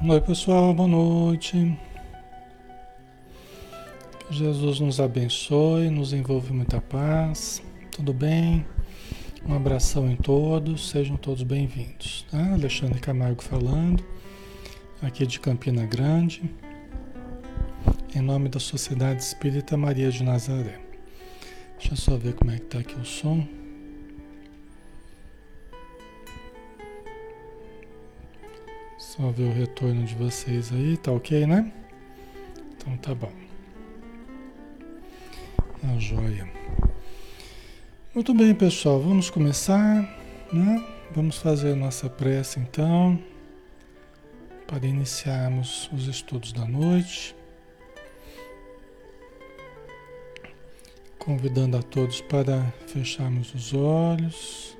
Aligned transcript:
Oi, 0.00 0.20
pessoal, 0.20 0.72
boa 0.72 0.88
noite. 0.88 1.76
Que 4.20 4.32
Jesus 4.32 4.78
nos 4.78 5.00
abençoe, 5.00 5.90
nos 5.90 6.12
envolve 6.12 6.52
muita 6.52 6.80
paz. 6.80 7.60
Tudo 7.90 8.14
bem? 8.14 8.64
Um 9.44 9.54
abração 9.54 10.08
em 10.08 10.14
todos, 10.14 10.88
sejam 10.88 11.16
todos 11.16 11.42
bem-vindos. 11.42 12.24
Tá? 12.30 12.52
Alexandre 12.52 13.00
Camargo 13.00 13.42
falando, 13.42 14.04
aqui 15.02 15.26
de 15.26 15.40
Campina 15.40 15.84
Grande, 15.84 16.48
em 18.14 18.22
nome 18.22 18.48
da 18.48 18.60
Sociedade 18.60 19.20
Espírita 19.20 19.76
Maria 19.76 20.12
de 20.12 20.22
Nazaré. 20.22 20.78
Deixa 21.76 21.94
eu 21.94 21.96
só 21.96 22.16
ver 22.16 22.34
como 22.34 22.52
é 22.52 22.58
que 22.58 22.66
tá 22.66 22.78
aqui 22.78 22.94
o 22.94 23.04
som. 23.04 23.44
Só 29.18 29.32
ver 29.32 29.48
o 29.48 29.52
retorno 29.52 30.04
de 30.04 30.14
vocês 30.14 30.72
aí, 30.72 30.96
tá 30.96 31.10
ok, 31.10 31.44
né? 31.44 31.72
Então 32.76 32.96
tá 32.98 33.12
bom. 33.12 33.32
A 35.82 35.98
joia. 35.98 36.48
Muito 38.14 38.32
bem, 38.32 38.54
pessoal, 38.54 39.00
vamos 39.00 39.28
começar, 39.28 40.02
né? 40.52 40.86
Vamos 41.10 41.38
fazer 41.38 41.72
a 41.72 41.76
nossa 41.76 42.08
prece 42.08 42.60
então, 42.60 43.18
para 44.68 44.86
iniciarmos 44.86 45.90
os 45.92 46.06
estudos 46.06 46.52
da 46.52 46.64
noite. 46.64 47.34
Convidando 51.18 51.76
a 51.76 51.82
todos 51.82 52.20
para 52.20 52.72
fecharmos 52.86 53.52
os 53.52 53.74
olhos 53.74 54.76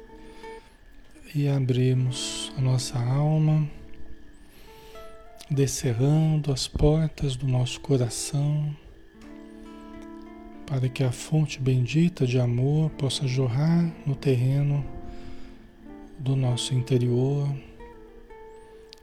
e 1.34 1.48
abrirmos 1.48 2.52
a 2.56 2.60
nossa 2.60 2.96
alma 3.00 3.68
descerrando 5.50 6.52
as 6.52 6.68
portas 6.68 7.34
do 7.34 7.48
nosso 7.48 7.80
coração, 7.80 8.76
para 10.66 10.88
que 10.88 11.02
a 11.02 11.10
fonte 11.10 11.58
bendita 11.58 12.26
de 12.26 12.38
amor 12.38 12.90
possa 12.90 13.26
jorrar 13.26 13.90
no 14.04 14.14
terreno 14.14 14.84
do 16.18 16.36
nosso 16.36 16.74
interior, 16.74 17.48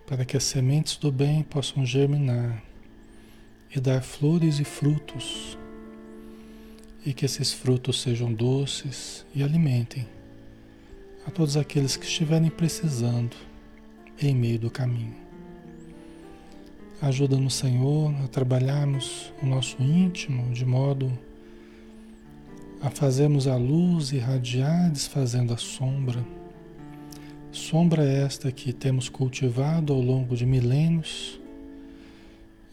para 0.05 0.23
que 0.23 0.37
as 0.37 0.43
sementes 0.43 0.97
do 0.97 1.11
bem 1.11 1.41
possam 1.41 1.83
germinar 1.83 2.61
e 3.75 3.79
dar 3.79 4.03
flores 4.03 4.59
e 4.59 4.63
frutos, 4.63 5.57
e 7.03 7.11
que 7.11 7.25
esses 7.25 7.51
frutos 7.51 8.01
sejam 8.01 8.31
doces 8.31 9.25
e 9.33 9.41
alimentem 9.41 10.07
a 11.25 11.31
todos 11.31 11.57
aqueles 11.57 11.97
que 11.97 12.05
estiverem 12.05 12.51
precisando 12.51 13.35
em 14.21 14.35
meio 14.35 14.59
do 14.59 14.69
caminho. 14.69 15.24
Ajuda-nos, 17.01 17.55
Senhor, 17.55 18.13
a 18.23 18.27
trabalharmos 18.27 19.33
o 19.43 19.45
nosso 19.45 19.81
íntimo 19.81 20.53
de 20.53 20.65
modo 20.65 21.11
a 22.81 22.89
fazermos 22.89 23.47
a 23.47 23.55
luz 23.57 24.11
irradiar, 24.11 24.91
desfazendo 24.91 25.53
a 25.53 25.57
sombra. 25.57 26.25
Sombra 27.51 28.03
esta 28.03 28.51
que 28.51 28.71
temos 28.71 29.09
cultivado 29.09 29.91
ao 29.91 29.99
longo 29.99 30.35
de 30.35 30.45
milênios, 30.45 31.39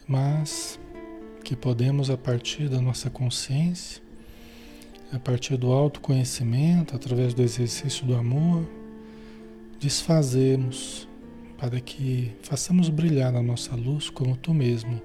mas 0.07 0.79
que 1.43 1.55
podemos, 1.55 2.09
a 2.09 2.17
partir 2.17 2.69
da 2.69 2.79
nossa 2.79 3.09
consciência, 3.09 4.01
a 5.11 5.19
partir 5.19 5.57
do 5.57 5.71
autoconhecimento, 5.71 6.95
através 6.95 7.33
do 7.33 7.41
exercício 7.41 8.05
do 8.05 8.15
amor, 8.15 8.65
desfazermos 9.79 11.07
para 11.63 11.79
que 11.79 12.29
façamos 12.41 12.89
brilhar 12.89 13.33
a 13.37 13.41
nossa 13.41 13.73
luz 13.73 14.09
como 14.09 14.35
tu 14.35 14.53
mesmo 14.53 15.01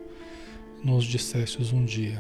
nos 0.83 1.05
dissestes 1.05 1.73
um 1.73 1.85
dia. 1.85 2.19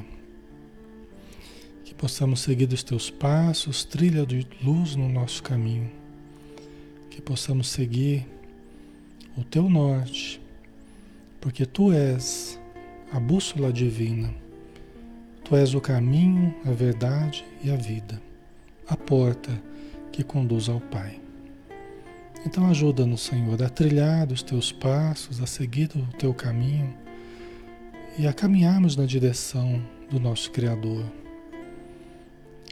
Que 1.84 1.92
possamos 1.92 2.38
seguir 2.38 2.72
os 2.72 2.84
teus 2.84 3.10
passos, 3.10 3.84
trilha 3.84 4.24
de 4.24 4.46
luz 4.62 4.94
no 4.94 5.08
nosso 5.08 5.42
caminho. 5.42 5.90
Que 7.10 7.20
possamos 7.20 7.68
seguir 7.68 8.28
o 9.36 9.42
teu 9.42 9.68
norte, 9.68 10.40
porque 11.40 11.66
tu 11.66 11.92
és 11.92 12.60
a 13.10 13.18
bússola 13.18 13.72
divina. 13.72 14.32
Tu 15.42 15.56
és 15.56 15.74
o 15.74 15.80
caminho, 15.80 16.54
a 16.64 16.70
verdade 16.70 17.44
e 17.64 17.72
a 17.72 17.76
vida, 17.76 18.22
a 18.86 18.96
porta 18.96 19.60
que 20.12 20.22
conduz 20.22 20.68
ao 20.68 20.80
Pai. 20.80 21.27
Então 22.46 22.68
ajuda-nos, 22.70 23.22
Senhor, 23.22 23.60
a 23.62 23.68
trilhar 23.68 24.30
os 24.30 24.42
teus 24.42 24.70
passos, 24.70 25.42
a 25.42 25.46
seguir 25.46 25.90
o 25.96 26.06
teu 26.16 26.32
caminho 26.32 26.94
e 28.16 28.26
a 28.26 28.32
caminharmos 28.32 28.96
na 28.96 29.04
direção 29.04 29.82
do 30.08 30.20
nosso 30.20 30.50
Criador, 30.52 31.04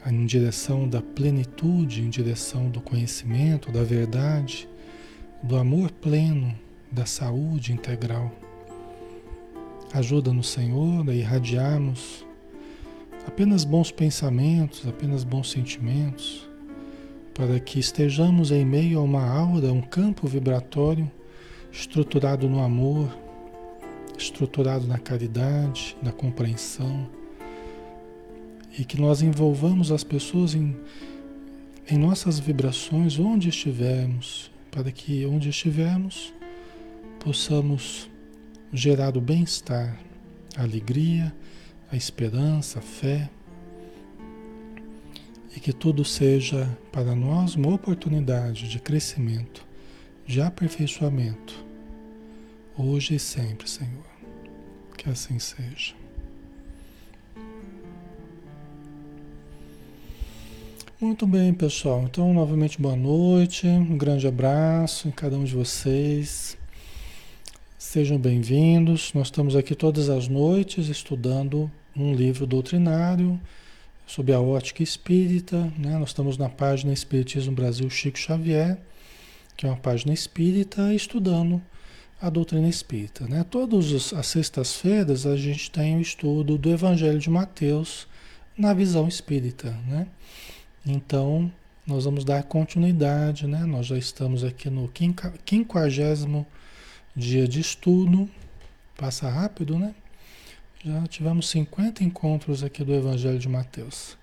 em 0.05 0.25
direção 0.25 0.87
da 0.87 1.01
plenitude, 1.01 2.01
em 2.01 2.09
direção 2.09 2.69
do 2.69 2.79
conhecimento, 2.79 3.71
da 3.71 3.83
verdade, 3.83 4.69
do 5.43 5.57
amor 5.57 5.91
pleno, 5.91 6.57
da 6.89 7.05
saúde 7.05 7.73
integral. 7.73 8.31
Ajuda-nos, 9.93 10.47
Senhor, 10.47 11.07
a 11.09 11.13
irradiarmos 11.13 12.25
apenas 13.27 13.65
bons 13.65 13.91
pensamentos, 13.91 14.87
apenas 14.87 15.25
bons 15.25 15.51
sentimentos 15.51 16.46
para 17.37 17.59
que 17.59 17.77
estejamos 17.77 18.49
em 18.49 18.65
meio 18.65 18.97
a 18.97 19.03
uma 19.03 19.23
aura, 19.23 19.71
um 19.71 19.79
campo 19.79 20.25
vibratório 20.27 21.09
estruturado 21.71 22.49
no 22.49 22.59
amor, 22.63 23.15
estruturado 24.17 24.87
na 24.87 24.97
caridade, 24.97 25.95
na 26.01 26.11
compreensão, 26.11 27.07
e 28.75 28.83
que 28.83 28.99
nós 28.99 29.21
envolvamos 29.21 29.91
as 29.91 30.03
pessoas 30.03 30.55
em, 30.55 30.75
em 31.87 31.95
nossas 31.99 32.39
vibrações 32.39 33.19
onde 33.19 33.49
estivermos, 33.49 34.49
para 34.71 34.91
que 34.91 35.23
onde 35.27 35.49
estivermos 35.49 36.33
possamos 37.19 38.09
gerar 38.73 39.15
o 39.15 39.21
bem-estar, 39.21 39.99
a 40.55 40.63
alegria, 40.63 41.31
a 41.91 41.95
esperança, 41.95 42.79
a 42.79 42.81
fé 42.81 43.29
e 45.57 45.59
que 45.59 45.73
tudo 45.73 46.05
seja 46.05 46.69
para 46.91 47.15
nós 47.15 47.55
uma 47.55 47.73
oportunidade 47.73 48.69
de 48.69 48.77
crescimento, 48.77 49.65
de 50.23 50.39
aperfeiçoamento, 50.39 51.65
hoje 52.77 53.15
e 53.15 53.19
sempre, 53.19 53.67
Senhor. 53.67 54.05
Que 54.95 55.09
assim 55.09 55.39
seja. 55.39 55.95
Muito 61.01 61.25
bem, 61.25 61.51
pessoal. 61.55 62.03
Então, 62.03 62.31
novamente, 62.35 62.79
boa 62.79 62.95
noite. 62.95 63.65
Um 63.65 63.97
grande 63.97 64.27
abraço 64.27 65.07
em 65.07 65.11
cada 65.11 65.35
um 65.35 65.43
de 65.43 65.55
vocês. 65.55 66.55
Sejam 67.79 68.19
bem-vindos. 68.19 69.11
Nós 69.11 69.27
estamos 69.27 69.55
aqui 69.55 69.73
todas 69.73 70.07
as 70.07 70.27
noites 70.27 70.87
estudando 70.87 71.71
um 71.95 72.13
livro 72.13 72.45
doutrinário 72.45 73.41
sob 74.07 74.33
a 74.33 74.39
ótica 74.39 74.81
espírita. 74.81 75.71
Né? 75.77 75.97
Nós 75.99 76.09
estamos 76.09 76.37
na 76.37 76.49
página 76.49 76.93
Espiritismo 76.93 77.53
Brasil 77.53 77.87
Chico 77.89 78.17
Xavier, 78.17 78.79
que 79.55 79.67
é 79.67 79.69
uma 79.69 79.77
página 79.77 80.13
espírita, 80.13 80.93
estudando 80.93 81.61
a 82.19 82.29
doutrina 82.29 82.67
espírita. 82.67 83.27
Né? 83.27 83.43
Todas 83.43 84.13
as 84.13 84.27
sextas-feiras 84.27 85.27
a 85.27 85.35
gente 85.35 85.69
tem 85.69 85.97
o 85.97 86.01
estudo 86.01 86.57
do 86.57 86.69
Evangelho 86.71 87.19
de 87.19 87.29
Mateus 87.29 88.07
na 88.57 88.73
visão 88.73 89.07
espírita. 89.07 89.71
Né? 89.85 90.07
Então, 90.85 91.51
nós 91.85 92.05
vamos 92.05 92.23
dar 92.23 92.41
continuidade, 92.43 93.45
né? 93.45 93.65
nós 93.65 93.85
já 93.85 93.97
estamos 93.97 94.43
aqui 94.43 94.69
no 94.69 94.89
quinquagésimo 95.45 96.47
dia 97.15 97.47
de 97.47 97.59
estudo, 97.59 98.29
passa 98.95 99.29
rápido, 99.29 99.77
né? 99.77 99.93
Já 100.85 101.07
tivemos 101.07 101.49
50 101.49 102.03
encontros 102.03 102.63
aqui 102.63 102.83
do 102.83 102.93
Evangelho 102.93 103.39
de 103.39 103.49
Mateus. 103.49 104.15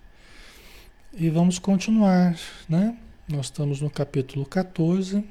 E 1.12 1.28
vamos 1.28 1.58
continuar, 1.58 2.38
né? 2.68 2.96
Nós 3.28 3.46
estamos 3.46 3.80
no 3.80 3.90
capítulo 3.90 4.46
14 4.46 5.24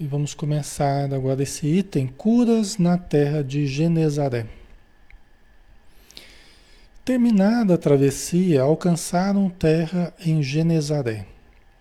e 0.00 0.06
vamos 0.06 0.32
começar 0.32 1.12
agora 1.12 1.42
esse 1.42 1.66
item: 1.66 2.06
Curas 2.06 2.78
na 2.78 2.96
terra 2.96 3.44
de 3.44 3.66
Genezaré. 3.66 4.46
Terminada 7.04 7.74
a 7.74 7.78
travessia, 7.78 8.62
alcançaram 8.62 9.50
terra 9.50 10.14
em 10.18 10.42
Genezaré. 10.42 11.26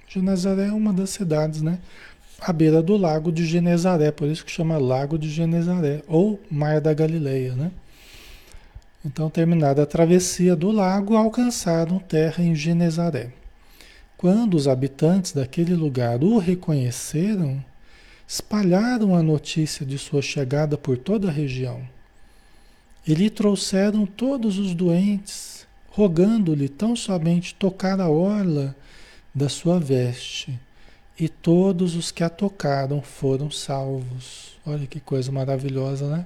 Genezaré 0.10 0.68
é 0.68 0.74
uma 0.74 0.92
das 0.92 1.12
cidades, 1.12 1.62
né? 1.62 1.80
À 2.40 2.54
beira 2.54 2.84
do 2.84 2.96
lago 2.96 3.32
de 3.32 3.46
Genezaré, 3.46 4.12
por 4.12 4.28
isso 4.28 4.46
que 4.46 4.52
chama 4.52 4.78
Lago 4.78 5.18
de 5.18 5.30
Genezaré, 5.30 6.04
ou 6.08 6.40
Mar 6.52 6.80
da 6.80 6.94
Galileia, 6.94 7.54
né? 7.56 7.72
Então, 9.04 9.30
terminada 9.30 9.84
a 9.84 9.86
travessia 9.86 10.56
do 10.56 10.72
lago, 10.72 11.16
alcançaram 11.16 11.98
terra 11.98 12.44
em 12.44 12.54
Genezaré. 12.54 13.32
Quando 14.18 14.56
os 14.56 14.68
habitantes 14.68 15.32
daquele 15.32 15.74
lugar 15.74 16.24
o 16.24 16.38
reconheceram, 16.38 17.64
espalharam 18.28 19.16
a 19.16 19.24
notícia 19.24 19.86
de 19.86 19.98
sua 19.98 20.22
chegada 20.22 20.78
por 20.78 20.98
toda 20.98 21.30
a 21.30 21.32
região. 21.32 21.82
E 23.08 23.14
lhe 23.14 23.30
trouxeram 23.30 24.06
todos 24.06 24.60
os 24.60 24.76
doentes, 24.76 25.66
rogando-lhe 25.90 26.68
tão 26.68 26.96
somente 26.96 27.56
tocar 27.56 28.02
a 28.02 28.10
orla 28.10 28.76
da 29.34 29.48
sua 29.48 29.80
veste. 29.80 30.60
E 31.20 31.28
todos 31.28 31.96
os 31.96 32.12
que 32.12 32.24
a 32.24 32.30
tocaram 32.30 33.02
foram 33.02 33.50
salvos. 33.50 34.58
Olha 34.66 34.86
que 34.86 35.00
coisa 35.00 35.32
maravilhosa, 35.32 36.08
né? 36.08 36.26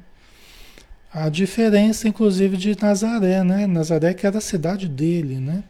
A 1.14 1.30
diferença, 1.30 2.08
inclusive, 2.08 2.58
de 2.58 2.78
Nazaré, 2.80 3.44
né? 3.44 3.68
Nazaré 3.68 4.14
que 4.14 4.26
era 4.26 4.38
a 4.38 4.42
cidade 4.42 4.88
dele, 4.88 5.40
né? 5.40 5.64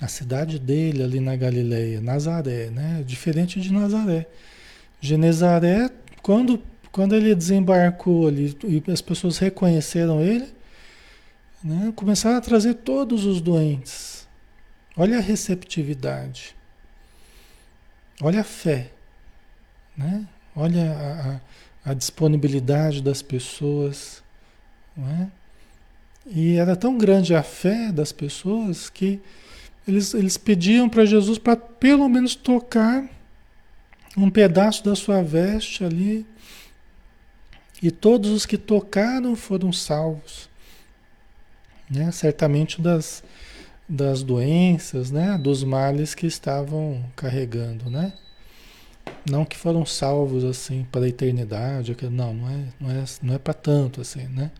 A 0.00 0.08
cidade 0.08 0.58
dele 0.58 1.02
ali 1.02 1.20
na 1.20 1.36
Galileia, 1.36 2.00
Nazaré, 2.00 2.70
né? 2.70 3.02
Diferente 3.06 3.60
de 3.60 3.72
Nazaré. 3.72 4.26
Genezaré, 5.00 5.90
quando, 6.22 6.62
quando 6.90 7.14
ele 7.14 7.34
desembarcou 7.34 8.26
ali 8.26 8.56
e 8.64 8.82
as 8.90 9.00
pessoas 9.00 9.38
reconheceram 9.38 10.20
ele, 10.20 10.48
né? 11.62 11.92
começaram 11.96 12.36
a 12.36 12.40
trazer 12.40 12.74
todos 12.74 13.24
os 13.24 13.40
doentes. 13.40 14.26
Olha 14.96 15.18
a 15.18 15.20
receptividade. 15.20 16.54
Olha 18.20 18.40
a 18.40 18.44
fé. 18.44 18.90
Né? 19.96 20.26
Olha 20.54 20.92
a, 20.92 21.34
a 21.34 21.40
a 21.84 21.92
disponibilidade 21.92 23.02
das 23.02 23.20
pessoas. 23.20 24.22
Não 24.96 25.08
é? 25.08 25.28
E 26.26 26.56
era 26.56 26.74
tão 26.74 26.96
grande 26.96 27.34
a 27.34 27.42
fé 27.42 27.92
das 27.92 28.10
pessoas 28.10 28.88
que 28.88 29.20
eles, 29.86 30.14
eles 30.14 30.38
pediam 30.38 30.88
para 30.88 31.04
Jesus 31.04 31.36
para 31.36 31.56
pelo 31.56 32.08
menos 32.08 32.34
tocar 32.34 33.06
um 34.16 34.30
pedaço 34.30 34.82
da 34.82 34.96
sua 34.96 35.22
veste 35.22 35.84
ali. 35.84 36.26
E 37.82 37.90
todos 37.90 38.30
os 38.30 38.46
que 38.46 38.56
tocaram 38.56 39.36
foram 39.36 39.70
salvos. 39.70 40.48
Né? 41.90 42.10
Certamente 42.12 42.80
das, 42.80 43.22
das 43.88 44.22
doenças, 44.22 45.10
né? 45.10 45.38
dos 45.38 45.62
males 45.62 46.14
que 46.14 46.26
estavam 46.26 47.04
carregando. 47.14 47.90
Né? 47.90 48.12
Não 49.28 49.44
que 49.44 49.56
foram 49.56 49.84
salvos 49.84 50.44
assim 50.44 50.86
para 50.90 51.04
a 51.04 51.08
eternidade, 51.08 51.96
não, 52.10 52.34
não 52.34 52.48
é, 52.48 52.64
não 52.80 52.90
é, 52.90 53.04
não 53.22 53.34
é 53.34 53.38
para 53.38 53.54
tanto 53.54 54.00
assim, 54.00 54.26
né? 54.28 54.50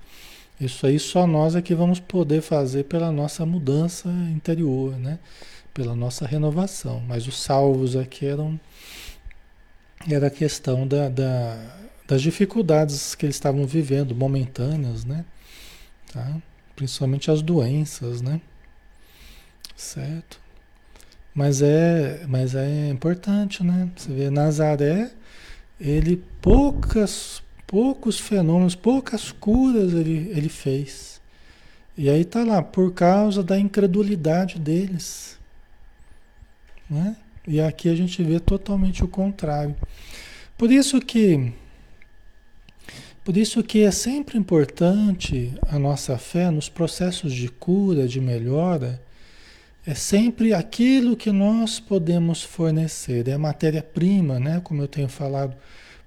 Isso 0.61 0.87
aí 0.87 0.99
só 1.01 1.27
nós 1.27 1.57
é 1.57 1.63
que 1.63 1.75
vamos 1.75 1.99
poder 1.99 2.41
fazer 2.41 2.85
pela 2.85 3.11
nossa 3.11 3.45
mudança 3.45 4.09
interior, 4.33 4.97
né? 4.97 5.19
Pela 5.73 5.97
nossa 5.97 6.27
renovação. 6.27 7.03
Mas 7.09 7.27
os 7.27 7.43
salvos 7.43 7.97
aqui 7.97 8.25
eram 8.27 8.59
era 10.11 10.29
a 10.29 10.31
questão 10.31 10.87
da, 10.87 11.09
da, 11.09 11.57
das 12.07 12.23
dificuldades 12.23 13.15
que 13.15 13.27
eles 13.27 13.37
estavam 13.37 13.67
vivendo, 13.67 14.15
momentâneas, 14.15 15.05
né? 15.05 15.25
Tá? 16.13 16.37
Principalmente 16.77 17.31
as 17.31 17.43
doenças, 17.43 18.21
né? 18.21 18.41
Certo? 19.77 20.41
Mas 21.35 21.63
é, 21.63 22.25
mas 22.29 22.55
é 22.55 22.89
importante, 22.89 23.65
né? 23.65 23.91
Você 23.97 24.13
vê 24.13 24.31
Nazaré, 24.31 25.11
ele 25.81 26.23
poucas, 26.41 27.43
poucos 27.67 28.21
fenômenos, 28.21 28.75
poucas 28.75 29.33
curas 29.33 29.93
ele, 29.93 30.31
ele 30.31 30.49
fez. 30.49 31.21
E 31.97 32.09
aí 32.09 32.25
tá 32.25 32.45
lá, 32.45 32.63
por 32.63 32.93
causa 32.93 33.43
da 33.43 33.59
incredulidade 33.59 34.59
deles. 34.59 35.39
Né? 36.89 37.17
E 37.47 37.61
aqui 37.61 37.89
a 37.89 37.95
gente 37.95 38.23
vê 38.23 38.41
totalmente 38.41 39.05
o 39.05 39.09
contrário. 39.09 39.75
Por 40.57 40.71
isso 40.71 41.01
que 41.01 41.53
por 43.25 43.39
isso 43.39 43.63
que 43.63 43.83
é 43.83 43.91
sempre 43.91 44.37
importante 44.37 45.55
a 45.69 45.79
nossa 45.79 46.19
fé 46.19 46.51
nos 46.51 46.69
processos 46.69 47.33
de 47.33 47.49
cura, 47.49 48.07
de 48.07 48.21
melhora, 48.21 49.01
é 49.87 49.95
sempre 49.95 50.55
aquilo 50.55 51.17
que 51.17 51.31
nós 51.31 51.79
podemos 51.79 52.43
fornecer, 52.43 53.29
é 53.29 53.33
a 53.33 53.39
matéria-prima, 53.39 54.41
né? 54.41 54.61
como 54.65 54.83
eu 54.83 54.89
tenho 54.89 55.09
falado, 55.09 55.55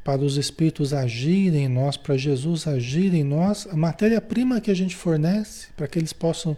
para 0.04 0.22
os 0.22 0.38
espíritos 0.38 0.94
agirem 0.94 1.66
em 1.66 1.68
nós, 1.68 1.96
para 1.98 2.18
Jesus 2.18 2.66
agir 2.66 3.14
em 3.14 3.24
nós, 3.24 3.68
a 3.70 3.76
matéria-prima 3.76 4.62
que 4.62 4.72
a 4.72 4.74
gente 4.74 4.96
fornece 4.96 5.68
para 5.76 5.88
que 5.88 6.00
eles 6.00 6.14
possam 6.14 6.58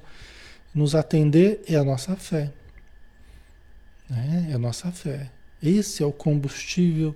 nos 0.74 0.96
atender 0.96 1.62
é 1.68 1.76
a 1.76 1.84
nossa 1.84 2.16
fé. 2.16 2.52
Né? 4.10 4.50
É 4.52 4.54
a 4.54 4.60
nossa 4.60 4.92
fé. 4.92 5.30
Esse 5.62 6.04
é 6.04 6.06
o 6.06 6.12
combustível 6.12 7.16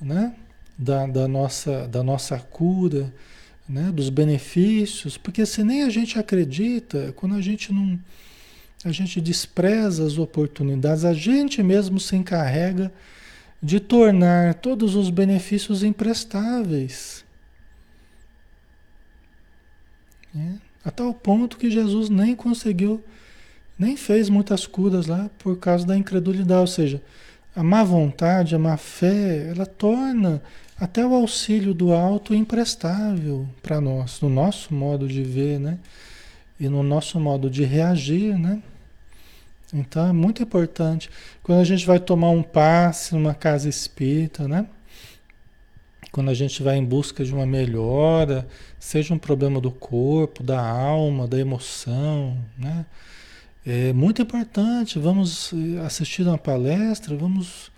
né? 0.00 0.34
da, 0.78 1.06
da, 1.06 1.28
nossa, 1.28 1.86
da 1.88 2.02
nossa 2.02 2.38
cura, 2.38 3.12
né? 3.68 3.90
dos 3.92 4.08
benefícios, 4.08 5.18
porque 5.18 5.44
se 5.44 5.62
nem 5.62 5.82
a 5.82 5.90
gente 5.90 6.18
acredita, 6.18 7.12
quando 7.16 7.34
a 7.34 7.40
gente 7.42 7.72
não 7.72 7.98
a 8.88 8.92
gente 8.92 9.20
despreza 9.20 10.06
as 10.06 10.16
oportunidades, 10.16 11.04
a 11.04 11.12
gente 11.12 11.62
mesmo 11.62 11.98
se 11.98 12.14
encarrega 12.14 12.92
de 13.60 13.80
tornar 13.80 14.54
todos 14.54 14.94
os 14.94 15.10
benefícios 15.10 15.82
imprestáveis. 15.82 17.24
É, 20.36 20.52
a 20.84 20.90
tal 20.90 21.12
ponto 21.12 21.56
que 21.56 21.70
Jesus 21.70 22.08
nem 22.08 22.36
conseguiu, 22.36 23.02
nem 23.78 23.96
fez 23.96 24.28
muitas 24.28 24.66
curas 24.66 25.06
lá 25.06 25.28
por 25.38 25.58
causa 25.58 25.84
da 25.84 25.96
incredulidade. 25.96 26.60
Ou 26.60 26.66
seja, 26.66 27.02
a 27.56 27.62
má 27.62 27.82
vontade, 27.82 28.54
a 28.54 28.58
má 28.58 28.76
fé, 28.76 29.48
ela 29.48 29.66
torna 29.66 30.40
até 30.78 31.04
o 31.04 31.14
auxílio 31.14 31.74
do 31.74 31.92
alto 31.92 32.34
imprestável 32.34 33.48
para 33.62 33.80
nós, 33.80 34.20
no 34.20 34.28
nosso 34.28 34.72
modo 34.72 35.08
de 35.08 35.22
ver, 35.22 35.58
né? 35.58 35.78
e 36.58 36.68
no 36.68 36.82
nosso 36.82 37.20
modo 37.20 37.50
de 37.50 37.64
reagir, 37.64 38.38
né? 38.38 38.62
Então 39.72 40.08
é 40.08 40.12
muito 40.12 40.42
importante. 40.42 41.10
Quando 41.42 41.60
a 41.60 41.64
gente 41.64 41.86
vai 41.86 41.98
tomar 41.98 42.30
um 42.30 42.42
passe 42.42 43.14
numa 43.14 43.34
casa 43.34 43.68
espírita, 43.68 44.46
né? 44.46 44.66
Quando 46.12 46.30
a 46.30 46.34
gente 46.34 46.62
vai 46.62 46.76
em 46.76 46.84
busca 46.84 47.24
de 47.24 47.34
uma 47.34 47.44
melhora, 47.44 48.46
seja 48.78 49.12
um 49.12 49.18
problema 49.18 49.60
do 49.60 49.70
corpo, 49.70 50.42
da 50.42 50.60
alma, 50.60 51.26
da 51.26 51.38
emoção, 51.38 52.38
né? 52.56 52.86
É 53.66 53.92
muito 53.92 54.22
importante. 54.22 54.98
Vamos 54.98 55.52
assistir 55.84 56.22
uma 56.22 56.38
palestra, 56.38 57.16
vamos, 57.16 57.70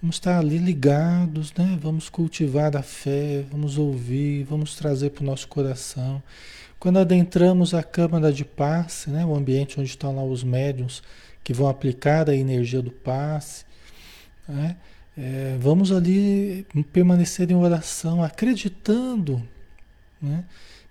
vamos 0.00 0.16
estar 0.16 0.38
ali 0.38 0.56
ligados, 0.56 1.52
né? 1.54 1.76
Vamos 1.82 2.08
cultivar 2.08 2.76
a 2.76 2.82
fé, 2.82 3.44
vamos 3.50 3.76
ouvir, 3.76 4.44
vamos 4.44 4.76
trazer 4.76 5.10
para 5.10 5.22
o 5.22 5.26
nosso 5.26 5.48
coração. 5.48 6.22
Quando 6.78 6.98
adentramos 6.98 7.74
a 7.74 7.82
câmara 7.82 8.32
de 8.32 8.44
passe, 8.44 9.08
né, 9.08 9.24
o 9.24 9.36
ambiente 9.36 9.78
onde 9.78 9.88
estão 9.88 10.16
lá 10.16 10.24
os 10.24 10.42
médiums 10.42 11.00
que 11.42 11.52
vão 11.52 11.68
aplicar 11.68 12.28
a 12.28 12.36
energia 12.36 12.80
do 12.80 12.90
passe, 12.90 13.64
né, 14.48 14.76
é, 15.16 15.56
vamos 15.60 15.92
ali 15.92 16.66
permanecer 16.92 17.50
em 17.50 17.54
oração, 17.54 18.22
acreditando 18.22 19.42
né, 20.20 20.44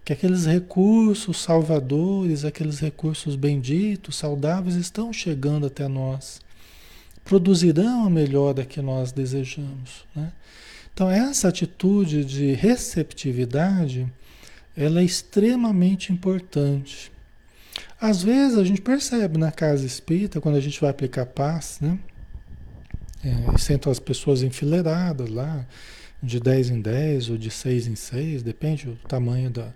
que 0.06 0.14
aqueles 0.14 0.46
recursos 0.46 1.38
salvadores, 1.42 2.46
aqueles 2.46 2.80
recursos 2.80 3.36
benditos, 3.36 4.16
saudáveis, 4.16 4.76
estão 4.76 5.12
chegando 5.12 5.66
até 5.66 5.88
nós, 5.88 6.40
produzirão 7.24 8.06
a 8.06 8.10
melhora 8.10 8.66
que 8.66 8.82
nós 8.82 9.12
desejamos. 9.12 10.06
Né? 10.16 10.32
Então, 10.94 11.10
essa 11.10 11.48
atitude 11.48 12.26
de 12.26 12.54
receptividade 12.54 14.08
ela 14.76 15.02
é 15.02 15.04
extremamente 15.04 16.14
importante. 16.14 17.11
Às 18.00 18.24
vezes 18.24 18.58
a 18.58 18.64
gente 18.64 18.82
percebe 18.82 19.38
na 19.38 19.52
casa 19.52 19.86
espírita, 19.86 20.42
quando 20.42 20.56
a 20.56 20.62
gente 20.62 20.80
vai 20.80 20.90
aplicar 20.90 21.26
paz, 21.26 21.80
né? 21.82 21.98
É, 23.24 23.58
sentam 23.58 23.92
as 23.92 24.00
pessoas 24.00 24.42
enfileiradas 24.42 25.30
lá, 25.30 25.66
de 26.22 26.40
10 26.40 26.70
em 26.70 26.82
10 26.82 27.30
ou 27.30 27.38
de 27.38 27.50
6 27.50 27.88
em 27.88 27.96
6, 27.96 28.44
depende 28.44 28.86
do 28.86 28.96
tamanho 29.08 29.50
da, 29.50 29.74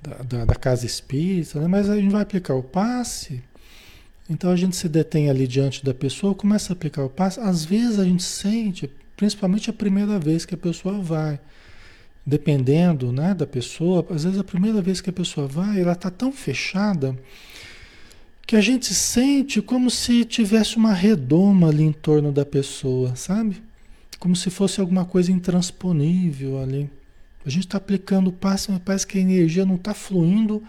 da, 0.00 0.14
da, 0.22 0.44
da 0.44 0.54
casa 0.54 0.86
espírita, 0.86 1.60
né? 1.60 1.66
mas 1.66 1.88
a 1.88 1.96
gente 1.96 2.10
vai 2.10 2.22
aplicar 2.22 2.54
o 2.54 2.62
passe, 2.62 3.42
então 4.30 4.50
a 4.50 4.56
gente 4.56 4.76
se 4.76 4.88
detém 4.88 5.28
ali 5.28 5.46
diante 5.46 5.84
da 5.84 5.94
pessoa, 5.94 6.34
começa 6.34 6.72
a 6.72 6.74
aplicar 6.74 7.04
o 7.04 7.10
passe, 7.10 7.40
às 7.40 7.64
vezes 7.64 7.98
a 7.98 8.04
gente 8.04 8.22
sente, 8.22 8.90
principalmente 9.16 9.70
a 9.70 9.72
primeira 9.72 10.18
vez 10.18 10.44
que 10.44 10.54
a 10.54 10.58
pessoa 10.58 11.00
vai, 11.00 11.40
dependendo 12.26 13.12
né, 13.12 13.32
da 13.32 13.46
pessoa, 13.46 14.04
às 14.10 14.24
vezes 14.24 14.38
a 14.38 14.44
primeira 14.44 14.82
vez 14.82 15.00
que 15.00 15.10
a 15.10 15.12
pessoa 15.12 15.46
vai, 15.46 15.80
ela 15.80 15.92
está 15.92 16.10
tão 16.10 16.32
fechada 16.32 17.16
que 18.44 18.56
a 18.56 18.60
gente 18.60 18.92
sente 18.92 19.62
como 19.62 19.90
se 19.90 20.24
tivesse 20.24 20.76
uma 20.76 20.92
redoma 20.92 21.68
ali 21.68 21.84
em 21.84 21.92
torno 21.92 22.32
da 22.32 22.44
pessoa, 22.44 23.14
sabe? 23.14 23.62
Como 24.18 24.34
se 24.34 24.50
fosse 24.50 24.80
alguma 24.80 25.04
coisa 25.04 25.30
intransponível 25.30 26.60
ali. 26.60 26.90
A 27.44 27.50
gente 27.50 27.66
está 27.66 27.78
aplicando 27.78 28.28
o 28.28 28.32
passe, 28.32 28.70
mas 28.70 28.80
parece 28.84 29.06
que 29.06 29.18
a 29.18 29.20
energia 29.20 29.64
não 29.64 29.76
está 29.76 29.94
fluindo, 29.94 30.62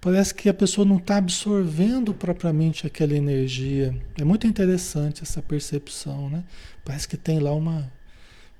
parece 0.00 0.34
que 0.34 0.48
a 0.48 0.54
pessoa 0.54 0.84
não 0.84 0.96
está 0.96 1.16
absorvendo 1.16 2.12
propriamente 2.12 2.86
aquela 2.86 3.14
energia. 3.14 3.94
É 4.18 4.24
muito 4.24 4.46
interessante 4.46 5.22
essa 5.22 5.40
percepção, 5.40 6.28
né? 6.28 6.44
Parece 6.84 7.08
que 7.08 7.16
tem 7.16 7.38
lá 7.38 7.52
uma, 7.52 7.90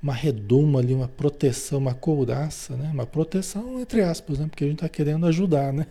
uma 0.05 0.13
redoma 0.13 0.81
ali, 0.81 0.93
uma 0.93 1.09
proteção, 1.09 1.79
uma 1.79 1.95
couraça, 1.95 2.77
né? 2.77 2.91
Uma 2.93 3.07
proteção 3.07 3.81
entre 3.81 4.03
aspas, 4.03 4.39
né? 4.39 4.47
Porque 4.47 4.63
a 4.63 4.67
gente 4.67 4.77
está 4.77 4.89
querendo 4.89 5.25
ajudar, 5.25 5.73
né? 5.73 5.87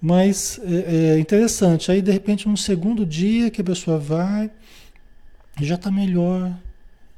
Mas 0.00 0.60
é, 0.62 1.16
é, 1.16 1.18
interessante. 1.18 1.90
Aí 1.90 2.00
de 2.00 2.12
repente 2.12 2.48
no 2.48 2.56
segundo 2.56 3.04
dia 3.04 3.50
que 3.50 3.60
a 3.60 3.64
pessoa 3.64 3.98
vai, 3.98 4.48
já 5.60 5.74
está 5.74 5.90
melhor, 5.90 6.56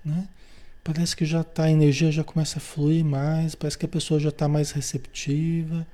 né? 0.02 0.26
Parece 0.82 1.14
que 1.14 1.26
já 1.26 1.42
está, 1.42 1.64
a 1.64 1.71
energia 1.71 2.11
já 2.11 2.25
começa 2.25 2.56
a 2.56 2.61
fluir 2.61 3.04
mais, 3.04 3.54
parece 3.54 3.76
que 3.76 3.85
a 3.85 3.88
pessoa 3.88 4.18
já 4.18 4.30
está 4.30 4.49
mais 4.49 4.71
receptiva. 4.71 5.87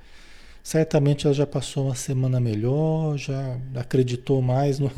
Certamente 0.63 1.27
ela 1.27 1.33
já 1.33 1.45
passou 1.45 1.87
uma 1.87 1.95
semana 1.95 2.39
melhor, 2.39 3.17
já 3.17 3.57
acreditou 3.75 4.41
mais 4.41 4.79
no, 4.79 4.89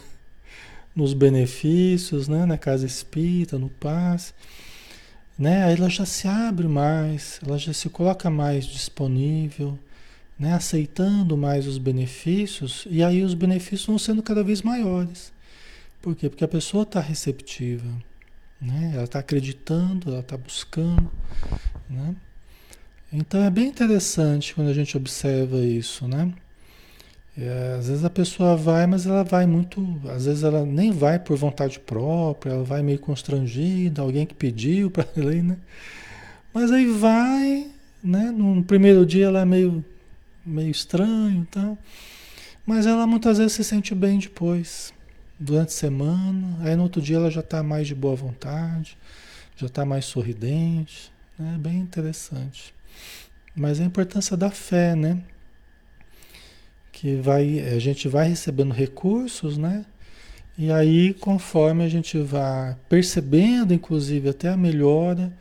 nos 0.95 1.13
benefícios, 1.13 2.27
né? 2.27 2.45
na 2.45 2.57
casa 2.57 2.85
espírita, 2.85 3.57
no 3.57 3.69
passe. 3.69 4.33
Né? 5.37 5.63
Aí 5.63 5.75
ela 5.75 5.89
já 5.89 6.05
se 6.05 6.27
abre 6.27 6.67
mais, 6.67 7.39
ela 7.45 7.57
já 7.57 7.73
se 7.73 7.89
coloca 7.89 8.29
mais 8.29 8.65
disponível, 8.65 9.77
né? 10.37 10.53
aceitando 10.53 11.37
mais 11.37 11.65
os 11.67 11.77
benefícios, 11.77 12.85
e 12.89 13.03
aí 13.03 13.23
os 13.23 13.33
benefícios 13.33 13.85
vão 13.85 13.97
sendo 13.97 14.21
cada 14.21 14.43
vez 14.43 14.61
maiores. 14.61 15.31
Por 16.01 16.15
quê? 16.15 16.29
Porque 16.29 16.43
a 16.43 16.47
pessoa 16.47 16.83
está 16.83 16.99
receptiva, 16.99 17.89
né? 18.59 18.91
ela 18.93 19.05
está 19.05 19.19
acreditando, 19.19 20.09
ela 20.09 20.19
está 20.19 20.35
buscando. 20.37 21.11
Né? 21.89 22.15
Então 23.13 23.43
é 23.43 23.49
bem 23.49 23.67
interessante 23.67 24.55
quando 24.55 24.69
a 24.69 24.73
gente 24.73 24.95
observa 24.95 25.57
isso, 25.57 26.07
né? 26.07 26.33
É, 27.43 27.75
às 27.79 27.87
vezes 27.87 28.05
a 28.05 28.09
pessoa 28.09 28.55
vai, 28.55 28.85
mas 28.85 29.07
ela 29.07 29.23
vai 29.23 29.47
muito. 29.47 29.99
Às 30.09 30.25
vezes 30.25 30.43
ela 30.43 30.63
nem 30.63 30.91
vai 30.91 31.17
por 31.17 31.35
vontade 31.35 31.79
própria, 31.79 32.51
ela 32.51 32.63
vai 32.63 32.83
meio 32.83 32.99
constrangida, 32.99 34.01
alguém 34.01 34.27
que 34.27 34.35
pediu 34.35 34.91
para 34.91 35.07
ela 35.17 35.33
ir, 35.35 35.41
né? 35.41 35.57
Mas 36.53 36.71
aí 36.71 36.85
vai, 36.85 37.67
né? 38.03 38.29
No 38.31 38.63
primeiro 38.63 39.05
dia 39.05 39.25
ela 39.25 39.41
é 39.41 39.45
meio, 39.45 39.83
meio 40.45 40.69
estranho 40.69 41.41
e 41.41 41.45
tal. 41.47 41.77
Mas 42.65 42.85
ela 42.85 43.07
muitas 43.07 43.39
vezes 43.39 43.53
se 43.53 43.63
sente 43.63 43.95
bem 43.95 44.19
depois, 44.19 44.93
durante 45.39 45.69
a 45.69 45.71
semana. 45.71 46.59
Aí 46.61 46.75
no 46.75 46.83
outro 46.83 47.01
dia 47.01 47.17
ela 47.17 47.31
já 47.31 47.41
está 47.41 47.63
mais 47.63 47.87
de 47.87 47.95
boa 47.95 48.15
vontade, 48.15 48.95
já 49.55 49.65
está 49.65 49.83
mais 49.83 50.05
sorridente. 50.05 51.11
É 51.39 51.57
bem 51.57 51.79
interessante. 51.79 52.73
Mas 53.55 53.79
a 53.81 53.83
importância 53.83 54.37
da 54.37 54.51
fé, 54.51 54.95
né? 54.95 55.17
Que 57.01 57.15
vai, 57.15 57.59
a 57.61 57.79
gente 57.79 58.07
vai 58.07 58.27
recebendo 58.27 58.71
recursos, 58.71 59.57
né? 59.57 59.83
E 60.55 60.71
aí, 60.71 61.15
conforme 61.15 61.83
a 61.83 61.89
gente 61.89 62.19
vai 62.19 62.77
percebendo, 62.87 63.73
inclusive, 63.73 64.29
até 64.29 64.49
a 64.49 64.55
melhora, 64.55 65.33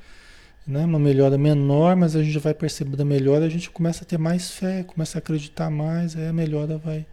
né? 0.67 0.87
Uma 0.87 0.99
melhora 0.99 1.37
menor, 1.37 1.95
mas 1.97 2.17
a 2.17 2.23
gente 2.23 2.39
vai 2.39 2.55
percebendo 2.55 3.03
a 3.03 3.05
melhora, 3.05 3.45
a 3.45 3.49
gente 3.51 3.69
começa 3.69 4.05
a 4.05 4.07
ter 4.07 4.17
mais 4.17 4.51
fé, 4.51 4.83
começa 4.85 5.19
a 5.19 5.21
acreditar 5.21 5.69
mais, 5.69 6.17
aí 6.17 6.29
a 6.29 6.33
melhora 6.33 6.79
vai, 6.79 7.05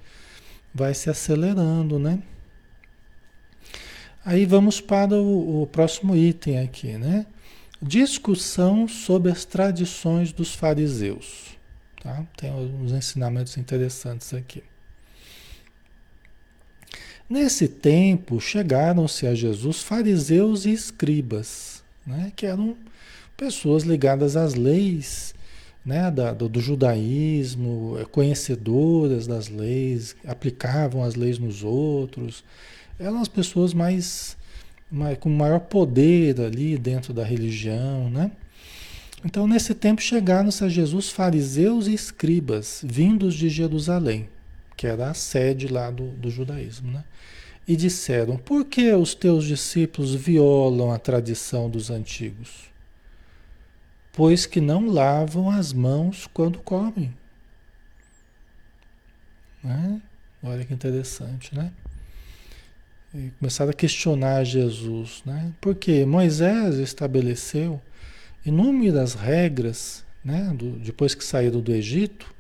vai 0.73 0.93
se 0.93 1.09
acelerando, 1.09 1.99
né? 1.99 2.17
Aí 4.23 4.45
vamos 4.45 4.79
para 4.79 5.13
o, 5.13 5.63
o 5.63 5.67
próximo 5.67 6.15
item 6.15 6.59
aqui, 6.59 6.93
né? 6.93 7.25
Discussão 7.81 8.87
sobre 8.87 9.29
as 9.29 9.43
tradições 9.43 10.31
dos 10.31 10.55
fariseus. 10.55 11.56
Tá? 12.01 12.25
Tem 12.37 12.51
uns 12.51 12.91
ensinamentos 12.91 13.57
interessantes 13.57 14.33
aqui. 14.33 14.63
Nesse 17.29 17.67
tempo 17.67 18.39
chegaram-se 18.39 19.27
a 19.27 19.35
Jesus 19.35 19.81
fariseus 19.81 20.65
e 20.65 20.71
escribas, 20.71 21.83
né? 22.05 22.31
que 22.35 22.45
eram 22.45 22.77
pessoas 23.35 23.83
ligadas 23.83 24.37
às 24.37 24.53
leis 24.53 25.35
né? 25.87 26.11
Do, 26.11 26.49
do 26.49 26.59
judaísmo, 26.59 27.95
conhecedoras 28.11 29.25
das 29.25 29.47
leis, 29.47 30.17
aplicavam 30.27 31.01
as 31.01 31.15
leis 31.15 31.39
nos 31.39 31.63
outros. 31.63 32.43
Eram 32.99 33.21
as 33.21 33.29
pessoas 33.29 33.73
mais 33.73 34.35
com 35.21 35.29
maior 35.29 35.61
poder 35.61 36.41
ali 36.41 36.77
dentro 36.77 37.13
da 37.13 37.23
religião, 37.23 38.09
né? 38.09 38.31
Então, 39.25 39.47
nesse 39.47 39.73
tempo 39.73 40.01
chegaram-se 40.01 40.63
a 40.63 40.69
Jesus 40.69 41.09
fariseus 41.09 41.87
e 41.87 41.93
escribas, 41.93 42.81
vindos 42.85 43.33
de 43.33 43.49
Jerusalém, 43.49 44.29
que 44.75 44.85
era 44.85 45.09
a 45.09 45.13
sede 45.13 45.67
lá 45.67 45.89
do, 45.89 46.09
do 46.11 46.29
judaísmo, 46.29 46.91
né? 46.91 47.03
E 47.67 47.75
disseram: 47.75 48.37
Por 48.37 48.65
que 48.65 48.91
os 48.93 49.15
teus 49.15 49.45
discípulos 49.45 50.13
violam 50.13 50.91
a 50.91 50.99
tradição 50.99 51.69
dos 51.69 51.89
antigos? 51.89 52.67
Pois 54.13 54.45
que 54.45 54.61
não 54.61 54.87
lavam 54.87 55.49
as 55.49 55.73
mãos 55.73 56.27
quando 56.33 56.59
comem. 56.59 57.13
Né? 59.63 60.01
Olha 60.41 60.63
que 60.63 60.73
interessante, 60.73 61.53
né? 61.53 61.71
e 63.13 63.31
começaram 63.39 63.71
a 63.71 63.73
questionar 63.73 64.43
Jesus, 64.43 65.21
né? 65.25 65.51
Porque 65.61 66.05
Moisés 66.05 66.75
estabeleceu 66.75 67.81
inúmeras 68.47 69.13
regras, 69.13 70.03
né? 70.23 70.53
Do, 70.55 70.71
depois 70.79 71.13
que 71.13 71.23
saíram 71.23 71.59
do 71.59 71.71
Egito, 71.71 72.33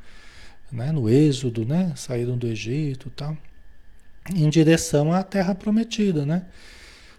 né? 0.71 0.91
No 0.91 1.09
Êxodo, 1.09 1.65
né? 1.65 1.93
Saíram 1.95 2.37
do 2.37 2.47
Egito, 2.47 3.09
tal, 3.15 3.37
em 4.33 4.49
direção 4.49 5.11
à 5.13 5.23
Terra 5.23 5.55
Prometida, 5.55 6.25
né? 6.25 6.45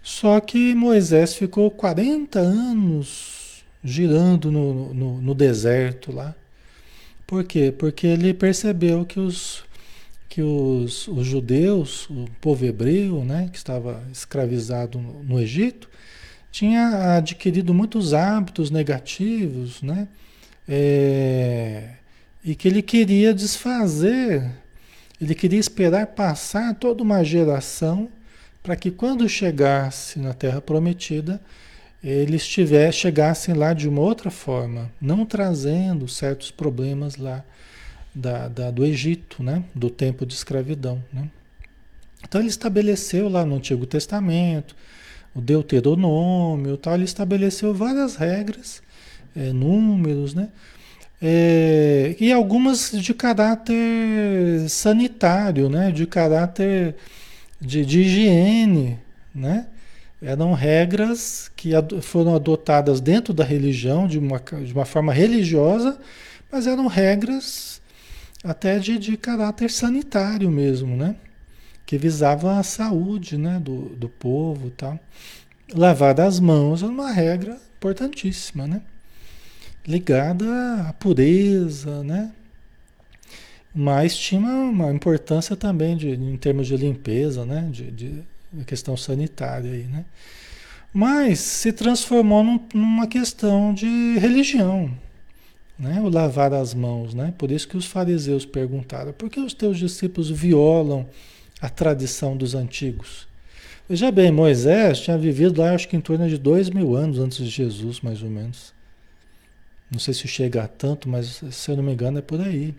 Só 0.01 0.39
que 0.39 0.73
Moisés 0.73 1.35
ficou 1.35 1.69
40 1.69 2.39
anos 2.39 3.63
girando 3.83 4.51
no, 4.51 4.93
no, 4.93 5.21
no 5.21 5.35
deserto 5.35 6.11
lá. 6.11 6.35
Por 7.27 7.43
quê? 7.43 7.73
Porque 7.77 8.07
ele 8.07 8.33
percebeu 8.33 9.05
que 9.05 9.19
os 9.19 9.63
que 10.29 10.43
os, 10.43 11.07
os 11.07 11.25
judeus, 11.25 12.07
o 12.07 12.27
povo 12.39 12.63
hebreu, 12.63 13.25
né, 13.25 13.49
que 13.51 13.57
estava 13.57 14.03
escravizado 14.13 14.99
no, 14.99 15.23
no 15.23 15.41
Egito, 15.41 15.89
tinha 16.51 17.17
adquirido 17.17 17.73
muitos 17.73 18.13
hábitos 18.13 18.71
negativos, 18.71 19.81
né, 19.81 20.07
é, 20.67 21.89
e 22.43 22.55
que 22.55 22.67
ele 22.67 22.81
queria 22.81 23.33
desfazer, 23.33 24.49
ele 25.19 25.35
queria 25.35 25.59
esperar 25.59 26.07
passar 26.07 26.75
toda 26.75 27.03
uma 27.03 27.23
geração 27.23 28.09
para 28.61 28.75
que 28.75 28.91
quando 28.91 29.27
chegasse 29.27 30.19
na 30.19 30.33
Terra 30.33 30.61
Prometida, 30.61 31.41
eles 32.03 32.47
tiver, 32.47 32.91
chegassem 32.93 33.53
lá 33.53 33.73
de 33.73 33.89
uma 33.89 34.01
outra 34.01 34.31
forma, 34.31 34.91
não 35.01 35.25
trazendo 35.25 36.07
certos 36.07 36.49
problemas 36.49 37.17
lá 37.17 37.43
da, 38.15 38.47
da, 38.47 38.71
do 38.71 38.85
Egito, 38.85 39.43
né? 39.43 39.63
do 39.75 39.89
tempo 39.89 40.25
de 40.25 40.33
escravidão. 40.33 41.03
Né? 41.11 41.29
Então 42.23 42.39
ele 42.39 42.49
estabeleceu 42.49 43.27
lá 43.27 43.45
no 43.45 43.55
Antigo 43.55 43.85
Testamento, 43.85 44.75
o 45.35 45.41
Deuteronômio, 45.41 46.77
tal, 46.77 46.95
ele 46.95 47.03
estabeleceu 47.05 47.73
várias 47.73 48.15
regras, 48.15 48.81
é, 49.35 49.51
números, 49.53 50.33
né? 50.33 50.49
É, 51.21 52.15
e 52.19 52.31
algumas 52.31 52.91
de 52.91 53.13
caráter 53.13 54.69
sanitário, 54.69 55.69
né? 55.69 55.91
de 55.91 56.05
caráter 56.05 56.95
de, 57.59 57.85
de 57.85 58.01
higiene, 58.01 58.97
né? 59.35 59.67
eram 60.21 60.53
regras 60.53 61.51
que 61.55 61.71
foram 62.01 62.35
adotadas 62.35 63.01
dentro 63.01 63.33
da 63.33 63.43
religião 63.43 64.07
de 64.07 64.17
uma, 64.17 64.39
de 64.39 64.73
uma 64.73 64.85
forma 64.85 65.11
religiosa, 65.13 65.97
mas 66.49 66.67
eram 66.67 66.87
regras 66.87 67.81
até 68.43 68.79
de, 68.79 68.97
de 68.97 69.17
caráter 69.17 69.69
sanitário 69.69 70.49
mesmo, 70.49 70.95
né? 70.95 71.15
Que 71.89 71.97
visava 71.97 72.59
a 72.59 72.61
saúde 72.61 73.35
né? 73.35 73.59
do, 73.59 73.95
do 73.95 74.07
povo 74.07 74.69
tal. 74.69 74.99
Lavar 75.73 76.21
as 76.21 76.39
mãos 76.39 76.83
é 76.83 76.85
uma 76.85 77.11
regra 77.11 77.59
importantíssima, 77.77 78.67
né? 78.67 78.83
Ligada 79.87 80.45
à 80.87 80.93
pureza, 80.93 82.03
né? 82.03 82.31
Mas 83.73 84.15
tinha 84.15 84.39
uma 84.39 84.93
importância 84.93 85.55
também 85.55 85.97
de, 85.97 86.09
em 86.09 86.37
termos 86.37 86.67
de 86.67 86.77
limpeza, 86.77 87.43
né? 87.43 87.67
De, 87.71 87.89
de 87.89 88.23
questão 88.67 88.95
sanitária 88.95 89.71
aí, 89.71 89.85
né? 89.85 90.05
Mas 90.93 91.39
se 91.39 91.73
transformou 91.73 92.43
num, 92.43 92.59
numa 92.71 93.07
questão 93.07 93.73
de 93.73 94.15
religião, 94.19 94.95
né? 95.79 95.99
o 96.03 96.07
lavar 96.07 96.53
as 96.53 96.75
mãos. 96.75 97.15
Né? 97.15 97.33
Por 97.35 97.49
isso 97.49 97.67
que 97.67 97.77
os 97.77 97.87
fariseus 97.87 98.45
perguntaram: 98.45 99.11
por 99.11 99.27
que 99.27 99.39
os 99.39 99.55
teus 99.55 99.79
discípulos 99.79 100.29
violam 100.29 101.07
a 101.61 101.69
tradição 101.69 102.35
dos 102.35 102.55
antigos? 102.55 103.27
Veja 103.89 104.11
bem, 104.11 104.31
Moisés 104.31 104.99
tinha 104.99 105.17
vivido 105.17 105.61
lá, 105.61 105.73
acho 105.73 105.87
que 105.87 105.95
em 105.95 106.01
torno 106.01 106.29
de 106.29 106.37
dois 106.37 106.69
mil 106.69 106.95
anos 106.95 107.17
antes 107.17 107.37
de 107.37 107.49
Jesus, 107.49 108.01
mais 108.01 108.21
ou 108.21 108.29
menos. 108.29 108.71
Não 109.89 109.97
sei 109.97 110.13
se 110.13 110.27
chega 110.27 110.63
a 110.63 110.67
tanto, 110.67 111.09
mas 111.09 111.41
se 111.49 111.71
eu 111.71 111.75
não 111.75 111.83
me 111.83 111.93
engano 111.93 112.19
é 112.19 112.21
por 112.21 112.39
aí. 112.39 112.75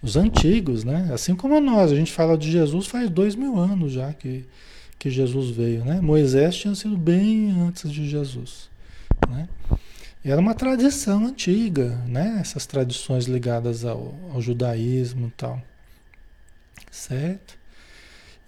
Os 0.00 0.16
antigos, 0.16 0.84
né? 0.84 1.10
Assim 1.12 1.34
como 1.34 1.60
nós, 1.60 1.90
a 1.90 1.96
gente 1.96 2.12
fala 2.12 2.38
de 2.38 2.50
Jesus 2.50 2.86
faz 2.86 3.10
dois 3.10 3.34
mil 3.34 3.58
anos 3.58 3.92
já 3.92 4.12
que, 4.12 4.44
que 4.98 5.10
Jesus 5.10 5.50
veio, 5.50 5.84
né? 5.84 6.00
Moisés 6.00 6.54
tinha 6.54 6.74
sido 6.74 6.96
bem 6.96 7.50
antes 7.60 7.90
de 7.90 8.08
Jesus. 8.08 8.70
Né? 9.28 9.48
Era 10.24 10.40
uma 10.40 10.54
tradição 10.54 11.26
antiga, 11.26 11.96
né? 12.06 12.38
Essas 12.40 12.64
tradições 12.64 13.26
ligadas 13.26 13.84
ao, 13.84 14.14
ao 14.32 14.40
judaísmo 14.40 15.26
e 15.26 15.32
tal. 15.32 15.60
Certo? 16.90 17.58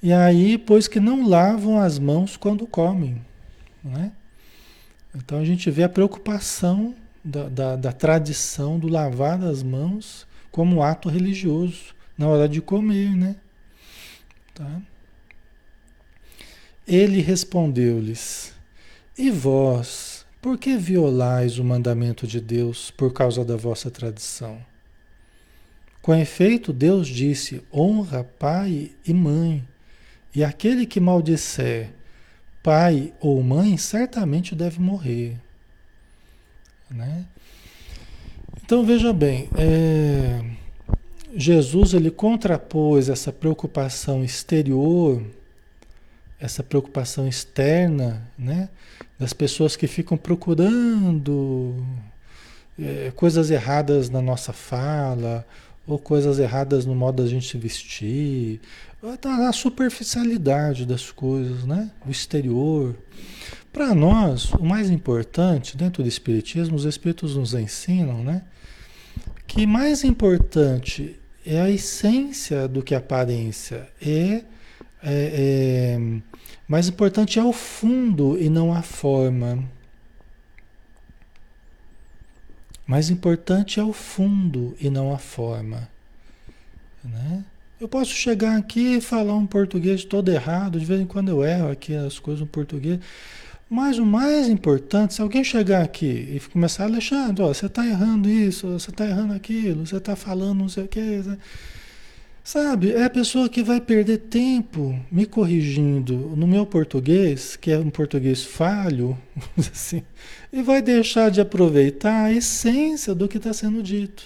E 0.05 0.13
aí, 0.13 0.59
pois 0.59 0.87
que 0.87 1.01
não 1.01 1.27
lavam 1.27 1.81
as 1.81 1.99
mãos 1.99 2.37
quando 2.37 2.67
comem, 2.67 3.25
né? 3.83 4.13
Então 5.15 5.39
a 5.39 5.45
gente 5.47 5.71
vê 5.71 5.83
a 5.83 5.89
preocupação 5.89 6.95
da, 7.25 7.49
da, 7.49 7.77
da 7.77 7.91
tradição 7.91 8.79
do 8.79 8.87
lavar 8.87 9.43
as 9.43 9.63
mãos 9.63 10.27
como 10.51 10.83
ato 10.83 11.09
religioso 11.09 11.95
na 12.19 12.29
hora 12.29 12.47
de 12.47 12.61
comer, 12.61 13.17
né? 13.17 13.37
Tá? 14.53 14.83
Ele 16.87 17.23
respondeu-lhes: 17.23 18.53
E 19.17 19.31
vós, 19.31 20.27
por 20.43 20.59
que 20.59 20.77
violais 20.77 21.59
o 21.59 21.65
mandamento 21.65 22.27
de 22.27 22.43
Deus 22.43 22.91
por 22.91 23.11
causa 23.11 23.43
da 23.43 23.57
vossa 23.57 23.91
tradição? 23.91 24.59
Com 26.03 26.15
efeito, 26.15 26.75
Deus 26.75 27.09
disse: 27.09 27.65
Honra 27.73 28.23
pai 28.23 28.93
e 29.07 29.15
mãe, 29.15 29.67
e 30.35 30.43
aquele 30.43 30.87
que 30.87 31.01
maldisser 31.01 31.91
pai 32.63 33.13
ou 33.21 33.43
mãe 33.43 33.77
certamente 33.77 34.55
deve 34.55 34.81
morrer. 34.81 35.37
Né? 36.91 37.25
Então 38.63 38.85
veja 38.85 39.13
bem, 39.13 39.49
é, 39.57 40.45
Jesus 41.37 41.93
ele 41.95 42.11
contrapôs 42.11 43.09
essa 43.09 43.33
preocupação 43.33 44.25
exterior 44.25 45.23
essa 46.45 46.63
preocupação 46.63 47.27
externa, 47.27 48.23
né? 48.39 48.69
Das 49.19 49.33
pessoas 49.33 49.77
que 49.77 49.87
ficam 49.87 50.17
procurando 50.17 51.75
é, 52.79 53.13
coisas 53.17 53.51
erradas 53.51 54.11
na 54.11 54.21
nossa 54.21 54.53
fala, 54.53 55.47
ou 55.87 55.99
coisas 55.99 56.39
erradas 56.39 56.87
no 56.87 56.95
modo 56.95 57.23
da 57.23 57.29
gente 57.29 57.49
se 57.49 57.59
vestir, 57.59 58.61
a 59.23 59.53
superficialidade 59.53 60.87
das 60.87 61.11
coisas, 61.11 61.65
né? 61.65 61.91
O 62.07 62.11
exterior. 62.11 62.97
Para 63.73 63.95
nós, 63.95 64.53
o 64.53 64.65
mais 64.65 64.89
importante 64.89 65.77
dentro 65.77 66.03
do 66.03 66.09
Espiritismo, 66.09 66.77
os 66.77 66.85
Espíritos 66.85 67.37
nos 67.37 67.53
ensinam, 67.53 68.25
né? 68.25 68.43
Que 69.47 69.67
mais 69.67 70.05
importante 70.05 71.21
é 71.45 71.61
a 71.61 71.69
essência 71.69 72.67
do 72.67 72.83
que 72.83 72.95
a 72.95 72.99
aparência, 72.99 73.89
é 74.01 74.43
é, 75.07 75.97
é, 75.97 75.99
mais 76.67 76.89
importante 76.89 77.39
é 77.39 77.45
o 77.45 77.53
fundo 77.53 78.41
e 78.41 78.49
não 78.49 78.73
a 78.73 78.81
forma. 78.81 79.63
Mais 82.87 83.11
importante 83.11 83.81
é 83.81 83.83
o 83.83 83.93
fundo 83.93 84.77
e 84.81 84.91
não 84.91 85.13
a 85.13 85.19
forma. 85.19 85.89
Né? 87.03 87.45
Eu 87.81 87.89
posso 87.89 88.13
chegar 88.13 88.57
aqui 88.57 88.97
e 88.97 89.01
falar 89.01 89.35
um 89.35 89.47
português 89.47 90.05
todo 90.05 90.31
errado, 90.31 90.79
de 90.79 90.85
vez 90.85 91.01
em 91.01 91.07
quando 91.07 91.31
eu 91.31 91.45
erro 91.45 91.71
aqui 91.71 91.95
as 91.95 92.19
coisas 92.19 92.41
no 92.41 92.47
português. 92.47 93.01
Mas 93.69 93.99
o 93.99 94.07
mais 94.07 94.49
importante, 94.49 95.15
se 95.15 95.23
alguém 95.23 95.43
chegar 95.43 95.83
aqui 95.83 96.07
e 96.07 96.41
começar, 96.53 96.85
Alexandre, 96.85 97.43
ó, 97.43 97.49
você 97.49 97.67
está 97.67 97.85
errando 97.87 98.29
isso, 98.29 98.69
você 98.69 98.91
está 98.91 99.07
errando 99.07 99.33
aquilo, 99.33 99.87
você 99.87 99.97
está 99.97 100.15
falando 100.15 100.59
não 100.61 100.69
sei 100.69 100.85
o 100.85 100.89
que. 100.89 101.23
Sabe, 102.45 102.93
é 102.93 103.05
a 103.05 103.11
pessoa 103.11 103.49
que 103.49 103.63
vai 103.63 103.81
perder 103.81 104.19
tempo 104.19 105.01
me 105.11 105.25
corrigindo 105.25 106.15
no 106.37 106.47
meu 106.47 106.67
português, 106.67 107.57
que 107.57 107.71
é 107.71 107.79
um 107.79 107.89
português 107.89 108.45
falho, 108.45 109.19
assim, 109.57 110.03
e 110.53 110.63
vai 110.63 110.83
deixar 110.83 111.31
de 111.31 111.41
aproveitar 111.41 112.25
a 112.25 112.33
essência 112.33 113.15
do 113.15 113.27
que 113.27 113.39
está 113.39 113.55
sendo 113.55 113.83
dito, 113.83 114.25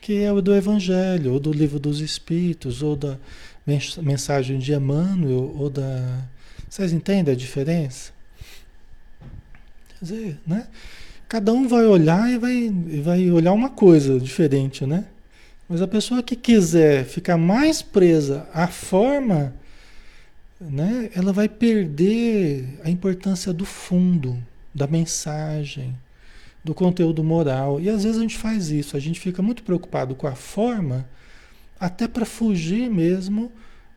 que 0.00 0.22
é 0.22 0.32
o 0.32 0.40
do 0.40 0.54
Evangelho, 0.54 1.32
ou 1.32 1.40
do 1.40 1.52
Livro 1.52 1.80
dos 1.80 2.00
Espíritos, 2.00 2.80
ou 2.80 2.94
da 2.94 3.18
mensagem 4.00 4.60
de 4.60 4.72
Emmanuel, 4.72 5.52
ou 5.58 5.68
da. 5.68 6.28
Vocês 6.70 6.92
entendem 6.92 7.34
a 7.34 7.36
diferença? 7.36 8.12
Quer 9.88 10.04
dizer, 10.04 10.40
né? 10.46 10.68
Cada 11.28 11.52
um 11.52 11.66
vai 11.66 11.86
olhar 11.86 12.30
e 12.30 12.38
vai, 12.38 12.72
vai 13.02 13.30
olhar 13.32 13.52
uma 13.52 13.70
coisa 13.70 14.20
diferente, 14.20 14.86
né? 14.86 15.06
Mas 15.68 15.82
a 15.82 15.88
pessoa 15.88 16.22
que 16.22 16.36
quiser 16.36 17.04
ficar 17.04 17.36
mais 17.36 17.82
presa 17.82 18.48
à 18.52 18.68
forma, 18.68 19.52
né, 20.60 21.10
ela 21.14 21.32
vai 21.32 21.48
perder 21.48 22.78
a 22.84 22.90
importância 22.90 23.52
do 23.52 23.64
fundo, 23.64 24.38
da 24.74 24.86
mensagem, 24.86 25.96
do 26.62 26.74
conteúdo 26.74 27.22
moral. 27.24 27.80
E 27.80 27.88
às 27.88 28.04
vezes 28.04 28.18
a 28.18 28.22
gente 28.22 28.36
faz 28.36 28.70
isso, 28.70 28.96
a 28.96 29.00
gente 29.00 29.18
fica 29.18 29.42
muito 29.42 29.62
preocupado 29.62 30.14
com 30.14 30.26
a 30.26 30.34
forma, 30.34 31.08
até 31.78 32.08
para 32.08 32.24
fugir 32.24 32.90
mesmo 32.90 33.52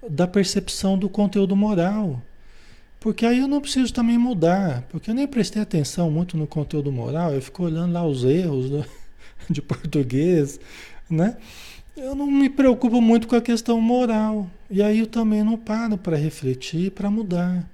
da 0.08 0.28
percepção 0.28 0.98
do 0.98 1.10
conteúdo 1.10 1.56
moral. 1.56 2.22
Porque 3.00 3.26
aí 3.26 3.40
eu 3.40 3.48
não 3.48 3.62
preciso 3.62 3.94
também 3.94 4.18
mudar, 4.18 4.84
porque 4.90 5.10
eu 5.10 5.16
nem 5.16 5.28
prestei 5.28 5.62
atenção 5.62 6.12
muito 6.12 6.36
no 6.36 6.46
conteúdo 6.46 6.92
moral, 6.92 7.34
eu 7.34 7.42
fico 7.42 7.64
olhando 7.64 7.94
lá 7.94 8.06
os 8.06 8.24
erros 8.26 8.70
do, 8.70 8.86
de 9.50 9.62
português, 9.62 10.60
né? 11.10 11.38
Eu 11.98 12.16
não 12.16 12.28
me 12.28 12.50
preocupo 12.50 13.02
muito 13.02 13.28
com 13.28 13.36
a 13.36 13.42
questão 13.42 13.82
moral. 13.82 14.50
E 14.70 14.82
aí 14.82 15.00
eu 15.00 15.08
também 15.08 15.44
não 15.44 15.58
paro 15.58 15.98
para 15.98 16.16
refletir, 16.16 16.92
para 16.92 17.10
mudar. 17.10 17.70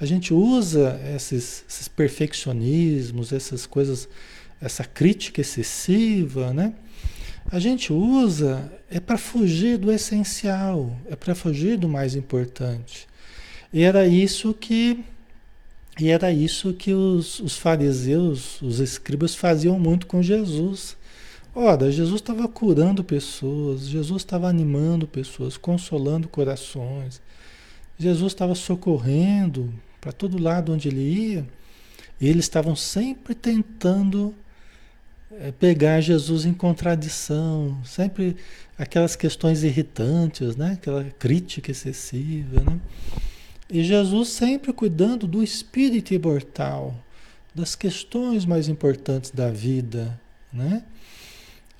A 0.00 0.04
gente 0.04 0.34
usa 0.34 1.00
esses, 1.14 1.64
esses, 1.68 1.88
perfeccionismos, 1.88 3.32
essas 3.32 3.66
coisas, 3.66 4.08
essa 4.60 4.84
crítica 4.84 5.40
excessiva, 5.40 6.52
né? 6.52 6.74
A 7.50 7.58
gente 7.58 7.92
usa 7.92 8.70
é 8.90 8.98
para 9.00 9.18
fugir 9.18 9.78
do 9.78 9.90
essencial, 9.90 10.96
é 11.08 11.16
para 11.16 11.34
fugir 11.34 11.76
do 11.76 11.88
mais 11.88 12.14
importante. 12.14 13.06
E 13.72 13.82
era 13.82 14.06
isso 14.06 14.52
que 14.52 15.04
e 15.98 16.08
era 16.08 16.32
isso 16.32 16.72
que 16.72 16.94
os, 16.94 17.40
os 17.40 17.56
fariseus, 17.56 18.60
os 18.62 18.78
escribas 18.80 19.34
faziam 19.34 19.78
muito 19.78 20.06
com 20.06 20.22
Jesus. 20.22 20.96
Ora, 21.54 21.90
Jesus 21.90 22.20
estava 22.20 22.46
curando 22.46 23.02
pessoas, 23.02 23.88
Jesus 23.88 24.22
estava 24.22 24.48
animando 24.48 25.06
pessoas, 25.06 25.56
consolando 25.56 26.28
corações, 26.28 27.20
Jesus 27.98 28.32
estava 28.32 28.54
socorrendo 28.54 29.72
para 30.00 30.12
todo 30.12 30.40
lado 30.40 30.72
onde 30.72 30.88
ele 30.88 31.00
ia, 31.00 31.46
e 32.20 32.28
eles 32.28 32.44
estavam 32.44 32.76
sempre 32.76 33.34
tentando 33.34 34.34
é, 35.40 35.50
pegar 35.52 36.00
Jesus 36.00 36.44
em 36.44 36.52
contradição, 36.52 37.76
sempre 37.84 38.36
aquelas 38.78 39.16
questões 39.16 39.62
irritantes, 39.62 40.56
né? 40.56 40.72
aquela 40.72 41.04
crítica 41.04 41.70
excessiva. 41.70 42.60
Né? 42.60 42.80
E 43.68 43.82
Jesus 43.82 44.28
sempre 44.28 44.72
cuidando 44.72 45.26
do 45.26 45.42
espírito 45.42 46.14
imortal, 46.14 46.94
das 47.54 47.74
questões 47.74 48.44
mais 48.44 48.68
importantes 48.68 49.30
da 49.30 49.50
vida. 49.50 50.18
Né? 50.52 50.82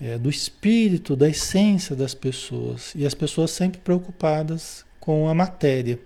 É, 0.01 0.17
do 0.17 0.31
espírito, 0.31 1.15
da 1.15 1.29
essência 1.29 1.95
das 1.95 2.15
pessoas. 2.15 2.93
E 2.95 3.05
as 3.05 3.15
pessoas 3.15 3.51
sempre 3.51 3.81
preocupadas 3.81 4.85
com 4.99 5.29
a 5.29 5.35
matéria, 5.35 5.99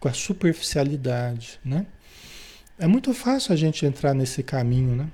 com 0.00 0.08
a 0.08 0.12
superficialidade, 0.12 1.60
né? 1.64 1.86
É 2.78 2.86
muito 2.86 3.14
fácil 3.14 3.52
a 3.52 3.56
gente 3.56 3.86
entrar 3.86 4.12
nesse 4.12 4.42
caminho, 4.42 4.96
né? 4.96 5.08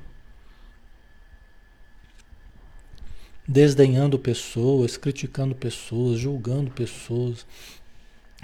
Desdenhando 3.46 4.18
pessoas, 4.18 4.96
criticando 4.96 5.54
pessoas, 5.54 6.18
julgando 6.18 6.70
pessoas. 6.70 7.44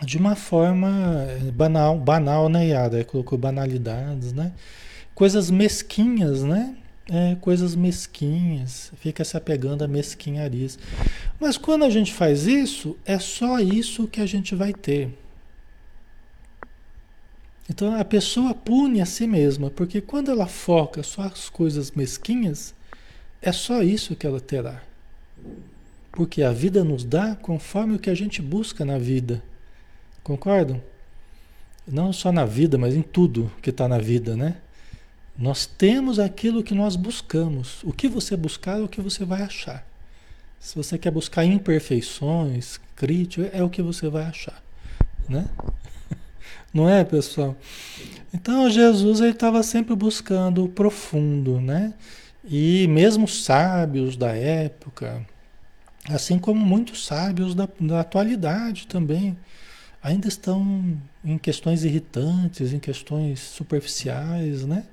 De 0.03 0.19
uma 0.19 0.35
forma 0.35 1.25
é, 1.29 1.51
banal, 1.53 1.99
banal, 1.99 2.49
né, 2.49 2.69
Yada? 2.69 3.05
Colocou 3.05 3.39
banalidades, 3.39 4.33
né? 4.33 4.53
Coisas 5.15 5.51
mesquinhas, 5.51 6.43
né? 6.43 6.77
É, 7.11 7.37
coisas 7.41 7.77
mesquinhas, 7.77 8.91
fica 8.97 9.23
se 9.25 9.37
apegando 9.37 9.85
a 9.85 9.89
mesquinharias. 9.89 10.79
Mas 11.39 11.59
quando 11.59 11.85
a 11.85 11.91
gente 11.91 12.15
faz 12.15 12.47
isso, 12.47 12.97
é 13.05 13.19
só 13.19 13.61
isso 13.61 14.09
que 14.09 14.21
a 14.23 14.27
gente 14.27 14.55
vai 14.55 14.73
ter. 14.73 15.11
Então 17.69 17.95
a 17.99 18.05
pessoa 18.05 18.55
pune 18.55 19.01
a 19.01 19.07
si 19.07 19.27
mesma, 19.27 19.71
porque 19.71 20.01
quando 20.01 20.31
ela 20.31 20.47
foca 20.47 21.03
só 21.03 21.23
as 21.23 21.49
coisas 21.49 21.91
mesquinhas, 21.91 22.75
é 23.41 23.53
só 23.53 23.83
isso 23.83 24.17
que 24.17 24.27
ela 24.27 24.41
terá. 24.41 24.83
Porque 26.13 26.43
a 26.43 26.53
vida 26.53 26.85
nos 26.85 27.05
dá 27.05 27.35
conforme 27.35 27.97
o 27.97 27.99
que 27.99 28.11
a 28.11 28.15
gente 28.15 28.41
busca 28.41 28.85
na 28.85 28.99
vida. 28.99 29.43
Concordam? 30.23 30.81
Não 31.87 32.13
só 32.13 32.31
na 32.33 32.45
vida, 32.45 32.79
mas 32.79 32.95
em 32.95 33.03
tudo 33.03 33.51
que 33.61 33.71
está 33.71 33.89
na 33.89 33.99
vida, 33.99 34.37
né? 34.37 34.57
Nós 35.37 35.67
temos 35.67 36.19
aquilo 36.19 36.63
que 36.63 36.75
nós 36.75 36.95
buscamos. 36.95 37.83
O 37.83 37.93
que 37.93 38.09
você 38.09 38.37
buscar 38.37 38.79
é 38.79 38.83
o 38.83 38.89
que 38.89 39.01
você 39.01 39.25
vai 39.25 39.43
achar. 39.43 39.85
Se 40.61 40.77
você 40.77 40.97
quer 40.97 41.11
buscar 41.11 41.45
imperfeições, 41.45 42.81
críticas, 42.95 43.51
é 43.53 43.63
o 43.63 43.69
que 43.69 43.83
você 43.83 44.09
vai 44.09 44.25
achar. 44.25 44.63
Né? 45.29 45.47
Não 46.73 46.89
é, 46.89 47.05
pessoal? 47.05 47.57
Então 48.33 48.71
Jesus 48.71 49.21
ele 49.21 49.31
estava 49.31 49.63
sempre 49.63 49.95
buscando 49.95 50.65
o 50.65 50.69
profundo, 50.69 51.61
né? 51.61 51.95
E 52.45 52.87
mesmo 52.89 53.27
sábios 53.27 54.17
da 54.17 54.35
época, 54.37 55.25
assim 56.09 56.39
como 56.39 56.65
muitos 56.65 57.07
sábios 57.07 57.55
da, 57.55 57.69
da 57.81 58.01
atualidade 58.01 58.87
também, 58.87 59.37
ainda 60.03 60.29
estão 60.29 60.99
em 61.25 61.39
questões 61.39 61.85
irritantes, 61.85 62.73
em 62.73 62.79
questões 62.79 63.41
superficiais, 63.41 64.65
né? 64.67 64.85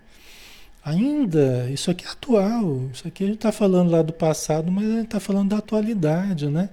Ainda, 0.83 1.69
isso 1.69 1.91
aqui 1.91 2.05
é 2.05 2.09
atual, 2.09 2.89
isso 2.91 3.07
aqui 3.07 3.23
a 3.23 3.27
gente 3.27 3.35
está 3.35 3.51
falando 3.51 3.91
lá 3.91 4.01
do 4.01 4.11
passado, 4.11 4.71
mas 4.71 4.85
a 4.85 4.95
gente 4.95 5.05
está 5.05 5.19
falando 5.19 5.49
da 5.49 5.57
atualidade, 5.57 6.47
né? 6.47 6.69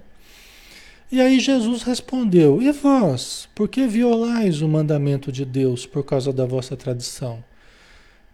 E 1.11 1.21
aí 1.21 1.39
Jesus 1.39 1.83
respondeu: 1.83 2.61
E 2.61 2.71
vós, 2.71 3.47
por 3.53 3.67
que 3.67 3.87
violais 3.87 4.61
o 4.61 4.67
mandamento 4.67 5.31
de 5.31 5.45
Deus 5.45 5.85
por 5.85 6.03
causa 6.03 6.33
da 6.33 6.45
vossa 6.45 6.75
tradição? 6.75 7.43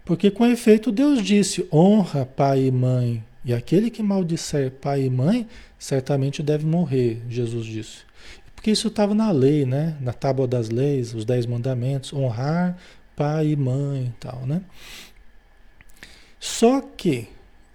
Porque 0.06 0.32
com 0.32 0.46
efeito 0.46 0.92
Deus 0.92 1.22
disse: 1.22 1.68
Honra 1.72 2.26
pai 2.26 2.66
e 2.66 2.72
mãe, 2.72 3.24
e 3.44 3.54
aquele 3.54 3.90
que 3.90 4.04
maldisser 4.04 4.72
pai 4.72 5.04
e 5.04 5.10
mãe, 5.10 5.48
certamente 5.78 6.42
deve 6.42 6.66
morrer, 6.66 7.22
Jesus 7.30 7.66
disse. 7.66 8.00
Porque 8.56 8.72
isso 8.72 8.88
estava 8.88 9.14
na 9.14 9.32
lei, 9.32 9.66
né? 9.66 9.96
Na 10.02 10.14
tábua 10.14 10.48
das 10.48 10.70
leis, 10.70 11.14
os 11.14 11.26
dez 11.26 11.46
mandamentos, 11.46 12.14
honrar 12.14 12.78
pai 13.16 13.50
e 13.50 13.56
mãe 13.56 14.08
e 14.08 14.20
tal, 14.20 14.46
né? 14.46 14.62
Só 16.46 16.80
que, 16.80 17.28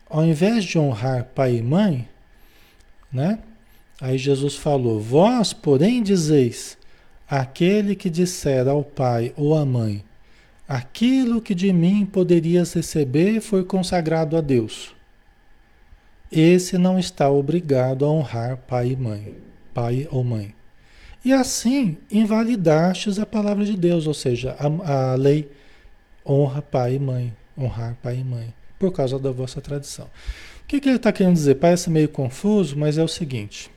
ao 0.09 0.25
invés 0.25 0.63
de 0.63 0.79
honrar 0.79 1.25
pai 1.35 1.57
e 1.57 1.63
mãe, 1.63 2.09
né? 3.13 3.41
Aí 4.01 4.17
Jesus 4.17 4.55
falou: 4.55 5.01
Vós, 5.01 5.53
porém, 5.53 6.01
dizeis: 6.05 6.79
aquele 7.29 7.97
que 7.97 8.09
disser 8.09 8.69
ao 8.69 8.85
pai 8.85 9.35
ou 9.37 9.57
à 9.57 9.67
mãe, 9.67 10.05
aquilo 10.69 11.43
que 11.43 11.53
de 11.53 11.73
mim 11.73 12.07
poderias 12.07 12.73
receber 12.73 13.41
foi 13.41 13.65
consagrado 13.65 14.37
a 14.37 14.41
Deus. 14.41 14.95
Esse 16.31 16.79
não 16.79 16.97
está 16.97 17.29
obrigado 17.29 18.05
a 18.05 18.09
honrar 18.09 18.57
pai 18.57 18.91
e 18.93 18.97
mãe, 18.97 19.35
pai 19.75 20.07
ou 20.13 20.23
mãe. 20.23 20.55
E 21.25 21.33
assim 21.33 21.99
invalidastes 22.09 23.19
a 23.19 23.27
palavra 23.27 23.65
de 23.65 23.77
Deus, 23.77 24.07
ou 24.07 24.15
seja, 24.15 24.57
a, 24.61 25.13
a 25.13 25.15
lei 25.17 25.51
honra 26.25 26.63
pai 26.63 26.95
e 26.95 26.99
mãe, 27.01 27.37
honrar 27.59 27.97
pai 28.01 28.19
e 28.19 28.25
mãe, 28.25 28.55
por 28.81 28.91
causa 28.91 29.19
da 29.19 29.31
vossa 29.31 29.61
tradição. 29.61 30.07
O 30.07 30.67
que, 30.67 30.81
que 30.81 30.89
ele 30.89 30.97
está 30.97 31.13
querendo 31.13 31.35
dizer? 31.35 31.57
Parece 31.57 31.91
meio 31.91 32.09
confuso, 32.09 32.77
mas 32.79 32.97
é 32.97 33.05
o 33.05 33.09
seguinte. 33.09 33.71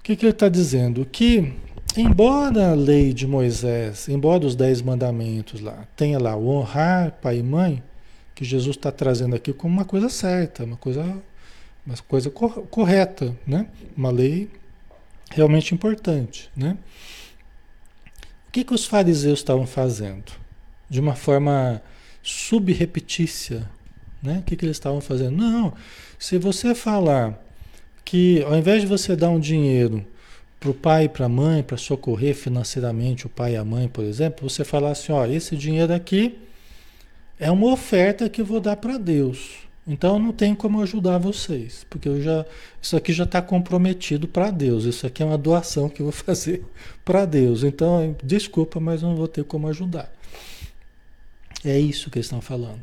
O 0.00 0.02
que, 0.02 0.16
que 0.16 0.26
ele 0.26 0.32
está 0.32 0.48
dizendo? 0.48 1.06
Que, 1.06 1.54
embora 1.96 2.72
a 2.72 2.74
lei 2.74 3.12
de 3.12 3.24
Moisés, 3.24 4.08
embora 4.08 4.44
os 4.44 4.56
dez 4.56 4.82
mandamentos 4.82 5.60
lá, 5.60 5.86
tenha 5.96 6.18
lá 6.18 6.34
o 6.34 6.48
honrar 6.48 7.12
pai 7.22 7.38
e 7.38 7.42
mãe, 7.42 7.80
que 8.34 8.44
Jesus 8.44 8.76
está 8.76 8.90
trazendo 8.90 9.36
aqui 9.36 9.52
como 9.52 9.72
uma 9.72 9.84
coisa 9.84 10.08
certa, 10.08 10.64
uma 10.64 10.76
coisa, 10.76 11.02
uma 11.86 11.96
coisa 12.08 12.30
correta, 12.30 13.36
né? 13.46 13.68
Uma 13.96 14.10
lei 14.10 14.50
realmente 15.30 15.72
importante, 15.72 16.50
né? 16.56 16.76
O 18.48 18.50
que, 18.50 18.64
que 18.64 18.74
os 18.74 18.84
fariseus 18.84 19.38
estavam 19.38 19.66
fazendo? 19.66 20.32
De 20.90 20.98
uma 20.98 21.14
forma 21.14 21.80
subrepetícia, 22.22 23.68
né? 24.22 24.38
O 24.38 24.42
que, 24.42 24.56
que 24.56 24.64
eles 24.64 24.76
estavam 24.76 25.00
fazendo? 25.00 25.36
Não, 25.36 25.72
se 26.18 26.38
você 26.38 26.74
falar 26.74 27.42
que 28.04 28.42
ao 28.42 28.56
invés 28.56 28.82
de 28.82 28.86
você 28.86 29.16
dar 29.16 29.30
um 29.30 29.40
dinheiro 29.40 30.04
para 30.60 30.70
o 30.70 30.74
pai 30.74 31.04
e 31.04 31.08
para 31.08 31.26
a 31.26 31.28
mãe, 31.28 31.62
para 31.62 31.76
socorrer 31.76 32.34
financeiramente 32.34 33.26
o 33.26 33.28
pai 33.28 33.54
e 33.54 33.56
a 33.56 33.64
mãe, 33.64 33.88
por 33.88 34.04
exemplo, 34.04 34.48
você 34.48 34.64
falar 34.64 34.92
assim, 34.92 35.10
ó, 35.12 35.26
esse 35.26 35.56
dinheiro 35.56 35.92
aqui 35.92 36.38
é 37.38 37.50
uma 37.50 37.72
oferta 37.72 38.28
que 38.28 38.40
eu 38.40 38.44
vou 38.44 38.60
dar 38.60 38.76
para 38.76 38.96
Deus. 38.96 39.62
Então 39.84 40.16
não 40.16 40.32
tem 40.32 40.54
como 40.54 40.80
ajudar 40.80 41.18
vocês, 41.18 41.84
porque 41.90 42.08
eu 42.08 42.22
já 42.22 42.46
isso 42.80 42.96
aqui 42.96 43.12
já 43.12 43.24
está 43.24 43.42
comprometido 43.42 44.28
para 44.28 44.50
Deus. 44.50 44.84
Isso 44.84 45.04
aqui 45.04 45.22
é 45.22 45.26
uma 45.26 45.36
doação 45.36 45.88
que 45.88 46.00
eu 46.00 46.06
vou 46.06 46.12
fazer 46.14 46.64
para 47.04 47.24
Deus. 47.24 47.64
Então 47.64 48.14
desculpa, 48.22 48.78
mas 48.78 49.02
não 49.02 49.16
vou 49.16 49.26
ter 49.26 49.42
como 49.44 49.66
ajudar. 49.68 50.12
É 51.64 51.78
isso 51.78 52.10
que 52.10 52.18
eles 52.18 52.26
estão 52.26 52.40
falando, 52.40 52.82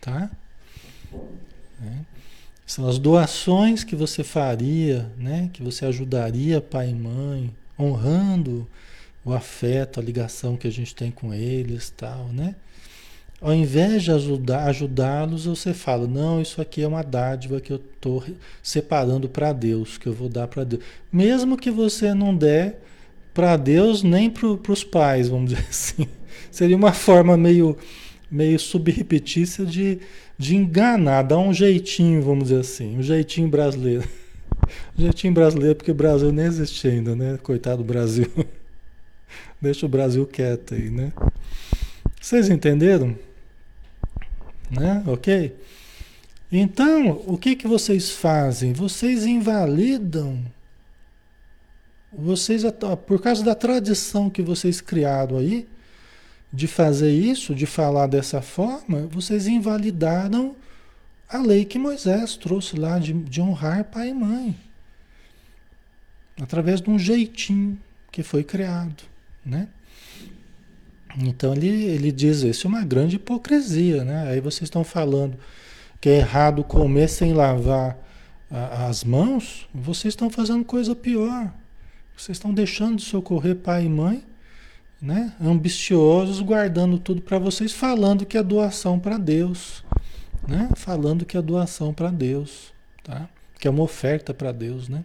tá? 0.00 0.30
É. 1.82 2.20
São 2.66 2.88
as 2.88 2.98
doações 2.98 3.82
que 3.82 3.96
você 3.96 4.22
faria, 4.22 5.10
né? 5.16 5.50
Que 5.52 5.62
você 5.62 5.84
ajudaria 5.84 6.60
pai 6.60 6.90
e 6.90 6.94
mãe, 6.94 7.52
honrando 7.78 8.68
o 9.24 9.32
afeto, 9.32 9.98
a 9.98 10.02
ligação 10.02 10.56
que 10.56 10.68
a 10.68 10.72
gente 10.72 10.94
tem 10.94 11.10
com 11.10 11.34
eles, 11.34 11.90
tal, 11.90 12.28
né? 12.28 12.54
Ao 13.40 13.54
invés 13.54 14.02
de 14.02 14.12
ajudá-los, 14.12 15.46
você 15.46 15.72
fala: 15.72 16.06
não, 16.06 16.42
isso 16.42 16.60
aqui 16.60 16.82
é 16.82 16.86
uma 16.86 17.02
dádiva 17.02 17.60
que 17.60 17.72
eu 17.72 17.78
estou 17.78 18.22
separando 18.62 19.28
para 19.28 19.52
Deus, 19.52 19.96
que 19.96 20.06
eu 20.06 20.12
vou 20.12 20.28
dar 20.28 20.46
para 20.46 20.62
Deus. 20.62 20.82
Mesmo 21.10 21.56
que 21.56 21.70
você 21.70 22.12
não 22.12 22.36
der 22.36 22.82
para 23.32 23.56
Deus 23.56 24.02
nem 24.02 24.28
para 24.28 24.46
os 24.46 24.84
pais, 24.84 25.28
vamos 25.28 25.50
dizer 25.50 25.64
assim. 25.70 26.06
Seria 26.50 26.76
uma 26.76 26.92
forma 26.92 27.36
meio, 27.36 27.78
meio 28.30 28.58
subrepetícia 28.58 29.64
de, 29.64 29.98
de 30.38 30.56
enganar, 30.56 31.22
dar 31.22 31.38
um 31.38 31.52
jeitinho, 31.52 32.22
vamos 32.22 32.44
dizer 32.44 32.60
assim, 32.60 32.98
um 32.98 33.02
jeitinho 33.02 33.48
brasileiro. 33.48 34.08
Um 34.96 35.02
jeitinho 35.02 35.32
brasileiro, 35.32 35.74
porque 35.74 35.90
o 35.90 35.94
Brasil 35.94 36.30
nem 36.30 36.44
existe 36.44 36.86
ainda, 36.86 37.16
né? 37.16 37.38
Coitado 37.42 37.78
do 37.78 37.84
Brasil. 37.84 38.30
Deixa 39.60 39.86
o 39.86 39.88
Brasil 39.88 40.24
quieto 40.26 40.74
aí, 40.74 40.90
né? 40.90 41.12
Vocês 42.20 42.48
entenderam? 42.48 43.16
Né? 44.70 45.02
Ok? 45.06 45.56
Então, 46.52 47.22
o 47.26 47.38
que, 47.38 47.56
que 47.56 47.66
vocês 47.66 48.10
fazem? 48.10 48.72
Vocês 48.72 49.24
invalidam. 49.24 50.44
Vocês, 52.12 52.62
por 53.06 53.20
causa 53.20 53.44
da 53.44 53.54
tradição 53.54 54.28
que 54.28 54.42
vocês 54.42 54.80
criaram 54.80 55.38
aí, 55.38 55.66
de 56.52 56.66
fazer 56.66 57.12
isso, 57.12 57.54
de 57.54 57.66
falar 57.66 58.06
dessa 58.06 58.42
forma, 58.42 59.06
vocês 59.10 59.46
invalidaram 59.46 60.56
a 61.28 61.38
lei 61.38 61.64
que 61.64 61.78
Moisés 61.78 62.36
trouxe 62.36 62.76
lá 62.76 62.98
de, 62.98 63.12
de 63.12 63.40
honrar 63.40 63.84
pai 63.84 64.08
e 64.08 64.14
mãe. 64.14 64.56
Através 66.40 66.80
de 66.80 66.90
um 66.90 66.98
jeitinho 66.98 67.78
que 68.10 68.22
foi 68.22 68.42
criado, 68.42 69.04
né? 69.44 69.68
Então 71.18 71.52
ele, 71.52 71.68
ele 71.68 72.10
diz 72.10 72.42
isso 72.42 72.66
é 72.66 72.70
uma 72.70 72.84
grande 72.84 73.16
hipocrisia, 73.16 74.04
né? 74.04 74.28
Aí 74.28 74.40
vocês 74.40 74.62
estão 74.62 74.82
falando 74.82 75.36
que 76.00 76.08
é 76.08 76.18
errado 76.18 76.64
comer 76.64 77.08
sem 77.08 77.32
lavar 77.32 77.96
a, 78.50 78.86
as 78.86 79.04
mãos, 79.04 79.68
vocês 79.72 80.12
estão 80.12 80.30
fazendo 80.30 80.64
coisa 80.64 80.94
pior. 80.94 81.52
Vocês 82.16 82.36
estão 82.36 82.52
deixando 82.52 82.96
de 82.96 83.04
socorrer 83.04 83.56
pai 83.56 83.84
e 83.84 83.88
mãe 83.88 84.24
né? 85.00 85.32
ambiciosos, 85.40 86.40
guardando 86.40 86.98
tudo 86.98 87.22
para 87.22 87.38
vocês, 87.38 87.72
falando 87.72 88.26
que 88.26 88.36
é 88.36 88.42
doação 88.42 88.98
para 88.98 89.16
Deus, 89.16 89.82
né? 90.46 90.68
falando 90.76 91.24
que 91.24 91.36
é 91.36 91.42
doação 91.42 91.94
para 91.94 92.10
Deus, 92.10 92.72
tá? 93.02 93.28
que 93.58 93.66
é 93.66 93.70
uma 93.70 93.82
oferta 93.82 94.34
para 94.34 94.52
Deus. 94.52 94.88
Né? 94.88 95.04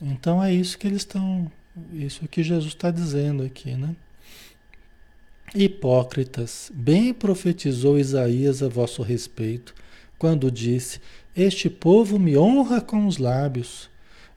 Então 0.00 0.42
é 0.42 0.52
isso 0.52 0.78
que 0.78 0.86
eles 0.86 0.98
estão, 0.98 1.50
isso 1.92 2.26
que 2.28 2.42
Jesus 2.42 2.72
está 2.72 2.90
dizendo 2.90 3.42
aqui. 3.42 3.72
Né? 3.72 3.96
Hipócritas, 5.54 6.70
bem 6.74 7.12
profetizou 7.12 7.98
Isaías 7.98 8.62
a 8.62 8.68
vosso 8.68 9.02
respeito, 9.02 9.74
quando 10.18 10.50
disse: 10.50 11.00
Este 11.36 11.68
povo 11.68 12.18
me 12.18 12.36
honra 12.36 12.80
com 12.80 13.06
os 13.06 13.18
lábios, 13.18 13.88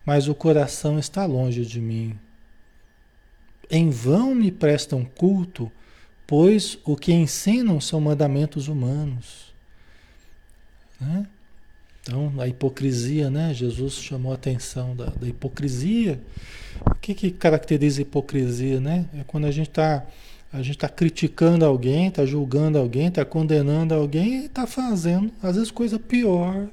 mas 0.06 0.28
o 0.28 0.36
coração 0.36 0.98
está 0.98 1.26
longe 1.26 1.66
de 1.66 1.80
mim. 1.80 2.18
Em 3.70 3.90
vão 3.90 4.34
me 4.34 4.52
prestam 4.52 5.06
culto, 5.06 5.72
pois 6.26 6.78
o 6.84 6.96
que 6.96 7.14
ensinam 7.14 7.80
são 7.80 8.02
mandamentos 8.02 8.68
humanos. 8.68 9.54
Né? 11.00 11.28
Então, 12.02 12.34
a 12.40 12.48
hipocrisia, 12.48 13.30
né? 13.30 13.54
Jesus 13.54 13.94
chamou 13.94 14.32
a 14.32 14.36
atenção 14.36 14.96
da, 14.96 15.06
da 15.06 15.28
hipocrisia. 15.28 16.20
O 16.86 16.96
que, 16.96 17.14
que 17.14 17.30
caracteriza 17.30 18.02
hipocrisia, 18.02 18.80
né? 18.80 19.06
É 19.14 19.24
quando 19.26 19.46
a 19.46 19.52
gente 19.52 19.70
está 19.70 20.06
a 20.52 20.64
gente 20.64 20.78
está 20.78 20.90
criticando 20.90 21.64
alguém, 21.64 22.08
está 22.08 22.26
julgando 22.26 22.80
alguém, 22.80 23.08
está 23.08 23.24
condenando 23.24 23.94
alguém 23.94 24.42
e 24.42 24.46
está 24.46 24.66
fazendo, 24.66 25.32
às 25.44 25.56
vezes, 25.56 25.70
coisa 25.70 26.00
pior. 26.00 26.68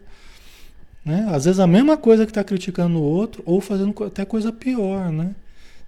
Né? 1.05 1.27
Às 1.31 1.45
vezes 1.45 1.61
a 1.61 1.67
mesma 1.67 1.97
coisa 1.97 2.25
que 2.25 2.31
está 2.31 2.43
criticando 2.43 2.99
o 2.99 3.03
outro, 3.03 3.43
ou 3.45 3.61
fazendo 3.61 3.95
até 4.03 4.25
coisa 4.25 4.51
pior, 4.51 5.13
né? 5.13 5.35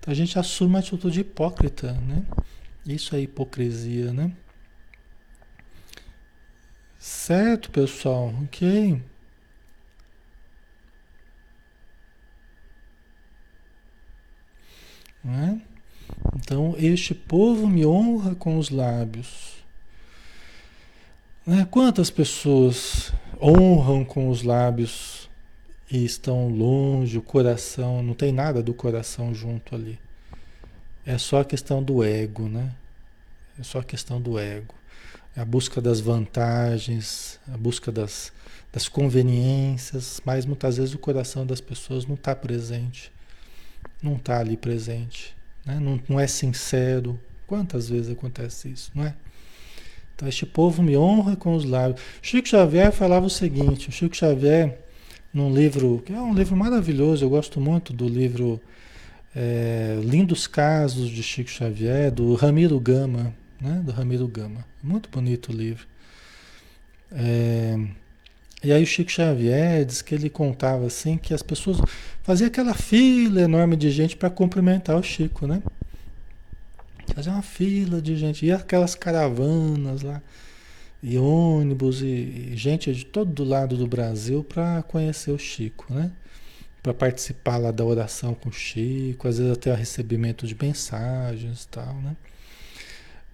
A 0.07 0.15
gente 0.15 0.39
assume 0.39 0.71
uma 0.71 0.79
atitude 0.79 1.21
hipócrita, 1.21 1.93
né? 1.93 2.23
Isso 2.87 3.15
é 3.15 3.21
hipocrisia, 3.21 4.13
né? 4.13 4.33
Certo, 6.99 7.71
pessoal? 7.71 8.33
Ok. 8.45 9.03
Né? 15.23 15.61
Então, 16.37 16.75
este 16.79 17.15
povo 17.15 17.69
me 17.69 17.85
honra 17.85 18.35
com 18.35 18.59
os 18.59 18.71
lábios. 18.71 19.59
Né? 21.47 21.67
Quantas 21.71 22.11
pessoas 22.11 23.13
honram 23.41 24.05
com 24.05 24.29
os 24.29 24.43
lábios 24.43 25.28
e 25.91 26.05
estão 26.05 26.49
longe, 26.49 27.17
o 27.17 27.23
coração, 27.23 28.03
não 28.03 28.15
tem 28.15 28.33
nada 28.33 28.63
do 28.63 28.75
coração 28.75 29.35
junto 29.35 29.75
ali. 29.75 29.99
É 31.07 31.17
só 31.17 31.41
a 31.41 31.45
questão 31.45 31.83
do 31.83 32.05
ego, 32.05 32.49
né? 32.49 32.75
É 33.59 33.63
só 33.63 33.79
a 33.79 33.85
questão 33.85 34.21
do 34.21 34.39
ego. 34.39 34.75
É 35.35 35.41
a 35.41 35.45
busca 35.45 35.81
das 35.81 36.01
vantagens, 36.01 37.41
a 37.53 37.57
busca 37.57 37.91
das, 37.91 38.33
das 38.73 38.89
conveniências, 38.89 40.21
mas 40.25 40.45
muitas 40.45 40.77
vezes 40.77 40.95
o 40.95 40.99
coração 40.99 41.47
das 41.47 41.61
pessoas 41.61 42.05
não 42.05 42.15
está 42.15 42.35
presente. 42.37 43.11
Não 44.03 44.17
está 44.17 44.39
ali 44.39 44.57
presente. 44.57 45.35
Né? 45.65 45.81
Não, 45.81 46.01
não 46.09 46.21
é 46.21 46.27
sincero. 46.27 47.19
Quantas 47.47 47.89
vezes 47.89 48.13
acontece 48.13 48.69
isso, 48.69 48.91
não 48.95 49.07
é? 49.07 49.15
Então, 50.15 50.29
este 50.29 50.45
povo 50.45 50.83
me 50.83 50.97
honra 50.97 51.37
com 51.37 51.55
os 51.55 51.65
lábios. 51.65 52.03
Chico 52.21 52.49
Xavier 52.49 52.93
falava 52.93 53.25
o 53.25 53.31
seguinte: 53.31 53.89
o 53.89 53.93
Chico 53.93 54.17
Xavier, 54.17 54.79
num 55.33 55.53
livro, 55.53 56.03
que 56.05 56.13
é 56.13 56.21
um 56.21 56.35
livro 56.35 56.57
maravilhoso, 56.57 57.25
eu 57.25 57.31
gosto 57.31 57.61
muito 57.61 57.93
do 57.93 58.09
livro 58.09 58.61
é, 59.35 60.01
Lindos 60.03 60.47
Casos 60.47 61.11
de 61.11 61.23
Chico 61.23 61.51
Xavier, 61.51 62.11
do 62.11 62.35
Ramiro 62.35 62.79
Gama, 62.81 63.35
né? 63.61 63.83
Do 63.85 63.93
Ramiro 63.93 64.27
Gama. 64.27 64.65
Muito 64.83 65.09
bonito 65.09 65.53
o 65.53 65.55
livro. 65.55 65.87
É, 67.13 67.79
e 68.63 68.73
aí 68.73 68.83
o 68.83 68.87
Chico 68.87 69.11
Xavier 69.11 69.85
diz 69.85 70.03
que 70.03 70.15
ele 70.15 70.29
contava 70.29 70.87
assim 70.87 71.17
que 71.17 71.33
as 71.33 71.43
pessoas 71.43 71.79
faziam 72.23 72.49
aquela 72.49 72.75
fila 72.75 73.41
enorme 73.41 73.77
de 73.77 73.91
gente 73.91 74.17
para 74.17 74.29
cumprimentar 74.29 74.97
o 74.97 75.03
Chico, 75.03 75.47
né? 75.47 75.63
Fazia 77.15 77.33
uma 77.33 77.43
fila 77.43 78.03
de 78.03 78.17
gente, 78.17 78.45
e 78.45 78.53
aquelas 78.53 78.95
caravanas 78.95 80.03
lá, 80.03 80.21
e 81.03 81.19
ônibus, 81.19 82.03
e, 82.03 82.53
gente 82.57 82.93
de 82.93 83.05
todo 83.05 83.45
lado 83.45 83.77
do 83.77 83.87
Brasil 83.87 84.43
para 84.43 84.83
conhecer 84.83 85.31
o 85.31 85.39
Chico, 85.39 85.93
né? 85.93 86.11
Para 86.83 86.95
participar 86.95 87.57
lá 87.57 87.71
da 87.71 87.85
oração 87.85 88.35
com 88.35 88.49
o 88.49 88.53
Chico, 88.53 89.29
às 89.29 89.39
vezes 89.39 89.53
até 89.53 89.73
o 89.73 89.77
recebimento 89.77 90.47
de 90.47 90.57
mensagens 90.61 91.65
e 91.65 91.69
tal, 91.69 91.95
né? 91.95 92.17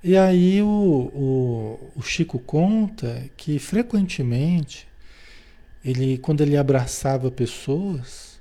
E 0.02 0.16
aí 0.16 0.60
o, 0.60 0.66
o, 0.66 1.92
o 1.96 2.02
Chico 2.02 2.38
conta 2.38 3.24
que 3.36 3.58
frequentemente 3.58 4.86
ele, 5.84 6.18
quando 6.18 6.42
ele 6.42 6.56
abraçava 6.56 7.30
pessoas, 7.30 8.40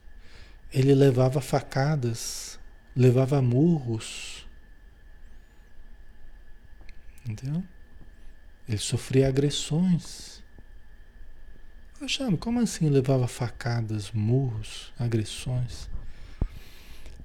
ele 0.74 0.94
levava 0.94 1.40
facadas, 1.40 2.60
levava 2.96 3.42
murros. 3.42 4.46
Entendeu? 7.28 7.64
Ele 8.68 8.78
sofria 8.78 9.28
agressões. 9.28 10.42
Poxa, 12.00 12.30
como 12.38 12.60
assim 12.60 12.90
levava 12.90 13.28
facadas, 13.28 14.12
murros, 14.12 14.92
agressões? 15.00 15.90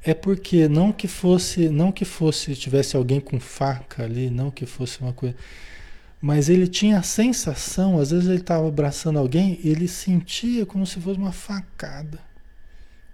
É 0.03 0.15
porque 0.15 0.69
não 0.69 0.93
que 0.93 1.09
fosse, 1.09 1.69
não 1.69 1.91
que 1.91 2.05
fosse 2.05 2.55
tivesse 2.55 2.97
alguém 2.97 3.21
com 3.21 3.41
faca 3.41 4.05
ali, 4.05 4.31
não 4.31 4.51
que 4.51 4.65
fosse 4.67 5.01
uma 5.01 5.13
coisa 5.13 5.37
mas 6.21 6.49
ele 6.49 6.67
tinha 6.67 6.99
a 6.99 7.03
sensação, 7.03 7.99
às 8.01 8.11
vezes 8.11 8.29
ele 8.29 8.41
estava 8.41 8.67
abraçando 8.67 9.19
alguém, 9.19 9.61
ele 9.63 9.87
sentia 9.87 10.67
como 10.67 10.85
se 10.85 11.01
fosse 11.01 11.19
uma 11.19 11.33
facada, 11.33 12.21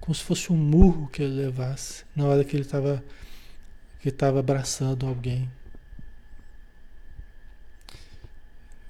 como 0.00 0.14
se 0.14 0.22
fosse 0.22 0.52
um 0.52 0.56
murro 0.56 1.08
que 1.08 1.22
ele 1.22 1.34
levasse 1.34 2.04
na 2.16 2.24
hora 2.26 2.44
que 2.44 2.56
ele 2.56 2.62
estava 2.62 3.04
que 4.00 4.08
estava 4.10 4.40
abraçando 4.40 5.06
alguém. 5.06 5.50
É, 8.70 8.83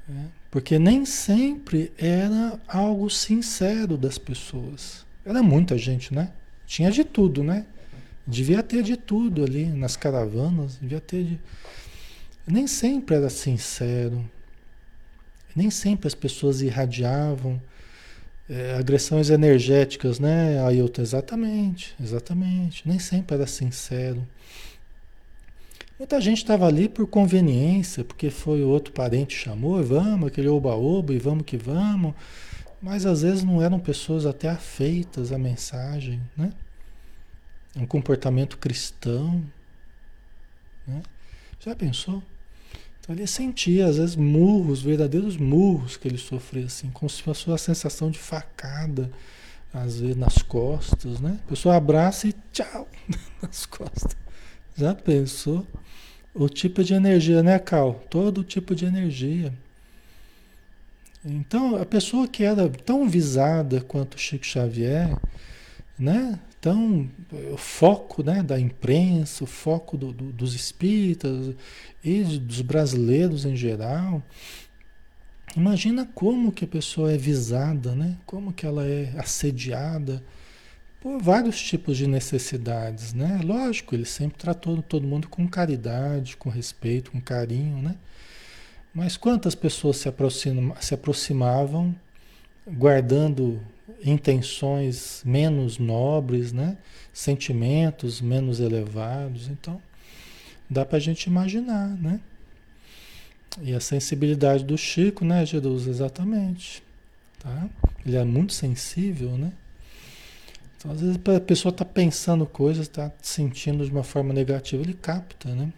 porque 0.51 0.79
nem 0.79 1.05
sempre 1.05 1.93
era 1.99 2.61
algo 2.69 3.09
sincero 3.11 3.97
das 3.97 4.19
pessoas. 4.19 5.05
Era 5.25 5.43
muita 5.43 5.77
gente, 5.77 6.15
né? 6.15 6.31
Tinha 6.67 6.91
de 6.91 7.05
tudo, 7.05 7.43
né? 7.43 7.67
Devia 8.27 8.63
ter 8.63 8.83
de 8.83 8.97
tudo 8.97 9.45
ali 9.45 9.67
nas 9.67 9.97
caravanas, 9.97 10.79
devia 10.81 11.01
ter 11.01 11.25
de 11.25 11.41
nem 12.47 12.67
sempre 12.67 13.17
era 13.17 13.31
sincero, 13.31 14.23
nem 15.57 15.71
sempre 15.71 16.07
as 16.07 16.15
pessoas 16.15 16.61
irradiavam 16.61 17.61
é, 18.49 18.77
agressões 18.79 19.31
energéticas, 19.31 20.19
né, 20.19 20.63
Ailton? 20.67 21.03
Exatamente, 21.03 21.95
exatamente. 22.01 22.87
Nem 22.87 22.99
sempre 22.99 23.37
era 23.37 23.47
sincero. 23.47 24.27
Muita 26.05 26.21
gente 26.21 26.37
estava 26.37 26.67
ali 26.67 26.87
por 26.87 27.07
conveniência, 27.07 28.05
porque 28.05 28.29
foi 28.29 28.63
outro 28.63 28.93
parente 28.93 29.35
chamou, 29.35 29.81
e 29.81 29.83
vamos, 29.83 30.29
aquele 30.29 30.49
oba-oba, 30.49 31.15
e 31.15 31.19
vamos 31.19 31.47
que 31.47 31.57
vamos. 31.57 32.13
Mas 32.79 33.07
às 33.07 33.23
vezes 33.23 33.43
não 33.43 33.63
eram 33.63 33.81
pessoas 33.81 34.27
até 34.27 34.51
afeitas 34.51 35.33
à 35.33 35.39
mensagem, 35.39 36.21
né? 36.37 36.53
Um 37.75 37.87
comportamento 37.87 38.59
cristão, 38.59 39.43
né? 40.87 41.03
Já 41.59 41.75
pensou? 41.75 42.23
Então 43.01 43.15
ele 43.15 43.27
sentia, 43.27 43.87
às 43.87 43.97
vezes, 43.97 44.15
murros, 44.15 44.83
verdadeiros 44.83 45.39
murros 45.39 45.97
que 45.97 46.07
ele 46.07 46.19
sofria, 46.19 46.67
assim, 46.67 46.93
se 47.09 47.23
fosse 47.23 47.47
uma 47.47 47.57
sensação 47.57 48.11
de 48.11 48.19
facada, 48.19 49.11
às 49.73 50.01
vezes 50.01 50.17
nas 50.17 50.43
costas, 50.43 51.19
né? 51.19 51.41
A 51.47 51.49
pessoa 51.49 51.77
abraça 51.77 52.29
e 52.29 52.35
tchau 52.53 52.87
nas 53.41 53.65
costas. 53.65 54.15
Já 54.77 54.95
pensou? 54.95 55.67
O 56.35 56.49
tipo 56.49 56.83
de 56.83 56.95
energia, 56.95 57.43
né, 57.43 57.59
Cal? 57.61 58.05
Todo 58.11 58.43
tipo 58.43 58.75
de 58.75 58.85
energia. 58.85 59.53
Então, 61.25 61.77
a 61.77 61.87
pessoa 61.87 62.27
que 62.27 62.43
era 62.43 62.69
tão 62.69 63.09
visada 63.09 63.81
quanto 63.81 64.19
Chico 64.19 64.45
Xavier, 64.45 65.17
né? 65.99 66.39
Então, 66.59 67.09
o 67.53 67.57
foco 67.57 68.23
né, 68.23 68.43
da 68.43 68.59
imprensa, 68.59 69.45
o 69.45 69.47
foco 69.47 69.97
do, 69.97 70.13
do, 70.13 70.33
dos 70.33 70.55
espíritas 70.55 71.55
e 72.03 72.23
dos 72.23 72.63
brasileiros 72.63 73.45
em 73.45 73.55
geral, 73.55 74.23
imagina 75.55 76.09
como 76.15 76.51
que 76.51 76.65
a 76.65 76.69
pessoa 76.69 77.13
é 77.13 77.19
visada, 77.19 77.95
né? 77.95 78.17
como 78.25 78.51
que 78.51 78.65
ela 78.65 78.87
é 78.87 79.15
assediada 79.19 80.23
por 81.05 81.21
vários 81.21 81.61
tipos 81.61 81.99
de 81.99 82.07
necessidades. 82.07 83.13
Né? 83.13 83.39
Lógico, 83.45 83.95
ele 83.95 84.07
sempre 84.07 84.39
tratou 84.39 84.81
todo 84.81 85.07
mundo 85.07 85.29
com 85.29 85.47
caridade, 85.47 86.35
com 86.35 86.49
respeito, 86.49 87.11
com 87.11 87.21
carinho, 87.21 87.83
né? 87.83 87.95
Mas 88.95 89.15
quantas 89.15 89.55
pessoas 89.55 89.99
se, 89.99 90.09
aproxima, 90.09 90.75
se 90.81 90.95
aproximavam 90.95 91.95
guardando 92.67 93.61
intenções 94.03 95.21
menos 95.27 95.77
nobres, 95.77 96.55
né? 96.55 96.79
sentimentos 97.13 98.23
menos 98.23 98.59
elevados. 98.59 99.49
Então, 99.49 99.83
dá 100.71 100.87
para 100.87 100.97
a 100.97 101.01
gente 101.01 101.25
imaginar, 101.25 101.89
né? 102.01 102.19
E 103.61 103.75
a 103.75 103.81
sensibilidade 103.81 104.65
do 104.65 104.79
Chico, 104.79 105.23
né, 105.23 105.45
Jesus? 105.45 105.87
Exatamente. 105.87 106.83
Tá? 107.41 107.69
Ele 108.07 108.17
é 108.17 108.25
muito 108.25 108.55
sensível, 108.55 109.37
né? 109.37 109.53
Então, 110.85 110.93
às 110.93 111.01
vezes 111.01 111.19
a 111.35 111.41
pessoa 111.41 111.71
está 111.71 111.85
pensando 111.85 112.45
coisas, 112.45 112.87
está 112.87 113.11
sentindo 113.23 113.85
de 113.85 113.91
uma 113.91 114.05
forma 114.05 114.35
negativa, 114.35 114.83
ele 114.83 114.93
capta, 114.93 115.49
né? 115.49 115.73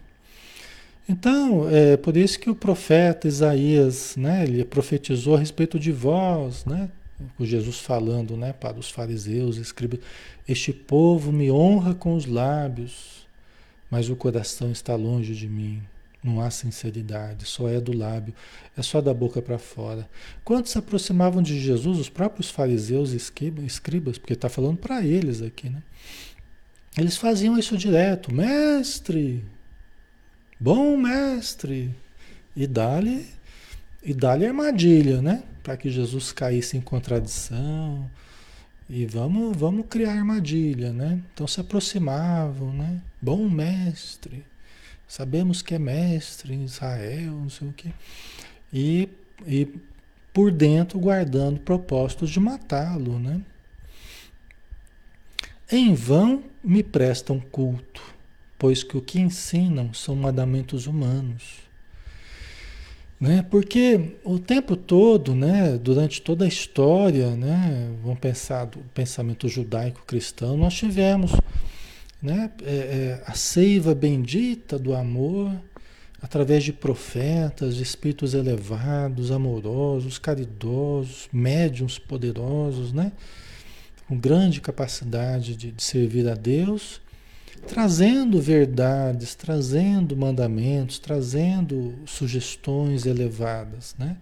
Então, 1.08 1.70
é 1.70 1.96
por 1.96 2.16
isso 2.16 2.40
que 2.40 2.50
o 2.50 2.54
profeta 2.54 3.28
Isaías, 3.28 4.16
né, 4.16 4.42
ele 4.42 4.64
profetizou 4.64 5.36
a 5.36 5.38
respeito 5.38 5.78
de 5.78 5.92
vós, 5.92 6.64
né? 6.64 6.90
com 7.36 7.44
Jesus 7.44 7.78
falando 7.78 8.36
né, 8.36 8.52
para 8.52 8.78
os 8.78 8.90
fariseus, 8.90 9.56
escribe: 9.56 10.00
Este 10.46 10.72
povo 10.72 11.32
me 11.32 11.50
honra 11.50 11.94
com 11.94 12.14
os 12.14 12.26
lábios, 12.26 13.26
mas 13.90 14.10
o 14.10 14.16
coração 14.16 14.70
está 14.70 14.94
longe 14.96 15.34
de 15.34 15.48
mim. 15.48 15.82
Não 16.26 16.40
há 16.40 16.50
sinceridade, 16.50 17.44
só 17.46 17.68
é 17.68 17.80
do 17.80 17.96
lábio, 17.96 18.34
é 18.76 18.82
só 18.82 19.00
da 19.00 19.14
boca 19.14 19.40
para 19.40 19.58
fora. 19.58 20.08
Quando 20.44 20.66
se 20.66 20.76
aproximavam 20.76 21.42
de 21.42 21.58
Jesus, 21.60 21.98
os 21.98 22.08
próprios 22.08 22.50
fariseus 22.50 23.12
e 23.12 23.16
escribas, 23.16 24.18
porque 24.18 24.32
está 24.32 24.48
falando 24.48 24.78
para 24.78 25.04
eles 25.04 25.40
aqui, 25.40 25.70
né? 25.70 25.82
Eles 26.98 27.16
faziam 27.16 27.58
isso 27.58 27.76
direto, 27.76 28.34
mestre, 28.34 29.44
bom 30.58 30.96
mestre, 30.96 31.94
e 32.54 32.66
dá-lhe 32.66 33.26
e 34.02 34.14
dá-lhe 34.14 34.46
armadilha, 34.46 35.20
né? 35.20 35.42
para 35.66 35.76
que 35.76 35.90
Jesus 35.90 36.30
caísse 36.30 36.76
em 36.76 36.80
contradição. 36.80 38.08
E 38.88 39.04
vamos, 39.04 39.56
vamos 39.56 39.86
criar 39.90 40.12
armadilha, 40.12 40.92
né? 40.92 41.20
Então 41.34 41.44
se 41.44 41.60
aproximavam, 41.60 42.72
né? 42.72 43.02
Bom 43.20 43.48
mestre, 43.48 44.44
sabemos 45.06 45.62
que 45.62 45.74
é 45.74 45.78
mestre 45.78 46.54
em 46.54 46.64
Israel, 46.64 47.32
não 47.32 47.50
sei 47.50 47.68
o 47.68 47.72
quê. 47.72 47.90
E, 48.72 49.08
e 49.46 49.68
por 50.32 50.50
dentro 50.50 50.98
guardando 50.98 51.60
propósitos 51.60 52.30
de 52.30 52.40
matá-lo, 52.40 53.18
né? 53.18 53.40
Em 55.70 55.94
vão 55.94 56.44
me 56.62 56.82
prestam 56.82 57.40
culto. 57.40 58.02
pois 58.58 58.82
que 58.82 58.96
o 58.96 59.02
que 59.02 59.20
ensinam 59.20 59.92
são 59.92 60.16
mandamentos 60.16 60.86
humanos. 60.86 61.66
Né? 63.20 63.44
Porque 63.50 64.16
o 64.24 64.38
tempo 64.38 64.76
todo, 64.76 65.34
né, 65.34 65.78
durante 65.78 66.20
toda 66.20 66.44
a 66.44 66.48
história, 66.48 67.34
né, 67.34 67.90
vamos 68.02 68.18
pensar 68.18 68.66
do 68.66 68.78
pensamento 68.94 69.48
judaico-cristão, 69.48 70.56
nós 70.56 70.74
tivemos 70.74 71.32
né, 72.22 72.50
é, 72.62 72.70
é, 72.70 73.22
a 73.26 73.34
seiva 73.34 73.94
bendita 73.94 74.78
do 74.78 74.94
amor 74.94 75.52
através 76.20 76.64
de 76.64 76.72
profetas, 76.72 77.76
de 77.76 77.82
espíritos 77.82 78.34
elevados, 78.34 79.30
amorosos, 79.30 80.18
caridosos, 80.18 81.28
médiums 81.32 81.98
poderosos, 81.98 82.92
né, 82.92 83.12
com 84.08 84.18
grande 84.18 84.60
capacidade 84.60 85.54
de, 85.56 85.72
de 85.72 85.82
servir 85.82 86.28
a 86.28 86.34
Deus 86.34 87.00
trazendo 87.66 88.40
verdades, 88.40 89.34
trazendo 89.34 90.16
mandamentos, 90.16 90.98
trazendo 90.98 91.94
sugestões 92.06 93.06
elevadas, 93.06 93.94
né? 93.98 94.16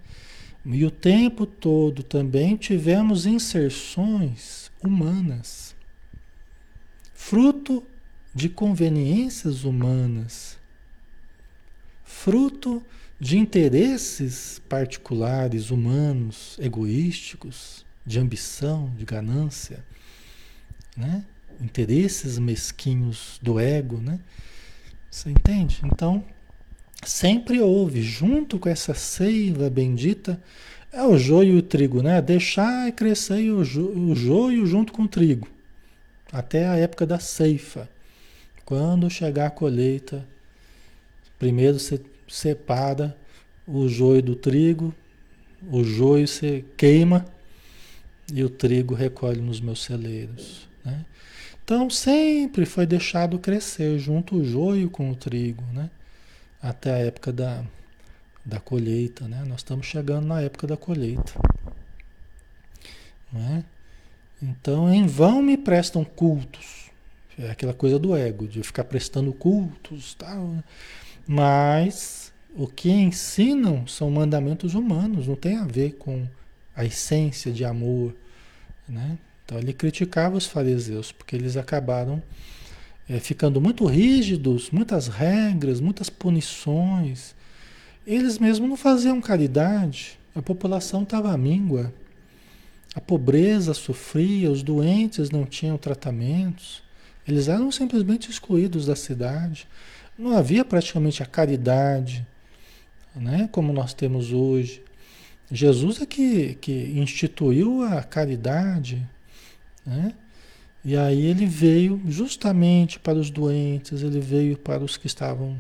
E 0.64 0.84
o 0.84 0.90
tempo 0.90 1.44
todo 1.44 2.02
também 2.02 2.56
tivemos 2.56 3.26
inserções 3.26 4.70
humanas, 4.82 5.73
fruto 7.26 7.82
de 8.34 8.50
conveniências 8.50 9.64
humanas, 9.64 10.58
fruto 12.04 12.82
de 13.18 13.38
interesses 13.38 14.60
particulares 14.68 15.70
humanos, 15.70 16.58
egoísticos, 16.60 17.86
de 18.04 18.18
ambição, 18.20 18.92
de 18.94 19.06
ganância, 19.06 19.82
né? 20.94 21.24
interesses 21.62 22.38
mesquinhos 22.38 23.40
do 23.40 23.58
ego, 23.58 23.96
né? 23.96 24.20
Você 25.10 25.30
entende? 25.30 25.80
Então, 25.82 26.22
sempre 27.02 27.58
houve, 27.58 28.02
junto 28.02 28.58
com 28.58 28.68
essa 28.68 28.92
seiva 28.92 29.70
bendita, 29.70 30.38
é 30.92 31.02
o 31.02 31.16
joio 31.16 31.54
e 31.54 31.58
o 31.58 31.62
trigo, 31.62 32.02
né? 32.02 32.20
Deixar 32.20 32.92
crescer 32.92 33.50
o, 33.50 33.64
jo, 33.64 33.88
o 33.88 34.14
joio 34.14 34.66
junto 34.66 34.92
com 34.92 35.04
o 35.04 35.08
trigo, 35.08 35.48
até 36.34 36.66
a 36.66 36.76
época 36.76 37.06
da 37.06 37.20
ceifa. 37.20 37.88
Quando 38.64 39.08
chegar 39.08 39.46
a 39.46 39.50
colheita, 39.50 40.26
primeiro 41.38 41.78
você 41.78 42.00
separa 42.26 43.16
o 43.64 43.88
joio 43.88 44.20
do 44.20 44.34
trigo, 44.34 44.92
o 45.70 45.84
joio 45.84 46.26
você 46.26 46.64
queima 46.76 47.24
e 48.32 48.42
o 48.42 48.50
trigo 48.50 48.94
recolhe 48.94 49.40
nos 49.40 49.60
meus 49.60 49.84
celeiros. 49.84 50.68
Né? 50.84 51.06
Então 51.62 51.88
sempre 51.88 52.66
foi 52.66 52.84
deixado 52.84 53.38
crescer 53.38 53.96
junto 54.00 54.36
o 54.36 54.44
joio 54.44 54.90
com 54.90 55.10
o 55.12 55.14
trigo, 55.14 55.62
né? 55.72 55.88
Até 56.60 56.94
a 56.94 56.98
época 56.98 57.32
da, 57.32 57.62
da 58.44 58.58
colheita, 58.58 59.28
né? 59.28 59.44
Nós 59.46 59.60
estamos 59.60 59.86
chegando 59.86 60.26
na 60.26 60.40
época 60.40 60.66
da 60.66 60.76
colheita. 60.76 61.32
Né? 63.32 63.64
Então, 64.44 64.92
em 64.92 65.06
vão 65.06 65.42
me 65.42 65.56
prestam 65.56 66.04
cultos. 66.04 66.90
É 67.38 67.50
aquela 67.50 67.72
coisa 67.72 67.98
do 67.98 68.14
ego, 68.14 68.46
de 68.46 68.62
ficar 68.62 68.84
prestando 68.84 69.32
cultos, 69.32 70.14
tal. 70.14 70.48
Né? 70.48 70.64
Mas 71.26 72.32
o 72.54 72.66
que 72.66 72.90
ensinam 72.90 73.86
são 73.86 74.10
mandamentos 74.10 74.74
humanos, 74.74 75.26
não 75.26 75.34
tem 75.34 75.56
a 75.56 75.64
ver 75.64 75.92
com 75.94 76.28
a 76.76 76.84
essência 76.84 77.50
de 77.50 77.64
amor, 77.64 78.14
né? 78.88 79.18
Então 79.44 79.58
ele 79.58 79.72
criticava 79.72 80.36
os 80.36 80.46
fariseus, 80.46 81.10
porque 81.10 81.34
eles 81.34 81.56
acabaram 81.56 82.22
é, 83.08 83.18
ficando 83.18 83.60
muito 83.60 83.84
rígidos, 83.86 84.70
muitas 84.70 85.08
regras, 85.08 85.80
muitas 85.80 86.08
punições. 86.08 87.34
Eles 88.06 88.38
mesmos 88.38 88.68
não 88.68 88.76
faziam 88.76 89.20
caridade, 89.20 90.18
a 90.34 90.42
população 90.42 91.02
estava 91.02 91.32
à 91.32 91.36
míngua, 91.36 91.92
a 92.94 93.00
pobreza 93.00 93.74
sofria, 93.74 94.50
os 94.50 94.62
doentes 94.62 95.30
não 95.30 95.44
tinham 95.44 95.76
tratamentos, 95.76 96.82
eles 97.26 97.48
eram 97.48 97.72
simplesmente 97.72 98.30
excluídos 98.30 98.86
da 98.86 98.94
cidade. 98.94 99.66
Não 100.16 100.36
havia 100.36 100.64
praticamente 100.64 101.22
a 101.22 101.26
caridade, 101.26 102.24
né, 103.14 103.48
como 103.50 103.72
nós 103.72 103.94
temos 103.94 104.32
hoje. 104.32 104.82
Jesus 105.50 106.00
é 106.00 106.06
que, 106.06 106.54
que 106.54 106.92
instituiu 106.98 107.82
a 107.82 108.02
caridade, 108.02 109.06
né? 109.84 110.14
E 110.84 110.96
aí 110.96 111.26
ele 111.26 111.46
veio 111.46 112.00
justamente 112.06 112.98
para 112.98 113.18
os 113.18 113.30
doentes, 113.30 114.02
ele 114.02 114.20
veio 114.20 114.56
para 114.56 114.84
os 114.84 114.98
que 114.98 115.06
estavam 115.06 115.58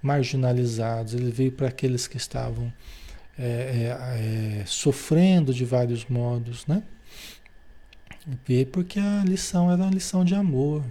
marginalizados, 0.00 1.12
ele 1.12 1.30
veio 1.30 1.52
para 1.52 1.68
aqueles 1.68 2.06
que 2.06 2.16
estavam 2.16 2.72
é, 3.38 3.44
é, 3.44 4.60
é, 4.60 4.66
sofrendo 4.66 5.54
de 5.54 5.64
vários 5.64 6.04
modos, 6.06 6.66
né? 6.66 6.82
Porque 8.72 8.98
a 8.98 9.24
lição 9.24 9.70
era 9.70 9.82
uma 9.82 9.90
lição 9.90 10.24
de 10.24 10.34
amor, 10.34 10.84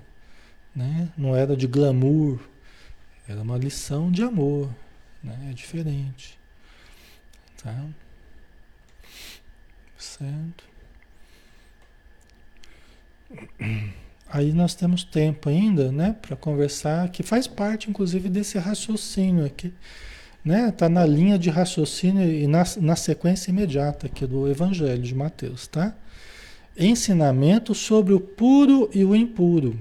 né? 0.76 1.10
Não 1.18 1.36
era 1.36 1.56
de 1.56 1.68
glamour, 1.68 2.40
era 3.28 3.42
uma 3.42 3.58
lição 3.58 4.10
de 4.12 4.24
amor, 4.24 4.74
né? 5.22 5.50
É 5.52 5.54
diferente, 5.54 6.40
tá? 7.62 7.86
Certo? 9.98 10.64
Aí 14.30 14.52
nós 14.54 14.74
temos 14.74 15.04
tempo 15.04 15.50
ainda, 15.50 15.92
né, 15.92 16.16
para 16.22 16.36
conversar, 16.36 17.10
que 17.10 17.24
faz 17.24 17.48
parte, 17.48 17.90
inclusive, 17.90 18.30
desse 18.30 18.58
raciocínio 18.58 19.46
aqui, 19.46 19.74
né? 20.48 20.72
Tá 20.72 20.88
na 20.88 21.06
linha 21.06 21.38
de 21.38 21.50
raciocínio 21.50 22.24
e 22.32 22.48
na, 22.48 22.64
na 22.80 22.96
sequência 22.96 23.52
imediata 23.52 24.08
aqui 24.08 24.26
do 24.26 24.50
Evangelho 24.50 25.02
de 25.04 25.14
Mateus, 25.14 25.68
tá? 25.68 25.94
Ensinamento 26.80 27.76
sobre 27.76 28.14
o 28.14 28.20
puro 28.20 28.90
e 28.94 29.04
o 29.04 29.14
impuro. 29.14 29.78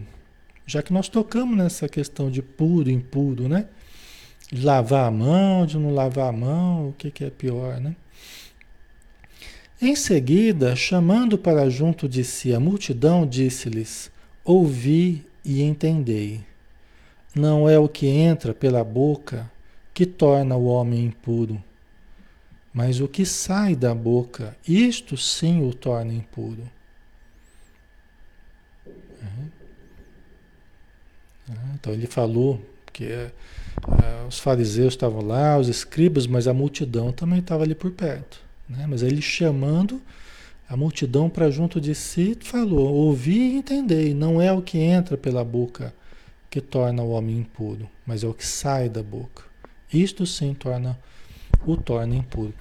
Já 0.67 0.83
que 0.83 0.93
nós 0.93 1.09
tocamos 1.09 1.57
nessa 1.57 1.89
questão 1.89 2.29
de 2.29 2.43
puro 2.43 2.91
e 2.91 2.93
impuro, 2.93 3.49
né? 3.49 3.67
De 4.51 4.65
lavar 4.65 5.07
a 5.07 5.11
mão, 5.11 5.65
de 5.65 5.79
não 5.79 5.95
lavar 5.95 6.31
a 6.31 6.33
mão, 6.33 6.89
o 6.89 6.93
que, 6.95 7.13
que 7.13 7.25
é 7.25 7.31
pior, 7.31 7.81
né? 7.81 7.95
Em 9.81 9.95
seguida, 9.95 10.75
chamando 10.75 11.39
para 11.39 11.71
junto 11.71 12.09
de 12.09 12.25
si 12.25 12.53
a 12.53 12.59
multidão, 12.59 13.25
disse-lhes: 13.25 14.11
Ouvi 14.45 15.25
e 15.45 15.63
entendei. 15.63 16.41
Não 17.33 17.69
é 17.69 17.79
o 17.79 17.89
que 17.89 18.09
entra 18.09 18.53
pela 18.53 18.83
boca 18.83 19.49
que 19.97 20.05
torna 20.05 20.55
o 20.55 20.67
homem 20.67 21.07
impuro, 21.07 21.65
mas 22.71 23.01
o 23.01 23.09
que 23.09 23.25
sai 23.25 23.75
da 23.75 23.95
boca, 23.95 24.55
isto 24.69 25.17
sim 25.17 25.67
o 25.67 25.73
torna 25.73 26.13
impuro. 26.13 26.71
Uhum. 29.23 29.51
Então 31.75 31.95
ele 31.95 32.07
falou 32.07 32.61
que 32.93 33.07
uh, 33.07 34.27
os 34.29 34.39
fariseus 34.39 34.93
estavam 34.93 35.23
lá, 35.23 35.57
os 35.57 35.67
escribas, 35.67 36.27
mas 36.27 36.47
a 36.47 36.53
multidão 36.53 37.11
também 37.11 37.39
estava 37.39 37.63
ali 37.63 37.75
por 37.75 37.91
perto. 37.91 38.39
Né? 38.69 38.87
Mas 38.87 39.01
ele 39.01 39.23
chamando 39.23 40.03
a 40.69 40.77
multidão 40.77 41.31
para 41.31 41.51
junto 41.51 41.81
de 41.81 41.95
si, 41.95 42.37
falou: 42.43 42.93
Ouvi 42.93 43.39
e 43.39 43.57
entendei, 43.57 44.13
não 44.13 44.43
é 44.43 44.53
o 44.53 44.61
que 44.61 44.77
entra 44.77 45.17
pela 45.17 45.43
boca 45.43 45.95
que 46.51 46.61
torna 46.61 47.03
o 47.03 47.13
homem 47.13 47.39
impuro, 47.39 47.89
mas 48.05 48.23
é 48.23 48.27
o 48.27 48.35
que 48.35 48.47
sai 48.47 48.91
da 48.91 49.03
boca. 49.03 49.46
Isto 49.93 50.27
sim 50.27 50.55
torna 50.55 50.99
o 51.67 51.77
torna 51.77 52.15
impuro. 52.15 52.55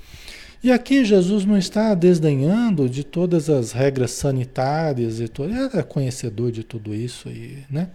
E 0.64 0.72
aqui 0.72 1.06
Jesus 1.06 1.46
não 1.46 1.58
está 1.58 1.94
desdenhando 1.94 2.90
de 2.90 3.04
todas 3.04 3.50
as 3.50 3.72
regras 3.72 4.12
sanitárias 4.12 5.20
e 5.20 5.28
tudo. 5.28 5.50
Ele 5.50 5.60
era 5.60 5.84
conhecedor 5.84 6.52
de 6.52 6.64
tudo 6.64 6.94
isso 6.94 7.30
né? 7.70 7.90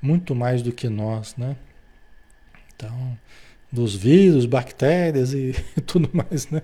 Muito 0.00 0.32
mais 0.34 0.62
do 0.62 0.70
que 0.70 0.88
nós, 0.88 1.34
né? 1.36 1.56
Então, 2.74 3.18
dos 3.72 3.96
vírus, 3.96 4.46
bactérias 4.46 5.32
e 5.34 5.52
tudo 5.84 6.08
mais, 6.12 6.48
né? 6.50 6.62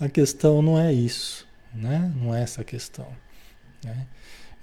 A 0.00 0.08
questão 0.08 0.60
não 0.60 0.76
é 0.76 0.92
isso, 0.92 1.46
né? 1.72 2.12
Não 2.16 2.34
é 2.34 2.42
essa 2.42 2.62
a 2.62 2.64
questão. 2.64 3.06
Né? 3.84 4.06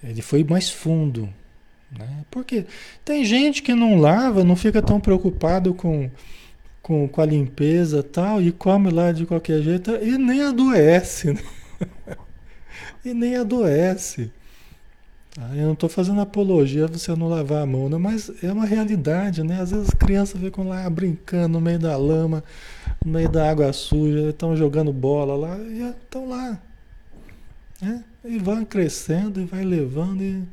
Ele 0.03 0.21
foi 0.21 0.43
mais 0.43 0.69
fundo. 0.69 1.33
Né? 1.97 2.25
Porque 2.29 2.65
tem 3.03 3.23
gente 3.23 3.63
que 3.63 3.73
não 3.73 3.97
lava, 3.97 4.43
não 4.43 4.55
fica 4.55 4.81
tão 4.81 4.99
preocupado 4.99 5.73
com, 5.73 6.09
com, 6.81 7.07
com 7.07 7.21
a 7.21 7.25
limpeza 7.25 8.03
tal, 8.03 8.41
e 8.41 8.51
come 8.51 8.89
lá 8.91 9.11
de 9.11 9.25
qualquer 9.25 9.61
jeito 9.61 9.91
e 9.91 10.17
nem 10.17 10.43
adoece. 10.43 11.33
Né? 11.33 11.41
e 13.03 13.13
nem 13.13 13.35
adoece. 13.35 14.31
Tá? 15.33 15.49
Eu 15.55 15.65
não 15.65 15.73
estou 15.73 15.89
fazendo 15.89 16.21
apologia 16.21 16.87
você 16.87 17.15
não 17.15 17.27
lavar 17.27 17.63
a 17.63 17.65
mão, 17.65 17.89
né? 17.89 17.97
mas 17.97 18.31
é 18.43 18.51
uma 18.51 18.65
realidade, 18.65 19.43
né? 19.43 19.61
Às 19.61 19.71
vezes 19.71 19.87
as 19.87 19.93
crianças 19.93 20.39
ficam 20.39 20.67
lá 20.67 20.87
brincando 20.89 21.49
no 21.49 21.61
meio 21.61 21.79
da 21.79 21.95
lama, 21.97 22.43
no 23.03 23.13
meio 23.13 23.29
da 23.29 23.49
água 23.49 23.71
suja, 23.73 24.29
estão 24.29 24.55
jogando 24.55 24.91
bola 24.91 25.35
lá 25.35 25.57
e 25.57 25.81
estão 25.89 26.27
lá. 26.29 26.59
Né? 27.81 28.03
E 28.25 28.37
vão 28.37 28.65
crescendo 28.65 29.39
e 29.39 29.45
vai 29.45 29.63
levando 29.63 30.21
e 30.21 30.43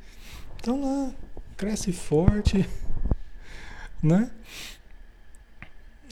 estão 0.58 0.80
lá. 0.80 1.12
Cresce 1.56 1.92
forte. 1.92 2.66
né? 4.02 4.30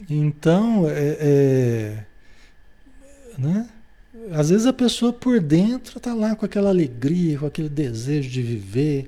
Então, 0.09 0.87
é, 0.89 1.17
é, 1.19 2.05
né? 3.37 3.69
Às 4.31 4.49
vezes 4.49 4.65
a 4.65 4.73
pessoa 4.73 5.13
por 5.13 5.39
dentro 5.39 5.97
está 5.97 6.13
lá 6.13 6.35
com 6.35 6.45
aquela 6.45 6.69
alegria, 6.69 7.37
com 7.37 7.45
aquele 7.45 7.69
desejo 7.69 8.29
de 8.29 8.41
viver, 8.41 9.07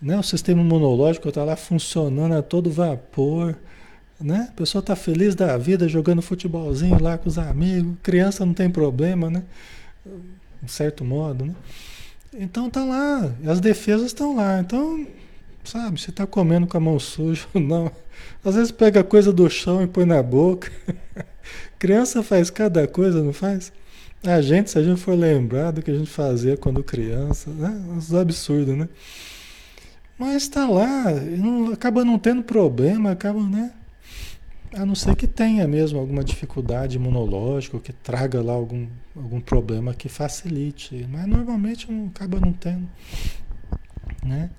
né? 0.00 0.18
O 0.18 0.22
sistema 0.22 0.60
imunológico 0.60 1.28
está 1.28 1.44
lá 1.44 1.56
funcionando 1.56 2.34
a 2.34 2.42
todo 2.42 2.70
vapor, 2.70 3.56
né? 4.20 4.48
A 4.50 4.52
pessoa 4.52 4.80
está 4.80 4.96
feliz 4.96 5.34
da 5.34 5.56
vida, 5.58 5.88
jogando 5.88 6.22
futebolzinho 6.22 7.00
lá 7.00 7.18
com 7.18 7.28
os 7.28 7.38
amigos, 7.38 7.96
criança 8.02 8.46
não 8.46 8.54
tem 8.54 8.70
problema, 8.70 9.30
né? 9.30 9.42
De 10.62 10.70
certo 10.70 11.04
modo, 11.04 11.44
né? 11.44 11.54
Então 12.34 12.68
tá 12.68 12.84
lá, 12.84 13.32
as 13.46 13.60
defesas 13.60 14.06
estão 14.06 14.36
lá. 14.36 14.60
Então, 14.60 15.06
sabe, 15.64 16.00
você 16.00 16.10
está 16.10 16.26
comendo 16.26 16.66
com 16.66 16.76
a 16.76 16.80
mão 16.80 16.98
suja 16.98 17.46
ou 17.54 17.60
não. 17.60 17.90
Às 18.44 18.54
vezes 18.54 18.70
pega 18.70 19.02
coisa 19.02 19.32
do 19.32 19.48
chão 19.48 19.82
e 19.82 19.86
põe 19.86 20.04
na 20.04 20.22
boca. 20.22 20.70
criança 21.78 22.22
faz 22.22 22.50
cada 22.50 22.86
coisa, 22.86 23.22
não 23.22 23.32
faz? 23.32 23.72
A 24.22 24.40
gente, 24.40 24.70
se 24.70 24.78
a 24.78 24.82
gente 24.82 25.00
for 25.00 25.14
lembrar 25.14 25.70
do 25.70 25.80
que 25.80 25.90
a 25.90 25.94
gente 25.94 26.10
fazia 26.10 26.56
quando 26.56 26.82
criança, 26.82 27.50
né? 27.50 27.70
Uns 27.88 28.12
absurdos, 28.12 28.76
né? 28.76 28.88
Mas 30.18 30.42
está 30.42 30.68
lá, 30.68 31.12
não, 31.12 31.72
acaba 31.72 32.04
não 32.04 32.18
tendo 32.18 32.42
problema, 32.42 33.12
acaba, 33.12 33.40
né? 33.40 33.72
A 34.74 34.84
não 34.84 34.94
ser 34.94 35.16
que 35.16 35.26
tenha 35.26 35.66
mesmo 35.66 35.98
alguma 35.98 36.22
dificuldade 36.22 36.96
imunológica, 36.96 37.78
que 37.78 37.92
traga 37.92 38.42
lá 38.42 38.52
algum, 38.52 38.86
algum 39.16 39.40
problema 39.40 39.94
que 39.94 40.08
facilite. 40.08 41.06
Mas 41.10 41.26
normalmente 41.26 41.90
não, 41.90 42.08
acaba 42.08 42.38
não 42.38 42.52
tendo. 42.52 42.86
Né? 44.24 44.50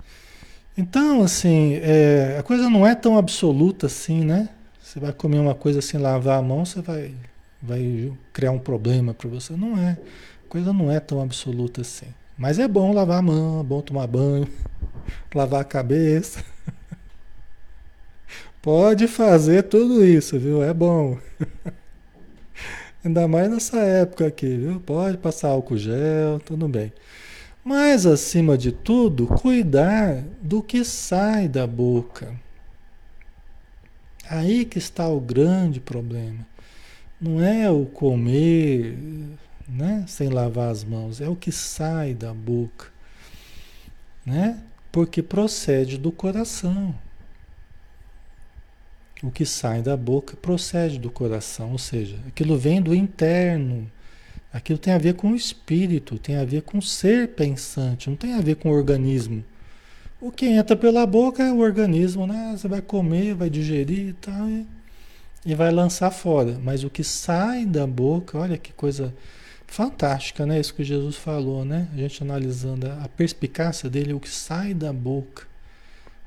Então, 0.76 1.22
assim, 1.22 1.74
é, 1.74 2.36
a 2.38 2.42
coisa 2.42 2.68
não 2.68 2.86
é 2.86 2.94
tão 2.94 3.16
absoluta 3.16 3.86
assim, 3.86 4.24
né? 4.24 4.48
Você 4.82 4.98
vai 4.98 5.12
comer 5.12 5.38
uma 5.38 5.54
coisa 5.54 5.80
sem 5.80 6.00
lavar 6.00 6.38
a 6.38 6.42
mão, 6.42 6.64
você 6.64 6.80
vai, 6.80 7.14
vai 7.62 8.12
criar 8.32 8.50
um 8.50 8.58
problema 8.58 9.14
para 9.14 9.28
você. 9.28 9.52
Não 9.52 9.78
é. 9.78 9.92
A 9.92 10.48
coisa 10.48 10.72
não 10.72 10.90
é 10.90 10.98
tão 10.98 11.20
absoluta 11.20 11.82
assim. 11.82 12.06
Mas 12.36 12.58
é 12.58 12.66
bom 12.66 12.92
lavar 12.92 13.18
a 13.18 13.22
mão, 13.22 13.60
é 13.60 13.62
bom 13.62 13.80
tomar 13.80 14.06
banho, 14.06 14.48
lavar 15.34 15.60
a 15.60 15.64
cabeça. 15.64 16.42
Pode 18.62 19.08
fazer 19.08 19.62
tudo 19.64 20.04
isso, 20.04 20.38
viu? 20.38 20.62
É 20.62 20.74
bom. 20.74 21.18
Ainda 23.02 23.26
mais 23.26 23.50
nessa 23.50 23.78
época 23.78 24.26
aqui, 24.26 24.54
viu? 24.54 24.80
Pode 24.80 25.16
passar 25.16 25.48
álcool 25.48 25.78
gel, 25.78 26.38
tudo 26.44 26.68
bem. 26.68 26.92
Mas, 27.64 28.04
acima 28.04 28.58
de 28.58 28.72
tudo, 28.72 29.26
cuidar 29.26 30.22
do 30.42 30.62
que 30.62 30.84
sai 30.84 31.48
da 31.48 31.66
boca. 31.66 32.34
Aí 34.28 34.66
que 34.66 34.78
está 34.78 35.08
o 35.08 35.20
grande 35.20 35.80
problema. 35.80 36.46
Não 37.18 37.42
é 37.42 37.70
o 37.70 37.86
comer 37.86 38.96
né, 39.66 40.04
sem 40.06 40.28
lavar 40.28 40.70
as 40.70 40.84
mãos, 40.84 41.20
é 41.20 41.28
o 41.28 41.36
que 41.36 41.50
sai 41.50 42.12
da 42.12 42.34
boca. 42.34 42.88
Né? 44.24 44.62
Porque 44.92 45.22
procede 45.22 45.96
do 45.96 46.12
coração. 46.12 46.94
O 49.22 49.30
que 49.30 49.44
sai 49.44 49.82
da 49.82 49.96
boca 49.96 50.34
procede 50.34 50.98
do 50.98 51.10
coração, 51.10 51.72
ou 51.72 51.78
seja, 51.78 52.18
aquilo 52.26 52.56
vem 52.56 52.80
do 52.80 52.94
interno. 52.94 53.90
Aquilo 54.52 54.78
tem 54.78 54.94
a 54.94 54.98
ver 54.98 55.14
com 55.14 55.32
o 55.32 55.36
espírito, 55.36 56.18
tem 56.18 56.36
a 56.36 56.44
ver 56.44 56.62
com 56.62 56.78
o 56.78 56.82
ser 56.82 57.28
pensante, 57.28 58.08
não 58.08 58.16
tem 58.16 58.32
a 58.34 58.40
ver 58.40 58.56
com 58.56 58.70
o 58.70 58.72
organismo. 58.72 59.44
O 60.20 60.30
que 60.30 60.46
entra 60.46 60.74
pela 60.74 61.06
boca 61.06 61.42
é 61.42 61.52
o 61.52 61.58
organismo, 61.58 62.26
né? 62.26 62.54
Você 62.56 62.66
vai 62.66 62.80
comer, 62.80 63.34
vai 63.34 63.50
digerir 63.50 64.08
e 64.08 64.12
tal, 64.14 64.48
e, 64.48 64.66
e 65.44 65.54
vai 65.54 65.70
lançar 65.70 66.10
fora. 66.10 66.58
Mas 66.62 66.82
o 66.82 66.90
que 66.90 67.04
sai 67.04 67.66
da 67.66 67.86
boca, 67.86 68.38
olha 68.38 68.58
que 68.58 68.72
coisa 68.72 69.14
fantástica, 69.66 70.46
né? 70.46 70.58
Isso 70.58 70.74
que 70.74 70.82
Jesus 70.82 71.16
falou, 71.16 71.64
né? 71.64 71.88
A 71.92 71.96
gente 71.96 72.22
analisando 72.22 72.86
a 72.86 73.08
perspicácia 73.08 73.88
dele, 73.88 74.14
o 74.14 74.20
que 74.20 74.30
sai 74.30 74.74
da 74.74 74.92
boca 74.92 75.49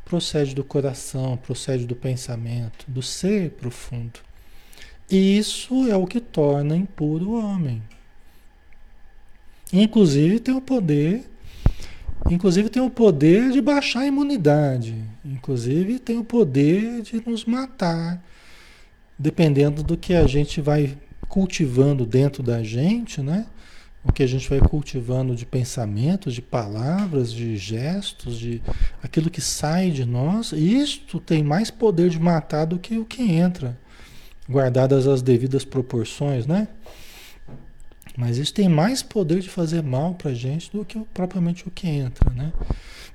procede 0.05 0.53
do 0.53 0.63
coração, 0.63 1.37
procede 1.37 1.85
do 1.85 1.95
pensamento, 1.95 2.85
do 2.87 3.01
ser 3.01 3.51
profundo. 3.51 4.19
E 5.09 5.37
isso 5.37 5.87
é 5.89 5.95
o 5.95 6.07
que 6.07 6.19
torna 6.19 6.75
impuro 6.75 7.29
o 7.29 7.39
homem. 7.39 7.81
Inclusive 9.71 10.39
tem 10.39 10.55
o 10.55 10.61
poder, 10.61 11.23
inclusive 12.29 12.69
tem 12.69 12.81
o 12.81 12.89
poder 12.89 13.51
de 13.51 13.61
baixar 13.61 14.01
a 14.01 14.07
imunidade, 14.07 14.95
inclusive 15.25 15.99
tem 15.99 16.17
o 16.17 16.23
poder 16.23 17.01
de 17.01 17.27
nos 17.27 17.45
matar, 17.45 18.23
dependendo 19.17 19.81
do 19.81 19.97
que 19.97 20.13
a 20.13 20.27
gente 20.27 20.61
vai 20.61 20.97
cultivando 21.27 22.05
dentro 22.05 22.43
da 22.43 22.61
gente, 22.61 23.21
né? 23.21 23.47
O 24.03 24.11
que 24.11 24.21
a 24.21 24.27
gente 24.27 24.49
vai 24.49 24.59
cultivando 24.59 25.35
de 25.35 25.45
pensamentos, 25.45 26.33
de 26.33 26.41
palavras, 26.41 27.31
de 27.31 27.55
gestos, 27.55 28.37
de 28.37 28.61
aquilo 29.01 29.29
que 29.29 29.39
sai 29.39 29.91
de 29.91 30.05
nós, 30.05 30.51
isto 30.51 31.19
tem 31.19 31.41
mais 31.43 31.71
poder 31.71 32.09
de 32.09 32.19
matar 32.19 32.65
do 32.65 32.77
que 32.77 32.97
o 32.97 33.05
que 33.05 33.21
entra, 33.23 33.79
guardadas 34.49 35.07
as 35.07 35.21
devidas 35.21 35.63
proporções, 35.63 36.45
né? 36.45 36.67
Mas 38.17 38.37
isso 38.37 38.53
tem 38.53 38.69
mais 38.69 39.01
poder 39.01 39.39
de 39.39 39.49
fazer 39.49 39.81
mal 39.81 40.13
para 40.13 40.33
gente 40.33 40.71
do 40.71 40.85
que 40.85 40.99
propriamente 41.13 41.67
o 41.67 41.71
que 41.71 41.87
entra, 41.87 42.29
né? 42.31 42.53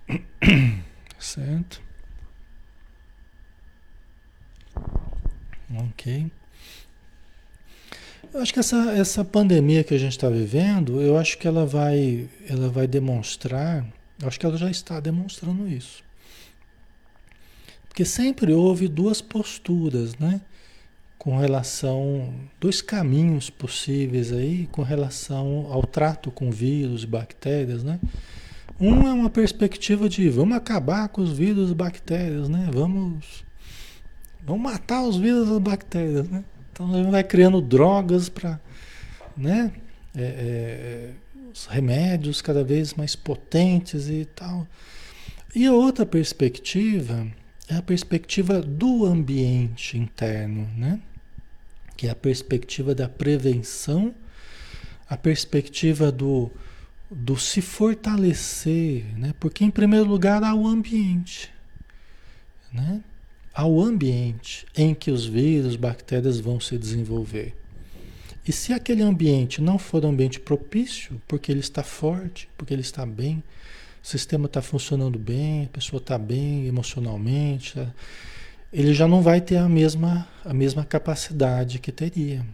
certo? 1.19 1.83
Ok. 5.71 6.31
Eu 8.33 8.43
acho 8.43 8.53
que 8.53 8.61
essa, 8.61 8.93
essa 8.93 9.25
pandemia 9.25 9.83
que 9.83 9.95
a 9.95 9.99
gente 9.99 10.13
está 10.13 10.29
vivendo, 10.29 11.01
eu 11.01 11.17
acho 11.17 11.39
que 11.39 11.49
ela 11.49 11.65
vai, 11.65 12.29
ela 12.47 12.69
vai 12.69 12.87
demonstrar, 12.87 13.87
eu 14.21 14.29
acho 14.29 14.39
que 14.39 14.45
ela 14.45 14.59
já 14.59 14.71
está 14.71 15.01
demonstrando 15.01 15.67
isso. 15.67 16.05
Porque 17.89 18.05
sempre 18.05 18.53
houve 18.53 18.87
duas 18.87 19.23
posturas, 19.23 20.17
né? 20.19 20.43
Com 21.17 21.39
relação, 21.39 22.33
dois 22.61 22.83
caminhos 22.83 23.51
possíveis 23.51 24.31
aí 24.31 24.69
com 24.71 24.83
relação 24.83 25.67
ao 25.71 25.83
trato 25.83 26.31
com 26.31 26.51
vírus 26.51 27.05
e 27.05 27.07
bactérias, 27.07 27.83
né? 27.83 27.99
Um 28.79 29.09
é 29.09 29.13
uma 29.13 29.31
perspectiva 29.31 30.09
de 30.09 30.29
vamos 30.29 30.57
acabar 30.57 31.09
com 31.09 31.23
os 31.23 31.33
vírus 31.33 31.71
e 31.71 31.75
bactérias, 31.75 32.49
né? 32.49 32.69
Vamos, 32.73 33.43
vamos 34.45 34.63
matar 34.63 35.03
os 35.03 35.17
vírus 35.17 35.49
e 35.49 35.59
bactérias, 35.59 36.29
né? 36.29 36.45
Então 36.79 36.95
gente 36.95 37.11
vai 37.11 37.25
criando 37.25 37.61
drogas 37.61 38.29
para, 38.29 38.61
né? 39.37 39.73
É, 40.15 40.23
é, 40.23 41.11
os 41.53 41.67
remédios 41.67 42.41
cada 42.41 42.63
vez 42.63 42.95
mais 42.95 43.17
potentes 43.17 44.09
e 44.09 44.25
tal. 44.27 44.65
E 45.53 45.67
a 45.67 45.73
outra 45.73 46.07
perspectiva 46.07 47.27
é 47.69 47.75
a 47.75 47.83
perspectiva 47.83 48.63
do 48.63 49.05
ambiente 49.05 49.99
interno, 49.99 50.69
né? 50.77 51.01
Que 51.97 52.07
é 52.07 52.11
a 52.11 52.15
perspectiva 52.15 52.95
da 52.95 53.09
prevenção, 53.09 54.15
a 55.11 55.17
perspectiva 55.17 56.13
do, 56.13 56.49
do 57.11 57.37
se 57.37 57.61
fortalecer, 57.61 59.05
né? 59.19 59.35
Porque 59.41 59.65
em 59.65 59.71
primeiro 59.71 60.07
lugar 60.07 60.45
há 60.45 60.55
o 60.55 60.69
ambiente, 60.69 61.51
né? 62.73 63.03
Ao 63.59 63.81
ambiente 63.81 64.65
em 64.77 64.95
que 64.95 65.11
os 65.11 65.27
vírus, 65.27 65.75
bactérias 65.75 66.39
vão 66.39 66.61
se 66.61 66.79
desenvolver. 66.79 67.57
E 68.47 68.53
se 68.53 68.73
aquele 68.73 69.03
ambiente 69.03 69.61
não 69.61 69.81
for 69.81 70.05
um 70.05 70.11
ambiente 70.11 70.39
propício, 70.39 71.21
porque 71.27 71.51
ele 71.51 71.59
está 71.59 71.83
forte, 71.83 72.49
porque 72.57 72.73
ele 72.73 72.83
está 72.83 73.05
bem, 73.05 73.43
o 74.01 74.07
sistema 74.07 74.47
está 74.47 74.63
funcionando 74.63 75.19
bem, 75.19 75.65
a 75.65 75.69
pessoa 75.71 75.99
está 75.99 76.17
bem 76.17 76.69
emocionalmente, 76.69 77.75
ele 78.73 78.95
já 78.95 79.09
não 79.09 79.23
vai 79.23 79.41
ter 79.41 79.57
a 79.57 79.69
mesma, 79.69 80.29
a 80.45 80.55
mesma 80.55 80.85
capacidade 80.85 81.81
que 81.81 81.91
teria. 81.91 82.47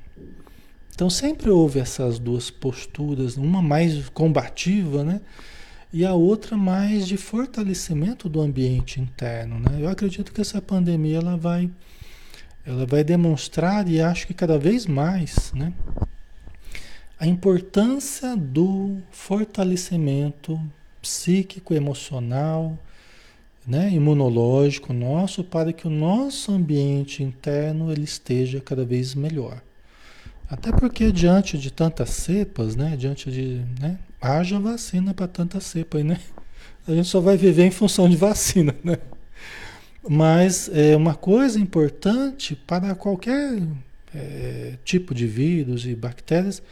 Então 0.95 1.11
sempre 1.11 1.51
houve 1.51 1.81
essas 1.81 2.19
duas 2.19 2.49
posturas, 2.49 3.37
uma 3.37 3.61
mais 3.61 4.09
combativa, 4.09 5.05
né? 5.05 5.21
E 5.95 6.05
a 6.05 6.13
outra 6.13 6.57
mais 6.57 7.07
de 7.07 7.17
fortalecimento 7.17 8.29
do 8.29 8.41
ambiente 8.41 9.01
interno. 9.01 9.61
Né? 9.61 9.79
Eu 9.79 9.89
acredito 9.89 10.33
que 10.33 10.41
essa 10.41 10.61
pandemia 10.61 11.19
ela 11.19 11.37
vai, 11.37 11.71
ela 12.67 12.85
vai 12.85 13.05
demonstrar, 13.05 13.89
e 13.89 14.01
acho 14.01 14.27
que 14.27 14.35
cada 14.35 14.59
vez 14.59 14.87
mais, 14.87 15.53
né? 15.55 15.73
a 17.17 17.29
importância 17.29 18.37
do 18.37 18.99
fortalecimento 19.13 20.61
psíquico, 21.01 21.73
emocional, 21.73 22.77
né, 23.65 23.89
imunológico 23.91 24.93
nosso 24.93 25.45
para 25.45 25.73
que 25.73 25.87
o 25.87 25.91
nosso 25.91 26.51
ambiente 26.51 27.23
interno 27.23 27.93
ele 27.93 28.03
esteja 28.03 28.61
cada 28.61 28.85
vez 28.85 29.15
melhor. 29.15 29.63
Até 30.49 30.71
porque 30.73 31.11
diante 31.11 31.59
de 31.59 31.71
tantas 31.71 32.11
cepas, 32.11 32.77
né, 32.77 32.97
diante 32.97 33.31
de, 33.31 33.63
né, 33.81 33.99
haja 34.21 34.59
vacina 34.59 35.15
para 35.15 35.27
tanta 35.27 35.61
cepa 35.61 35.99
aí, 35.99 36.05
né? 36.05 36.21
A 36.87 36.93
gente 36.93 37.09
só 37.09 37.21
vai 37.21 37.37
viver 37.37 37.65
em 37.65 37.71
função 37.71 38.09
de 38.09 38.17
vacina, 38.17 38.75
né? 38.85 38.99
Mas 40.07 40.69
é 40.73 40.95
uma 40.95 41.15
coisa 41.15 41.59
importante 41.59 42.55
para 42.55 42.95
qualquer 42.95 43.63
é, 44.15 44.75
tipo 44.85 45.15
de 45.15 45.27
vírus 45.27 45.87
e 45.87 45.95
bactérias 45.95 46.63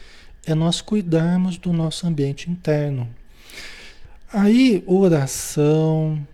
é 0.45 0.55
nós 0.55 0.81
cuidarmos 0.81 1.57
do 1.57 1.73
nosso 1.73 2.07
ambiente 2.07 2.51
interno. 2.51 3.09
Aí, 4.33 4.83
oração, 4.87 6.27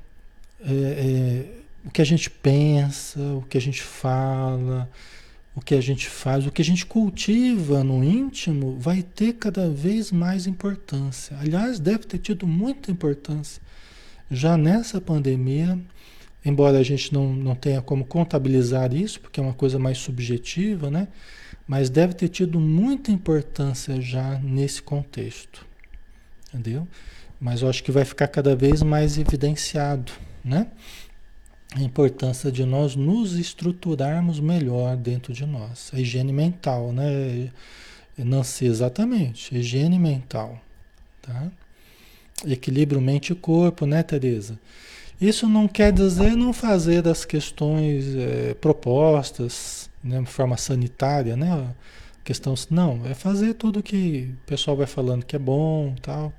é, 0.60 0.70
é, 0.72 1.58
o 1.84 1.90
que 1.90 2.00
a 2.00 2.04
gente 2.04 2.30
pensa, 2.30 3.20
o 3.20 3.42
que 3.48 3.58
a 3.58 3.60
gente 3.60 3.82
fala, 3.82 4.88
o 5.58 5.60
que 5.60 5.74
a 5.74 5.80
gente 5.80 6.08
faz, 6.08 6.46
o 6.46 6.52
que 6.52 6.62
a 6.62 6.64
gente 6.64 6.86
cultiva 6.86 7.82
no 7.82 8.04
íntimo 8.04 8.78
vai 8.78 9.02
ter 9.02 9.32
cada 9.32 9.68
vez 9.68 10.12
mais 10.12 10.46
importância. 10.46 11.36
Aliás, 11.36 11.80
deve 11.80 12.04
ter 12.04 12.18
tido 12.18 12.46
muita 12.46 12.92
importância 12.92 13.60
já 14.30 14.56
nessa 14.56 15.00
pandemia, 15.00 15.76
embora 16.44 16.78
a 16.78 16.82
gente 16.84 17.12
não, 17.12 17.32
não 17.32 17.56
tenha 17.56 17.82
como 17.82 18.04
contabilizar 18.04 18.94
isso, 18.94 19.18
porque 19.18 19.40
é 19.40 19.42
uma 19.42 19.52
coisa 19.52 19.80
mais 19.80 19.98
subjetiva, 19.98 20.92
né? 20.92 21.08
Mas 21.66 21.90
deve 21.90 22.14
ter 22.14 22.28
tido 22.28 22.60
muita 22.60 23.10
importância 23.10 24.00
já 24.00 24.38
nesse 24.38 24.80
contexto, 24.80 25.66
entendeu? 26.54 26.86
Mas 27.40 27.62
eu 27.62 27.68
acho 27.68 27.82
que 27.82 27.90
vai 27.90 28.04
ficar 28.04 28.28
cada 28.28 28.54
vez 28.54 28.80
mais 28.80 29.18
evidenciado, 29.18 30.12
né? 30.44 30.68
A 31.74 31.80
importância 31.80 32.50
de 32.50 32.64
nós 32.64 32.96
nos 32.96 33.34
estruturarmos 33.34 34.40
melhor 34.40 34.96
dentro 34.96 35.32
de 35.32 35.44
nós. 35.44 35.90
A 35.92 36.00
higiene 36.00 36.32
mental, 36.32 36.92
né? 36.92 37.50
Não 38.16 38.42
sei 38.42 38.68
exatamente, 38.68 39.56
higiene 39.56 39.98
mental, 39.98 40.58
tá? 41.22 41.50
Equilíbrio 42.46 43.00
mente 43.00 43.32
e 43.32 43.36
corpo, 43.36 43.86
né, 43.86 44.02
Tereza? 44.02 44.58
Isso 45.20 45.48
não 45.48 45.68
quer 45.68 45.92
dizer 45.92 46.36
não 46.36 46.52
fazer 46.52 47.02
das 47.02 47.24
questões 47.24 48.14
é, 48.16 48.54
propostas 48.54 49.90
né, 50.02 50.20
de 50.20 50.26
forma 50.26 50.56
sanitária, 50.56 51.36
né? 51.36 51.74
Questão, 52.24 52.54
não, 52.70 53.06
é 53.06 53.14
fazer 53.14 53.54
tudo 53.54 53.82
que 53.82 54.34
o 54.44 54.46
pessoal 54.46 54.76
vai 54.76 54.86
falando 54.86 55.24
que 55.24 55.36
é 55.36 55.38
bom 55.38 55.94
tal. 56.02 56.32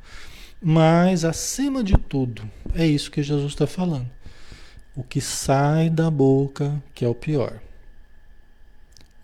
Mas, 0.62 1.24
acima 1.24 1.84
de 1.84 1.94
tudo, 1.94 2.44
é 2.76 2.86
isso 2.86 3.10
que 3.10 3.24
Jesus 3.24 3.54
está 3.54 3.66
falando 3.66 4.10
o 4.96 5.04
que 5.04 5.22
sai 5.22 5.90
da 5.90 6.10
boca, 6.10 6.82
que 6.94 7.06
é 7.06 7.08
o 7.08 7.16
pior. 7.16 7.60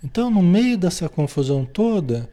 Então, 0.03 0.29
no 0.29 0.41
meio 0.41 0.77
dessa 0.77 1.09
confusão 1.09 1.65
toda, 1.65 2.29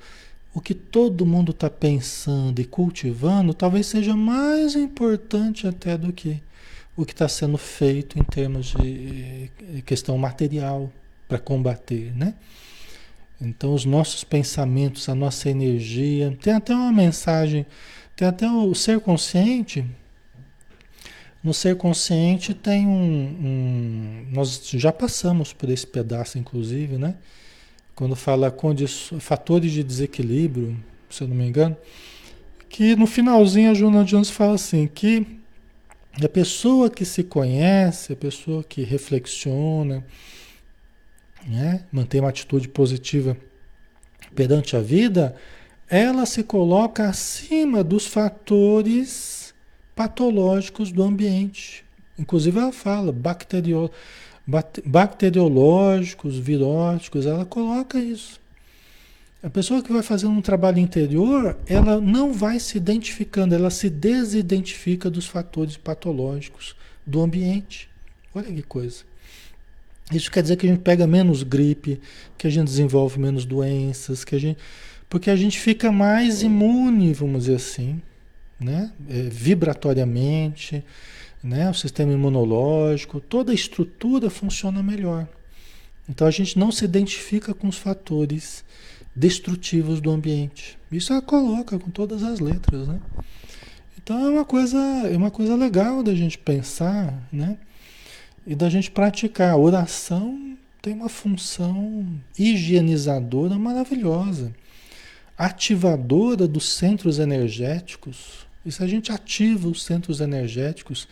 o 0.55 0.61
que 0.61 0.75
todo 0.75 1.25
mundo 1.25 1.53
está 1.53 1.71
pensando 1.71 2.61
e 2.61 2.65
cultivando 2.65 3.55
talvez 3.55 3.87
seja 3.87 4.15
mais 4.15 4.75
importante 4.75 5.67
até 5.67 5.97
do 5.97 6.13
que 6.13 6.43
o 6.95 7.07
que 7.07 7.13
está 7.13 7.27
sendo 7.27 7.57
feito 7.57 8.19
em 8.19 8.23
termos 8.23 8.75
de 8.75 9.51
eh, 9.77 9.81
questão 9.81 10.19
material 10.19 10.93
para 11.27 11.39
combater, 11.39 12.13
né? 12.15 12.35
Então, 13.41 13.75
os 13.75 13.85
nossos 13.85 14.23
pensamentos, 14.23 15.09
a 15.09 15.15
nossa 15.15 15.49
energia, 15.49 16.37
tem 16.41 16.53
até 16.53 16.75
uma 16.75 16.93
mensagem, 16.93 17.67
tem 18.15 18.29
até 18.29 18.49
o 18.49 18.75
ser 18.75 19.01
consciente, 19.01 19.85
no 21.43 21.53
ser 21.53 21.77
consciente 21.77 22.55
tem 22.55 22.87
um, 22.87 22.93
um, 22.93 24.27
Nós 24.31 24.61
já 24.75 24.93
passamos 24.93 25.53
por 25.53 25.69
esse 25.69 25.87
pedaço, 25.87 26.39
inclusive, 26.39 26.97
né? 26.99 27.17
Quando 27.95 28.15
fala 28.15 28.55
fatores 29.19 29.73
de 29.73 29.83
desequilíbrio, 29.83 30.77
se 31.11 31.23
eu 31.23 31.29
não 31.29 31.37
me 31.37 31.47
engano, 31.47 31.77
que 32.69 32.97
no 32.97 33.07
finalzinho 33.07 33.71
a 33.71 33.75
Joana 33.75 34.05
Jones 34.05 34.31
fala 34.31 34.55
assim: 34.55 34.87
que 34.87 35.27
a 36.23 36.29
pessoa 36.29 36.89
que 36.89 37.05
se 37.05 37.25
conhece, 37.25 38.13
a 38.13 38.17
pessoa 38.17 38.63
que 38.63 38.83
reflexiona, 38.83 40.05
né? 41.47 41.85
mantém 41.91 42.21
uma 42.21 42.31
atitude 42.31 42.69
positiva 42.69 43.37
perante 44.35 44.77
a 44.77 44.81
vida, 44.81 45.35
ela 45.89 46.25
se 46.25 46.43
coloca 46.43 47.09
acima 47.09 47.83
dos 47.85 48.07
fatores 48.07 49.42
patológicos 50.03 50.91
do 50.91 51.03
ambiente. 51.03 51.85
Inclusive 52.19 52.59
ela 52.59 52.73
fala 52.73 53.13
bacterio, 53.13 53.89
bacteriológicos, 54.85 56.39
viróticos, 56.39 57.25
ela 57.25 57.45
coloca 57.45 58.01
isso. 58.01 58.41
A 59.43 59.49
pessoa 59.51 59.83
que 59.83 59.93
vai 59.93 60.03
fazendo 60.03 60.33
um 60.33 60.43
trabalho 60.43 60.79
interior, 60.79 61.57
ela 61.67 62.01
não 62.01 62.33
vai 62.33 62.59
se 62.59 62.77
identificando, 62.77 63.55
ela 63.55 63.71
se 63.71 63.89
desidentifica 63.89 65.09
dos 65.09 65.27
fatores 65.27 65.77
patológicos 65.77 66.75
do 67.07 67.21
ambiente. 67.21 67.89
Olha 68.35 68.53
que 68.53 68.63
coisa. 68.63 69.05
Isso 70.13 70.31
quer 70.31 70.43
dizer 70.43 70.57
que 70.57 70.67
a 70.67 70.69
gente 70.69 70.83
pega 70.83 71.07
menos 71.07 71.45
gripe, 71.45 72.01
que 72.37 72.47
a 72.49 72.51
gente 72.51 72.67
desenvolve 72.67 73.21
menos 73.21 73.45
doenças, 73.45 74.25
que 74.25 74.35
a 74.35 74.39
gente, 74.39 74.59
porque 75.09 75.31
a 75.31 75.37
gente 75.37 75.59
fica 75.61 75.93
mais 75.93 76.43
imune, 76.43 77.13
vamos 77.13 77.45
dizer 77.45 77.57
assim, 77.57 78.01
né? 78.63 78.93
É, 79.09 79.23
vibratoriamente, 79.23 80.85
né? 81.43 81.69
o 81.69 81.75
sistema 81.75 82.13
imunológico, 82.13 83.21
toda 83.21 83.53
a 83.53 83.55
estrutura 83.55 84.31
funciona 84.31 84.83
melhor. 84.83 85.27
Então 86.09 86.27
a 86.27 86.31
gente 86.31 86.59
não 86.59 86.73
se 86.73 86.85
identifica 86.85 87.55
com 87.55 87.69
os 87.69 87.77
fatores 87.77 88.65
destrutivos 89.15 90.01
do 90.01 90.11
ambiente. 90.11 90.79
Isso 90.91 91.13
ela 91.13 91.23
coloca 91.23 91.79
com 91.79 91.91
todas 91.91 92.23
as 92.23 92.41
letras, 92.41 92.89
né? 92.89 93.01
Então 94.03 94.19
é 94.19 94.29
uma 94.29 94.45
coisa, 94.45 94.79
é 94.79 95.17
uma 95.17 95.31
coisa 95.31 95.55
legal 95.55 96.03
da 96.03 96.15
gente 96.15 96.37
pensar, 96.37 97.15
né? 97.33 97.57
E 98.47 98.55
da 98.55 98.69
gente 98.69 98.91
praticar. 98.91 99.53
A 99.53 99.57
oração 99.57 100.57
tem 100.81 100.93
uma 100.93 101.09
função 101.09 102.07
higienizadora 102.37 103.57
maravilhosa, 103.57 104.53
ativadora 105.39 106.49
dos 106.49 106.69
centros 106.75 107.21
energéticos, 107.21 108.47
e 108.65 108.71
se 108.71 108.83
a 108.83 108.87
gente 108.87 109.11
ativa 109.11 109.69
os 109.69 109.83
centros 109.83 110.21
energéticos, 110.21 111.09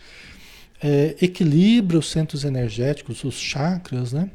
é, 0.81 1.15
equilibra 1.21 1.97
os 1.97 2.09
centros 2.09 2.43
energéticos, 2.43 3.23
os 3.23 3.35
chakras, 3.35 4.13
né? 4.13 4.29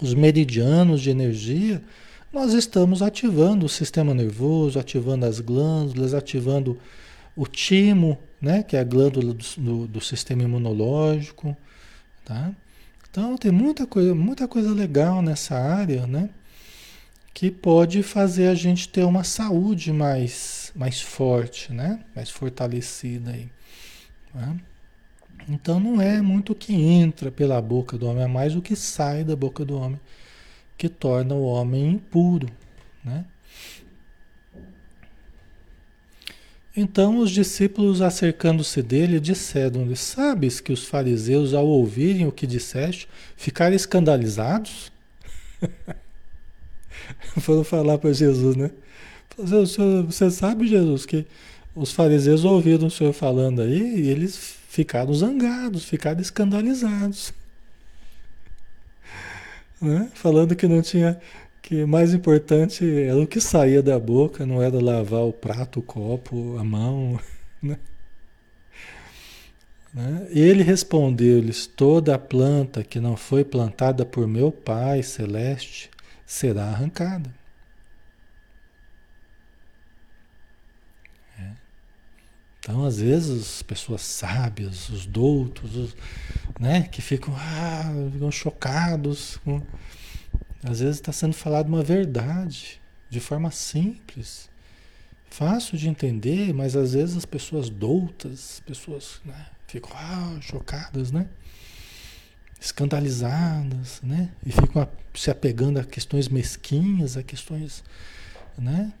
os 0.00 0.14
meridianos 0.14 1.00
de 1.02 1.10
energia, 1.10 1.82
nós 2.32 2.52
estamos 2.52 3.02
ativando 3.02 3.66
o 3.66 3.68
sistema 3.68 4.14
nervoso, 4.14 4.78
ativando 4.78 5.26
as 5.26 5.40
glândulas, 5.40 6.14
ativando 6.14 6.78
o 7.34 7.46
timo, 7.46 8.18
né? 8.40 8.62
que 8.62 8.76
é 8.76 8.80
a 8.80 8.84
glândula 8.84 9.34
do, 9.34 9.44
do, 9.56 9.86
do 9.86 10.00
sistema 10.00 10.42
imunológico. 10.42 11.56
Tá? 12.24 12.52
Então 13.10 13.36
tem 13.36 13.50
muita 13.50 13.86
coisa, 13.86 14.14
muita 14.14 14.46
coisa 14.46 14.72
legal 14.72 15.22
nessa 15.22 15.56
área, 15.56 16.06
né? 16.06 16.30
Que 17.32 17.50
pode 17.50 18.02
fazer 18.02 18.48
a 18.48 18.54
gente 18.54 18.88
ter 18.88 19.04
uma 19.04 19.24
saúde 19.24 19.92
mais 19.92 20.67
mais 20.78 21.00
forte, 21.00 21.72
né? 21.72 21.98
Mais 22.14 22.30
fortalecida 22.30 23.32
aí. 23.32 23.50
Né? 24.32 24.60
Então 25.48 25.80
não 25.80 26.00
é 26.00 26.22
muito 26.22 26.52
o 26.52 26.54
que 26.54 26.72
entra 26.72 27.32
pela 27.32 27.60
boca 27.60 27.98
do 27.98 28.06
homem, 28.06 28.22
é 28.22 28.28
mais 28.28 28.54
o 28.54 28.62
que 28.62 28.76
sai 28.76 29.24
da 29.24 29.34
boca 29.34 29.64
do 29.64 29.76
homem 29.76 30.00
que 30.76 30.88
torna 30.88 31.34
o 31.34 31.42
homem 31.42 31.90
impuro, 31.90 32.48
né? 33.04 33.24
Então 36.76 37.18
os 37.18 37.32
discípulos, 37.32 38.00
acercando-se 38.00 38.80
dele, 38.80 39.18
disseram-lhe: 39.18 39.96
Sabes 39.96 40.60
que 40.60 40.72
os 40.72 40.84
fariseus, 40.84 41.52
ao 41.52 41.66
ouvirem 41.66 42.28
o 42.28 42.32
que 42.32 42.46
disseste, 42.46 43.08
ficaram 43.36 43.74
escandalizados? 43.74 44.92
Foram 47.40 47.64
falar 47.64 47.98
para 47.98 48.12
Jesus, 48.12 48.54
né? 48.54 48.70
Você 49.38 50.30
sabe, 50.30 50.66
Jesus, 50.66 51.06
que 51.06 51.26
os 51.74 51.92
fariseus 51.92 52.44
ouviram 52.44 52.88
o 52.88 52.90
senhor 52.90 53.12
falando 53.12 53.62
aí 53.62 54.00
e 54.00 54.08
eles 54.08 54.56
ficaram 54.68 55.14
zangados, 55.14 55.84
ficaram 55.84 56.20
escandalizados. 56.20 57.32
Né? 59.80 60.10
Falando 60.12 60.56
que 60.56 60.66
não 60.66 60.82
tinha. 60.82 61.20
Que 61.62 61.84
mais 61.84 62.12
importante 62.12 62.84
era 62.84 63.16
o 63.16 63.28
que 63.28 63.40
saía 63.40 63.80
da 63.80 63.96
boca, 63.96 64.44
não 64.44 64.60
era 64.60 64.82
lavar 64.82 65.20
o 65.20 65.32
prato, 65.32 65.78
o 65.78 65.82
copo, 65.82 66.56
a 66.58 66.64
mão. 66.64 67.20
Né? 67.62 67.76
Né? 69.92 70.26
Ele 70.30 70.62
respondeu-lhes: 70.62 71.66
Toda 71.66 72.18
planta 72.18 72.82
que 72.82 73.00
não 73.00 73.16
foi 73.16 73.44
plantada 73.44 74.04
por 74.04 74.26
meu 74.26 74.50
Pai 74.50 75.02
celeste 75.02 75.90
será 76.26 76.64
arrancada. 76.64 77.37
Então, 82.68 82.84
às 82.84 82.98
vezes, 82.98 83.54
as 83.54 83.62
pessoas 83.62 84.02
sábias, 84.02 84.90
os 84.90 85.06
doutos, 85.06 85.74
os, 85.74 85.96
né, 86.60 86.82
que 86.82 87.00
ficam, 87.00 87.34
ah, 87.34 87.90
ficam 88.12 88.30
chocados. 88.30 89.40
Às 90.62 90.80
vezes 90.80 90.96
está 90.96 91.10
sendo 91.10 91.32
falado 91.32 91.66
uma 91.66 91.82
verdade 91.82 92.78
de 93.08 93.20
forma 93.20 93.50
simples, 93.50 94.50
fácil 95.30 95.78
de 95.78 95.88
entender, 95.88 96.52
mas 96.52 96.76
às 96.76 96.92
vezes 96.92 97.16
as 97.16 97.24
pessoas 97.24 97.70
doutas, 97.70 98.60
pessoas 98.66 99.22
né, 99.24 99.46
ficam 99.66 99.90
ah, 99.94 100.36
chocadas, 100.42 101.10
né? 101.10 101.26
escandalizadas, 102.60 104.00
né? 104.02 104.30
E 104.44 104.50
ficam 104.50 104.86
se 105.14 105.30
apegando 105.30 105.78
a 105.78 105.84
questões 105.84 106.28
mesquinhas, 106.28 107.16
a 107.16 107.22
questões, 107.22 107.84
né? 108.58 108.92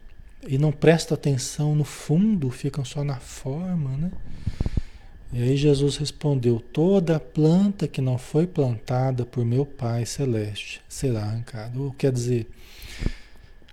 E 0.46 0.56
não 0.56 0.70
prestam 0.70 1.14
atenção 1.14 1.74
no 1.74 1.84
fundo, 1.84 2.50
ficam 2.50 2.84
só 2.84 3.02
na 3.02 3.16
forma, 3.16 3.96
né? 3.96 4.10
E 5.32 5.42
aí 5.42 5.56
Jesus 5.56 5.96
respondeu: 5.96 6.60
Toda 6.60 7.20
planta 7.20 7.86
que 7.86 8.00
não 8.00 8.16
foi 8.16 8.46
plantada 8.46 9.26
por 9.26 9.44
meu 9.44 9.66
Pai 9.66 10.06
celeste 10.06 10.80
será 10.88 11.22
arrancada. 11.22 11.78
Ou 11.78 11.92
quer 11.92 12.12
dizer, 12.12 12.48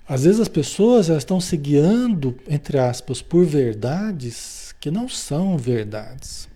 às 0.07 0.24
vezes 0.24 0.41
as 0.41 0.47
pessoas 0.47 1.09
elas 1.09 1.24
estão 1.24 1.39
se 1.39 1.55
guiando, 1.57 2.38
entre 2.47 2.78
aspas, 2.78 3.22
por 3.22 3.45
verdades 3.45 4.76
que 4.80 4.91
não 4.91 5.09
são 5.09 5.57
verdades. 5.57 6.47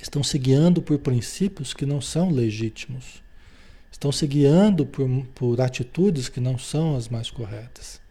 Estão 0.00 0.24
se 0.24 0.36
guiando 0.38 0.82
por 0.82 0.98
princípios 0.98 1.72
que 1.72 1.86
não 1.86 2.00
são 2.00 2.30
legítimos. 2.30 3.22
Estão 3.92 4.10
se 4.10 4.26
guiando 4.26 4.84
por, 4.84 5.08
por 5.34 5.60
atitudes 5.60 6.28
que 6.28 6.40
não 6.40 6.58
são 6.58 6.96
as 6.96 7.08
mais 7.08 7.30
corretas. 7.30 8.01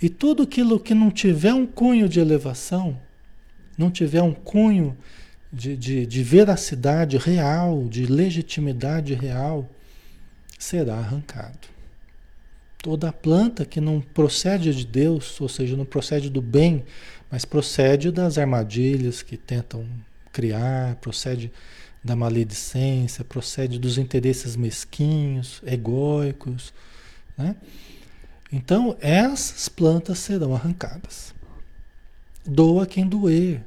E 0.00 0.08
tudo 0.08 0.44
aquilo 0.44 0.78
que 0.78 0.94
não 0.94 1.10
tiver 1.10 1.52
um 1.52 1.66
cunho 1.66 2.08
de 2.08 2.20
elevação, 2.20 2.98
não 3.76 3.90
tiver 3.90 4.22
um 4.22 4.32
cunho 4.32 4.96
de, 5.52 5.76
de, 5.76 6.06
de 6.06 6.22
veracidade 6.22 7.16
real, 7.16 7.88
de 7.88 8.06
legitimidade 8.06 9.14
real, 9.14 9.68
será 10.58 10.96
arrancado. 10.96 11.68
Toda 12.80 13.12
planta 13.12 13.64
que 13.64 13.80
não 13.80 14.00
procede 14.00 14.72
de 14.72 14.86
Deus, 14.86 15.40
ou 15.40 15.48
seja, 15.48 15.76
não 15.76 15.84
procede 15.84 16.30
do 16.30 16.40
bem, 16.40 16.84
mas 17.30 17.44
procede 17.44 18.12
das 18.12 18.38
armadilhas 18.38 19.20
que 19.20 19.36
tentam 19.36 19.84
criar, 20.32 20.94
procede 20.96 21.50
da 22.04 22.14
maledicência, 22.14 23.24
procede 23.24 23.78
dos 23.78 23.98
interesses 23.98 24.54
mesquinhos, 24.54 25.60
egóicos, 25.66 26.72
né? 27.36 27.56
Então, 28.50 28.96
essas 29.00 29.68
plantas 29.68 30.18
serão 30.18 30.54
arrancadas 30.54 31.34
doa 32.48 32.86
quem 32.86 33.06
doer. 33.06 33.62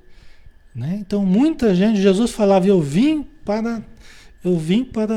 Né? 0.73 0.97
Então 0.99 1.25
muita 1.25 1.75
gente, 1.75 2.01
Jesus 2.01 2.31
falava, 2.31 2.67
eu 2.67 2.81
vim 2.81 3.23
para, 3.45 3.83
eu 4.43 4.57
vim 4.57 4.83
para, 4.83 5.15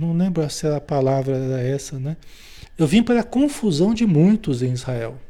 não 0.00 0.16
lembro 0.16 0.48
se 0.50 0.66
a 0.66 0.80
palavra 0.80 1.36
era 1.36 1.60
essa, 1.62 1.98
né? 1.98 2.16
Eu 2.76 2.86
vim 2.86 3.02
para 3.02 3.20
a 3.20 3.24
confusão 3.24 3.94
de 3.94 4.04
muitos 4.04 4.62
em 4.62 4.72
Israel. 4.72 5.20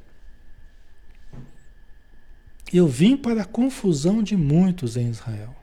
Eu 2.73 2.89
vim 2.89 3.17
para 3.17 3.43
a 3.43 3.45
confusão 3.45 4.23
de 4.23 4.37
muitos 4.37 4.97
em 4.97 5.11
Israel. 5.11 5.55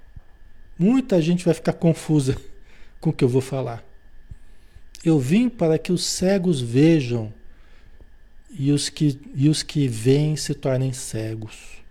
Muita 0.78 1.22
gente 1.22 1.44
vai 1.44 1.54
ficar 1.54 1.74
confusa 1.74 2.38
com 3.02 3.10
o 3.10 3.14
que 3.14 3.24
eu 3.24 3.30
vou 3.30 3.42
falar. 3.42 3.84
Eu 5.04 5.18
vim 5.18 5.50
para 5.50 5.80
que 5.80 5.92
os 5.92 6.06
cegos 6.06 6.62
vejam 6.62 7.34
e 8.52 8.72
os 8.72 8.90
que, 8.90 9.20
e 9.34 9.50
os 9.50 9.64
que 9.64 9.88
veem 9.88 10.36
se 10.36 10.54
tornem 10.54 10.94
cegos 10.94 11.82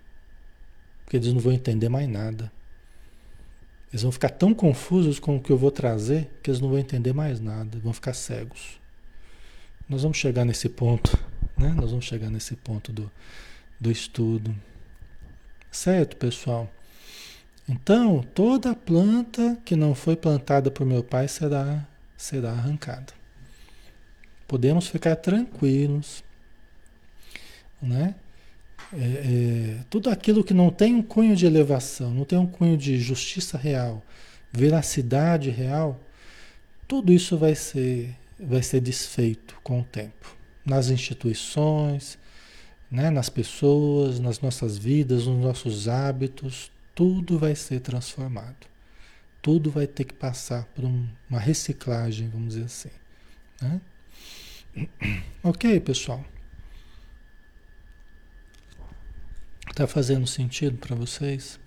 porque 1.11 1.17
eles 1.17 1.33
não 1.33 1.41
vão 1.41 1.51
entender 1.51 1.89
mais 1.89 2.07
nada. 2.07 2.49
Eles 3.91 4.01
vão 4.01 4.13
ficar 4.13 4.29
tão 4.29 4.53
confusos 4.53 5.19
com 5.19 5.35
o 5.35 5.41
que 5.41 5.51
eu 5.51 5.57
vou 5.57 5.69
trazer 5.69 6.31
que 6.41 6.49
eles 6.49 6.61
não 6.61 6.69
vão 6.69 6.79
entender 6.79 7.11
mais 7.11 7.41
nada, 7.41 7.77
vão 7.79 7.91
ficar 7.91 8.13
cegos. 8.13 8.79
Nós 9.89 10.03
vamos 10.03 10.17
chegar 10.17 10.45
nesse 10.45 10.69
ponto, 10.69 11.19
né? 11.57 11.67
Nós 11.75 11.89
vamos 11.89 12.05
chegar 12.05 12.29
nesse 12.29 12.55
ponto 12.55 12.93
do, 12.93 13.11
do 13.77 13.91
estudo. 13.91 14.55
Certo, 15.69 16.15
pessoal? 16.15 16.71
Então, 17.67 18.23
toda 18.33 18.73
planta 18.73 19.57
que 19.65 19.75
não 19.75 19.93
foi 19.93 20.15
plantada 20.15 20.71
por 20.71 20.85
meu 20.85 21.03
pai 21.03 21.27
será, 21.27 21.85
será 22.15 22.51
arrancada. 22.51 23.11
Podemos 24.47 24.87
ficar 24.87 25.17
tranquilos, 25.17 26.23
né? 27.81 28.15
É, 28.93 28.97
é, 28.97 29.83
tudo 29.89 30.09
aquilo 30.09 30.43
que 30.43 30.53
não 30.53 30.69
tem 30.69 30.95
um 30.95 31.01
cunho 31.01 31.35
de 31.35 31.45
elevação, 31.45 32.13
não 32.13 32.25
tem 32.25 32.37
um 32.37 32.47
cunho 32.47 32.77
de 32.77 32.99
justiça 32.99 33.57
real, 33.57 34.03
veracidade 34.51 35.49
real, 35.49 35.99
tudo 36.87 37.13
isso 37.13 37.37
vai 37.37 37.55
ser, 37.55 38.13
vai 38.39 38.61
ser 38.61 38.81
desfeito 38.81 39.55
com 39.63 39.79
o 39.79 39.83
tempo. 39.83 40.35
Nas 40.65 40.89
instituições, 40.89 42.17
né, 42.91 43.09
nas 43.09 43.29
pessoas, 43.29 44.19
nas 44.19 44.41
nossas 44.41 44.77
vidas, 44.77 45.25
nos 45.25 45.41
nossos 45.41 45.87
hábitos, 45.87 46.69
tudo 46.93 47.39
vai 47.39 47.55
ser 47.55 47.79
transformado. 47.79 48.67
Tudo 49.41 49.71
vai 49.71 49.87
ter 49.87 50.03
que 50.03 50.13
passar 50.13 50.65
por 50.75 50.83
um, 50.83 51.07
uma 51.29 51.39
reciclagem, 51.39 52.27
vamos 52.27 52.55
dizer 52.55 52.65
assim. 52.65 52.89
Né? 53.61 53.81
Ok, 55.43 55.79
pessoal? 55.79 56.23
Está 59.71 59.87
fazendo 59.87 60.27
sentido 60.27 60.77
para 60.77 60.93
vocês? 60.93 61.57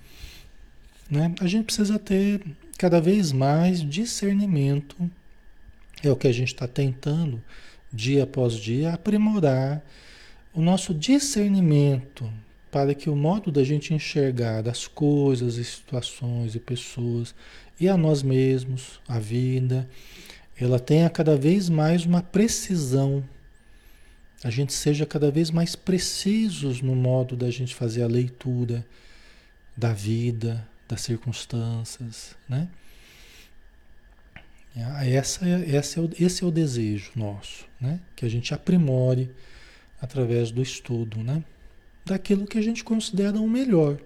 Né? 1.10 1.34
A 1.40 1.46
gente 1.46 1.64
precisa 1.64 1.98
ter 1.98 2.44
cada 2.76 3.00
vez 3.00 3.32
mais 3.32 3.80
discernimento. 3.80 5.10
É 6.02 6.10
o 6.10 6.16
que 6.16 6.28
a 6.28 6.32
gente 6.32 6.48
está 6.48 6.68
tentando, 6.68 7.42
dia 7.90 8.24
após 8.24 8.54
dia, 8.54 8.92
aprimorar 8.92 9.82
o 10.52 10.60
nosso 10.60 10.92
discernimento 10.92 12.30
para 12.70 12.94
que 12.94 13.08
o 13.08 13.16
modo 13.16 13.50
da 13.50 13.64
gente 13.64 13.94
enxergar 13.94 14.68
as 14.68 14.86
coisas, 14.86 15.58
as 15.58 15.66
situações 15.66 16.54
e 16.54 16.60
pessoas 16.60 17.34
e 17.80 17.88
a 17.88 17.96
nós 17.96 18.22
mesmos, 18.22 19.00
a 19.08 19.18
vida, 19.18 19.88
ela 20.60 20.78
tenha 20.78 21.08
cada 21.08 21.36
vez 21.36 21.70
mais 21.70 22.04
uma 22.04 22.20
precisão 22.20 23.24
a 24.44 24.50
gente 24.50 24.74
seja 24.74 25.06
cada 25.06 25.30
vez 25.30 25.50
mais 25.50 25.74
precisos 25.74 26.82
no 26.82 26.94
modo 26.94 27.34
da 27.34 27.50
gente 27.50 27.74
fazer 27.74 28.02
a 28.02 28.06
leitura 28.06 28.86
da 29.74 29.94
vida, 29.94 30.68
das 30.86 31.00
circunstâncias, 31.00 32.36
né? 32.46 32.68
Essa, 35.06 35.48
essa 35.48 35.98
é 35.98 36.02
o, 36.02 36.10
esse 36.20 36.44
é 36.44 36.46
o 36.46 36.50
desejo 36.50 37.10
nosso, 37.16 37.64
né? 37.80 38.00
Que 38.14 38.26
a 38.26 38.28
gente 38.28 38.52
aprimore 38.52 39.30
através 39.98 40.50
do 40.50 40.60
estudo, 40.60 41.22
né? 41.22 41.42
Daquilo 42.04 42.46
que 42.46 42.58
a 42.58 42.62
gente 42.62 42.84
considera 42.84 43.40
o 43.40 43.48
melhor 43.48 43.98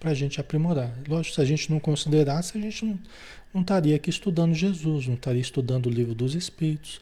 para 0.00 0.10
a 0.10 0.14
gente 0.14 0.40
aprimorar. 0.40 0.92
Lógico, 1.06 1.36
se 1.36 1.40
a 1.40 1.44
gente 1.44 1.70
não 1.70 1.78
considerasse, 1.78 2.58
a 2.58 2.60
gente 2.60 2.84
não, 2.84 2.98
não 3.54 3.60
estaria 3.60 3.94
aqui 3.94 4.10
estudando 4.10 4.54
Jesus, 4.54 5.06
não 5.06 5.14
estaria 5.14 5.40
estudando 5.40 5.86
o 5.86 5.90
livro 5.90 6.16
dos 6.16 6.34
Espíritos, 6.34 7.00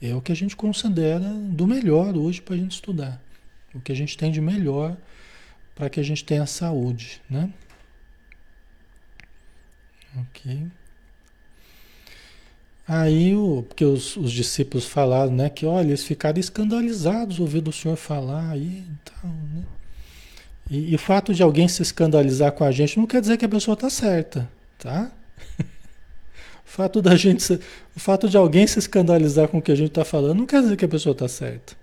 é 0.00 0.14
o 0.14 0.20
que 0.20 0.32
a 0.32 0.36
gente 0.36 0.54
considera 0.56 1.28
do 1.28 1.66
melhor 1.66 2.16
hoje 2.16 2.40
para 2.40 2.54
a 2.54 2.58
gente 2.58 2.72
estudar. 2.72 3.20
O 3.74 3.80
que 3.80 3.92
a 3.92 3.94
gente 3.94 4.16
tem 4.16 4.30
de 4.30 4.40
melhor 4.40 4.96
para 5.74 5.90
que 5.90 6.00
a 6.00 6.02
gente 6.02 6.24
tenha 6.24 6.46
saúde, 6.46 7.20
né? 7.28 7.52
Ok. 10.16 10.66
Aí, 12.86 13.34
o, 13.36 13.64
porque 13.68 13.84
os, 13.84 14.16
os, 14.16 14.32
discípulos 14.32 14.86
falaram, 14.86 15.30
né, 15.30 15.50
que 15.50 15.66
olha, 15.66 15.88
eles 15.88 16.04
ficaram 16.04 16.40
escandalizados 16.40 17.38
ouvindo 17.38 17.68
o 17.68 17.72
Senhor 17.72 17.96
falar 17.96 18.50
aí 18.50 18.82
e 18.88 18.98
tal, 19.04 19.30
né? 19.30 19.64
E, 20.70 20.92
e 20.92 20.94
o 20.94 20.98
fato 20.98 21.34
de 21.34 21.42
alguém 21.42 21.68
se 21.68 21.82
escandalizar 21.82 22.52
com 22.52 22.64
a 22.64 22.72
gente 22.72 22.98
não 22.98 23.06
quer 23.06 23.20
dizer 23.20 23.36
que 23.36 23.44
a 23.44 23.48
pessoa 23.48 23.74
está 23.74 23.90
certa, 23.90 24.50
tá? 24.78 25.12
O 26.68 26.70
fato 26.70 27.00
da 27.00 27.16
gente, 27.16 27.54
o 27.96 27.98
fato 27.98 28.28
de 28.28 28.36
alguém 28.36 28.66
se 28.66 28.78
escandalizar 28.78 29.48
com 29.48 29.56
o 29.56 29.62
que 29.62 29.72
a 29.72 29.74
gente 29.74 29.88
está 29.88 30.04
falando 30.04 30.36
não 30.36 30.46
quer 30.46 30.60
dizer 30.60 30.76
que 30.76 30.84
a 30.84 30.88
pessoa 30.88 31.12
está 31.12 31.26
certa. 31.26 31.74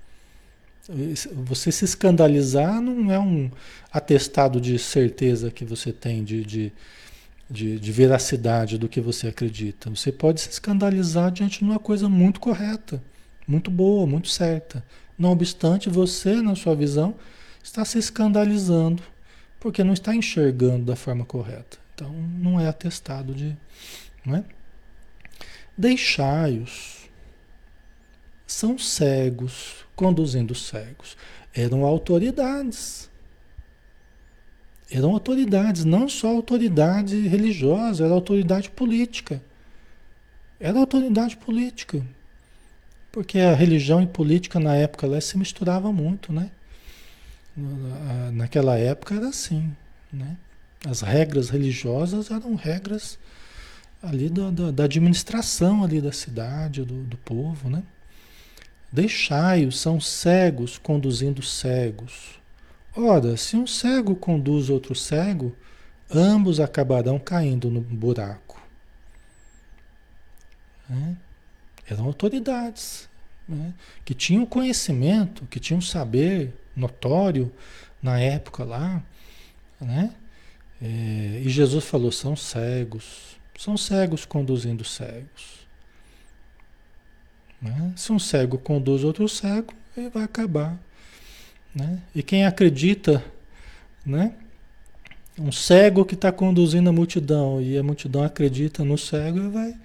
Você 1.34 1.72
se 1.72 1.84
escandalizar 1.84 2.80
não 2.80 3.12
é 3.12 3.18
um 3.18 3.50
atestado 3.92 4.62
de 4.62 4.78
certeza 4.78 5.50
que 5.50 5.66
você 5.66 5.92
tem 5.92 6.24
de, 6.24 6.46
de, 6.46 6.72
de, 7.50 7.80
de 7.80 7.92
veracidade 7.92 8.78
do 8.78 8.88
que 8.88 9.02
você 9.02 9.28
acredita. 9.28 9.90
Você 9.90 10.12
pode 10.12 10.42
se 10.42 10.52
escandalizar 10.52 11.32
diante 11.32 11.60
de 11.60 11.66
uma 11.66 11.80
coisa 11.80 12.08
muito 12.08 12.40
correta, 12.40 13.02
muito 13.48 13.72
boa, 13.72 14.06
muito 14.06 14.30
certa. 14.30 14.84
Não 15.18 15.32
obstante, 15.32 15.90
você, 15.90 16.36
na 16.44 16.56
sua 16.56 16.76
visão, 16.76 17.16
está 17.64 17.84
se 17.84 17.98
escandalizando 17.98 19.02
porque 19.60 19.84
não 19.84 19.94
está 19.94 20.14
enxergando 20.14 20.86
da 20.86 20.96
forma 20.96 21.26
correta. 21.26 21.80
Então, 21.96 22.14
não 22.14 22.60
é 22.60 22.68
atestado 22.68 23.34
de. 23.34 23.58
Não 24.24 24.36
é? 24.36 24.44
Deixai-os. 25.78 27.10
São 28.48 28.78
cegos, 28.78 29.86
conduzindo 29.96 30.54
cegos. 30.54 31.18
Eram 31.54 31.84
autoridades. 31.84 33.10
Eram 34.90 35.12
autoridades, 35.12 35.84
não 35.84 36.08
só 36.08 36.28
autoridade 36.28 37.28
religiosa, 37.28 38.06
era 38.06 38.14
autoridade 38.14 38.70
política. 38.70 39.42
Era 40.60 40.80
autoridade 40.80 41.36
política. 41.38 42.06
Porque 43.12 43.40
a 43.40 43.54
religião 43.54 44.02
e 44.02 44.08
política 44.08 44.60
na 44.60 44.76
época 44.76 45.08
lá 45.08 45.20
se 45.20 45.38
misturava 45.38 45.92
muito, 45.92 46.32
né? 46.32 46.52
Naquela 48.34 48.78
época 48.78 49.16
era 49.16 49.30
assim, 49.30 49.74
né? 50.12 50.38
As 50.86 51.02
regras 51.02 51.50
religiosas 51.50 52.30
eram 52.30 52.56
regras 52.56 53.18
ali 54.06 54.30
da, 54.30 54.52
da, 54.52 54.72
da 54.72 54.84
administração 54.86 55.84
ali 55.84 56.00
da 56.00 56.12
cidade, 56.12 56.84
do, 56.84 57.04
do 57.04 57.18
povo, 57.18 57.70
né? 57.70 57.84
Deixai-os, 58.92 59.80
são 59.80 60.00
cegos 60.00 60.78
conduzindo 60.78 61.42
cegos. 61.42 62.40
Ora, 62.96 63.36
se 63.36 63.58
um 63.58 63.68
cego 63.68 64.16
conduz 64.16 64.70
outro 64.70 64.96
cego, 64.96 65.54
ambos 66.10 66.60
acabarão 66.60 67.20
caindo 67.20 67.70
no 67.70 67.82
buraco. 67.82 68.62
Né? 70.88 71.18
Eram 71.90 72.06
autoridades 72.06 73.10
né? 73.48 73.74
que 74.06 74.14
tinham 74.14 74.46
conhecimento, 74.46 75.46
que 75.48 75.60
tinham 75.60 75.82
saber 75.82 76.54
notório 76.76 77.52
na 78.02 78.20
época 78.20 78.64
lá, 78.64 79.04
né? 79.82 80.14
É, 80.82 81.42
e 81.44 81.50
Jesus 81.50 81.86
falou: 81.86 82.12
são 82.12 82.36
cegos, 82.36 83.35
são 83.58 83.78
cegos 83.78 84.26
conduzindo 84.26 84.84
cegos. 84.84 85.66
Né? 87.62 87.94
Se 87.96 88.12
um 88.12 88.20
cego 88.20 88.58
conduz 88.58 89.04
outro 89.04 89.28
cego, 89.28 89.74
ele 89.96 90.10
vai 90.10 90.24
acabar. 90.24 90.78
Né? 91.74 92.02
E 92.14 92.22
quem 92.22 92.46
acredita, 92.46 93.24
né? 94.06 94.34
um 95.38 95.52
cego 95.52 96.06
que 96.06 96.16
está 96.16 96.32
conduzindo 96.32 96.90
a 96.90 96.94
multidão 96.94 97.62
e 97.62 97.78
a 97.78 97.84
multidão 97.84 98.24
acredita 98.24 98.84
no 98.84 98.98
cego, 98.98 99.50
vai, 99.50 99.76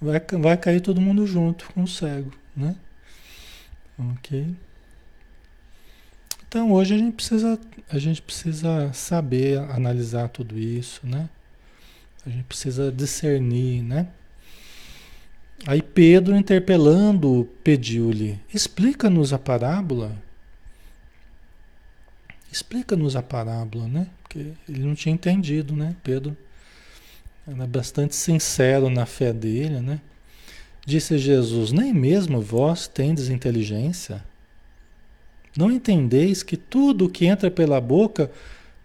vai, 0.00 0.20
vai 0.38 0.56
cair 0.56 0.80
todo 0.80 1.00
mundo 1.00 1.26
junto 1.26 1.72
com 1.72 1.82
o 1.82 1.88
cego. 1.88 2.32
Né? 2.56 2.76
Ok? 3.98 4.54
Então 6.46 6.70
hoje 6.70 6.94
a 6.94 6.98
gente 6.98 7.14
precisa, 7.14 7.58
a 7.88 7.98
gente 7.98 8.20
precisa 8.20 8.92
saber 8.92 9.58
analisar 9.58 10.28
tudo 10.28 10.58
isso, 10.58 11.00
né? 11.02 11.28
A 12.24 12.30
gente 12.30 12.44
precisa 12.44 12.92
discernir, 12.92 13.82
né? 13.82 14.08
Aí 15.66 15.82
Pedro, 15.82 16.36
interpelando, 16.36 17.48
pediu-lhe: 17.62 18.38
Explica-nos 18.52 19.32
a 19.32 19.38
parábola. 19.38 20.12
Explica-nos 22.50 23.16
a 23.16 23.22
parábola, 23.22 23.88
né? 23.88 24.06
Porque 24.22 24.52
ele 24.68 24.80
não 24.84 24.94
tinha 24.94 25.14
entendido, 25.14 25.74
né? 25.74 25.96
Pedro 26.02 26.36
era 27.46 27.66
bastante 27.66 28.14
sincero 28.14 28.88
na 28.88 29.04
fé 29.04 29.32
dele, 29.32 29.80
né? 29.80 30.00
Disse 30.84 31.18
Jesus: 31.18 31.72
Nem 31.72 31.92
mesmo 31.92 32.40
vós 32.40 32.86
tendes 32.86 33.28
inteligência? 33.28 34.22
Não 35.56 35.70
entendeis 35.70 36.42
que 36.42 36.56
tudo 36.56 37.08
que 37.08 37.26
entra 37.26 37.50
pela 37.50 37.80
boca 37.80 38.30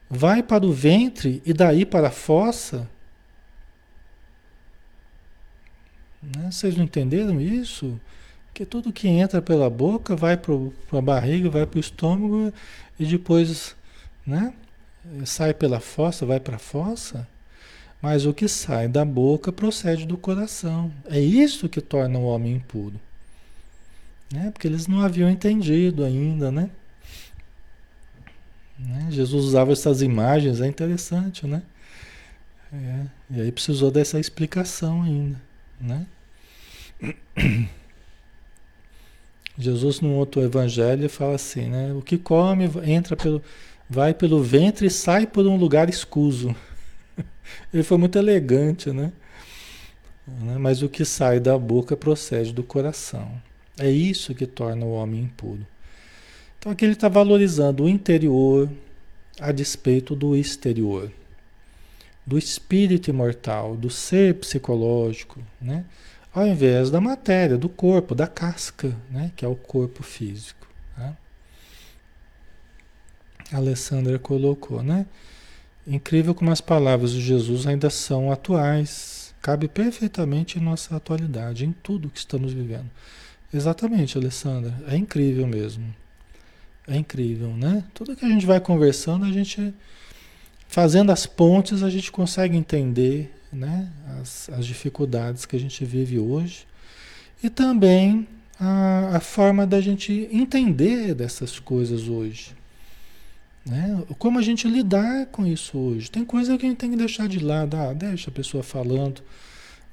vai 0.09 0.43
para 0.43 0.65
o 0.65 0.71
ventre 0.71 1.41
e 1.45 1.53
daí 1.53 1.85
para 1.85 2.07
a 2.07 2.11
fossa? 2.11 2.89
Né? 6.35 6.51
Vocês 6.51 6.75
não 6.75 6.83
entenderam 6.83 7.39
isso? 7.39 7.99
Que 8.53 8.65
tudo 8.65 8.91
que 8.91 9.07
entra 9.07 9.41
pela 9.41 9.69
boca 9.69 10.15
vai 10.15 10.35
para 10.35 10.53
a 10.91 11.01
barriga, 11.01 11.49
vai 11.49 11.65
para 11.65 11.77
o 11.77 11.79
estômago 11.79 12.51
e 12.99 13.05
depois 13.05 13.75
né? 14.25 14.53
sai 15.25 15.53
pela 15.53 15.79
fossa, 15.79 16.25
vai 16.25 16.39
para 16.39 16.55
a 16.55 16.59
fossa. 16.59 17.27
Mas 18.01 18.25
o 18.25 18.33
que 18.33 18.47
sai 18.47 18.87
da 18.87 19.03
boca 19.03 19.51
procede 19.51 20.05
do 20.05 20.17
coração. 20.17 20.91
É 21.05 21.19
isso 21.19 21.69
que 21.69 21.81
torna 21.81 22.19
o 22.19 22.25
homem 22.25 22.55
impuro. 22.55 22.99
Né? 24.31 24.51
Porque 24.51 24.67
eles 24.67 24.87
não 24.87 25.01
haviam 25.01 25.29
entendido 25.29 26.03
ainda, 26.03 26.51
né? 26.51 26.69
né? 28.77 29.07
Jesus 29.09 29.45
usava 29.45 29.71
essas 29.71 30.01
imagens, 30.01 30.61
é 30.61 30.67
interessante, 30.67 31.47
né? 31.47 31.63
É, 32.71 33.05
e 33.31 33.41
aí 33.41 33.51
precisou 33.51 33.89
dessa 33.89 34.19
explicação 34.19 35.03
ainda, 35.03 35.41
né? 35.79 36.05
Jesus, 39.57 40.01
num 40.01 40.15
outro 40.15 40.41
evangelho, 40.41 41.09
fala 41.09 41.35
assim, 41.35 41.69
né? 41.69 41.93
O 41.93 42.01
que 42.01 42.17
come 42.17 42.69
entra 42.85 43.15
pelo, 43.15 43.41
vai 43.89 44.13
pelo 44.13 44.41
ventre 44.43 44.87
e 44.87 44.91
sai 44.91 45.25
por 45.25 45.47
um 45.47 45.57
lugar 45.57 45.89
escuso. 45.89 46.55
Ele 47.73 47.83
foi 47.83 47.97
muito 47.97 48.17
elegante, 48.17 48.91
né? 48.91 49.11
Mas 50.59 50.83
o 50.83 50.89
que 50.89 51.05
sai 51.05 51.39
da 51.39 51.57
boca 51.57 51.95
procede 51.95 52.53
do 52.53 52.61
coração. 52.61 53.41
É 53.79 53.89
isso 53.89 54.35
que 54.35 54.45
torna 54.45 54.85
o 54.85 54.91
homem 54.91 55.21
impuro. 55.21 55.65
Então 56.59 56.71
aqui 56.71 56.83
ele 56.83 56.93
está 56.93 57.07
valorizando 57.07 57.83
o 57.83 57.89
interior 57.89 58.69
a 59.39 59.51
despeito 59.51 60.15
do 60.15 60.35
exterior, 60.35 61.11
do 62.25 62.37
espírito 62.37 63.09
imortal, 63.09 63.77
do 63.77 63.89
ser 63.89 64.33
psicológico, 64.35 65.39
né? 65.61 65.85
Ao 66.33 66.45
invés 66.45 66.89
da 66.91 67.01
matéria, 67.01 67.57
do 67.57 67.69
corpo, 67.69 68.13
da 68.13 68.27
casca, 68.27 68.95
né? 69.09 69.31
que 69.35 69.43
é 69.43 69.47
o 69.47 69.55
corpo 69.55 70.03
físico. 70.03 70.67
Né? 70.97 71.15
A 73.51 73.57
Alessandra 73.57 74.19
colocou, 74.19 74.83
né? 74.83 75.05
Incrível 75.85 76.35
como 76.35 76.51
as 76.51 76.59
palavras 76.59 77.11
de 77.11 77.21
Jesus 77.21 77.65
ainda 77.65 77.89
são 77.89 78.29
atuais, 78.29 79.33
cabe 79.41 79.69
perfeitamente 79.69 80.59
em 80.59 80.61
nossa 80.61 80.95
atualidade, 80.95 81.65
em 81.65 81.71
tudo 81.71 82.09
que 82.09 82.19
estamos 82.19 82.51
vivendo. 82.51 82.89
Exatamente, 83.53 84.17
Alessandra. 84.17 84.73
É 84.87 84.97
incrível 84.97 85.47
mesmo. 85.47 85.95
É 86.85 86.97
incrível, 86.97 87.55
né? 87.55 87.85
Tudo 87.93 88.15
que 88.15 88.25
a 88.25 88.29
gente 88.29 88.45
vai 88.45 88.59
conversando, 88.59 89.25
a 89.25 89.31
gente 89.31 89.73
fazendo 90.67 91.11
as 91.11 91.25
pontes, 91.25 91.83
a 91.83 91.89
gente 91.89 92.11
consegue 92.11 92.57
entender, 92.57 93.33
né? 93.57 93.91
As, 94.21 94.49
as 94.49 94.65
dificuldades 94.65 95.45
que 95.45 95.55
a 95.55 95.59
gente 95.59 95.83
vive 95.83 96.19
hoje 96.19 96.67
e 97.43 97.49
também 97.49 98.27
a, 98.59 99.17
a 99.17 99.19
forma 99.19 99.65
da 99.65 99.81
gente 99.81 100.29
entender 100.31 101.13
dessas 101.13 101.59
coisas 101.59 102.07
hoje. 102.07 102.55
Né? 103.65 104.03
Como 104.17 104.39
a 104.39 104.41
gente 104.41 104.67
lidar 104.67 105.25
com 105.27 105.45
isso 105.45 105.77
hoje. 105.77 106.09
Tem 106.09 106.23
coisa 106.23 106.57
que 106.57 106.65
a 106.65 106.69
gente 106.69 106.77
tem 106.77 106.91
que 106.91 106.95
deixar 106.95 107.27
de 107.27 107.39
lado. 107.39 107.75
Ah, 107.75 107.93
deixa 107.93 108.29
a 108.29 108.33
pessoa 108.33 108.63
falando. 108.63 109.21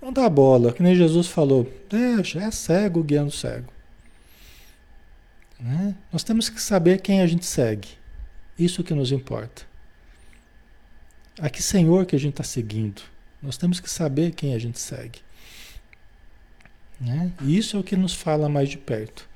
Não 0.00 0.12
dá 0.12 0.28
bola, 0.28 0.72
que 0.72 0.82
nem 0.82 0.94
Jesus 0.94 1.26
falou. 1.26 1.70
Deixa, 1.88 2.40
é 2.40 2.50
cego 2.50 3.02
guiando 3.02 3.30
cego. 3.30 3.72
Né? 5.58 5.96
Nós 6.12 6.22
temos 6.22 6.48
que 6.48 6.60
saber 6.60 7.00
quem 7.00 7.20
a 7.20 7.26
gente 7.26 7.46
segue. 7.46 7.88
Isso 8.58 8.84
que 8.84 8.94
nos 8.94 9.10
importa. 9.10 9.62
A 11.38 11.50
que 11.50 11.62
Senhor 11.62 12.06
que 12.06 12.14
a 12.14 12.18
gente 12.18 12.34
está 12.34 12.44
seguindo. 12.44 13.13
Nós 13.44 13.56
temos 13.56 13.78
que 13.78 13.90
saber 13.90 14.32
quem 14.32 14.54
a 14.54 14.58
gente 14.58 14.78
segue. 14.78 15.20
Né? 17.00 17.30
E 17.42 17.56
isso 17.56 17.76
é 17.76 17.80
o 17.80 17.84
que 17.84 17.96
nos 17.96 18.14
fala 18.14 18.48
mais 18.48 18.68
de 18.68 18.78
perto. 18.78 19.28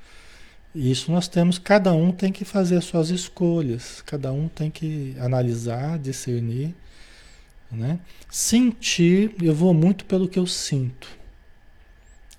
Isso 0.73 1.11
nós 1.11 1.27
temos, 1.27 1.57
cada 1.57 1.93
um 1.93 2.11
tem 2.11 2.31
que 2.31 2.43
fazer 2.43 2.77
as 2.77 2.85
suas 2.85 3.09
escolhas, 3.09 4.01
cada 4.01 4.31
um 4.31 4.47
tem 4.47 4.69
que 4.69 5.15
analisar, 5.19 5.97
discernir 5.97 6.75
né? 7.71 7.99
Sentir, 8.29 9.35
eu 9.41 9.53
vou 9.53 9.73
muito 9.73 10.05
pelo 10.05 10.27
que 10.27 10.39
eu 10.39 10.47
sinto. 10.47 11.07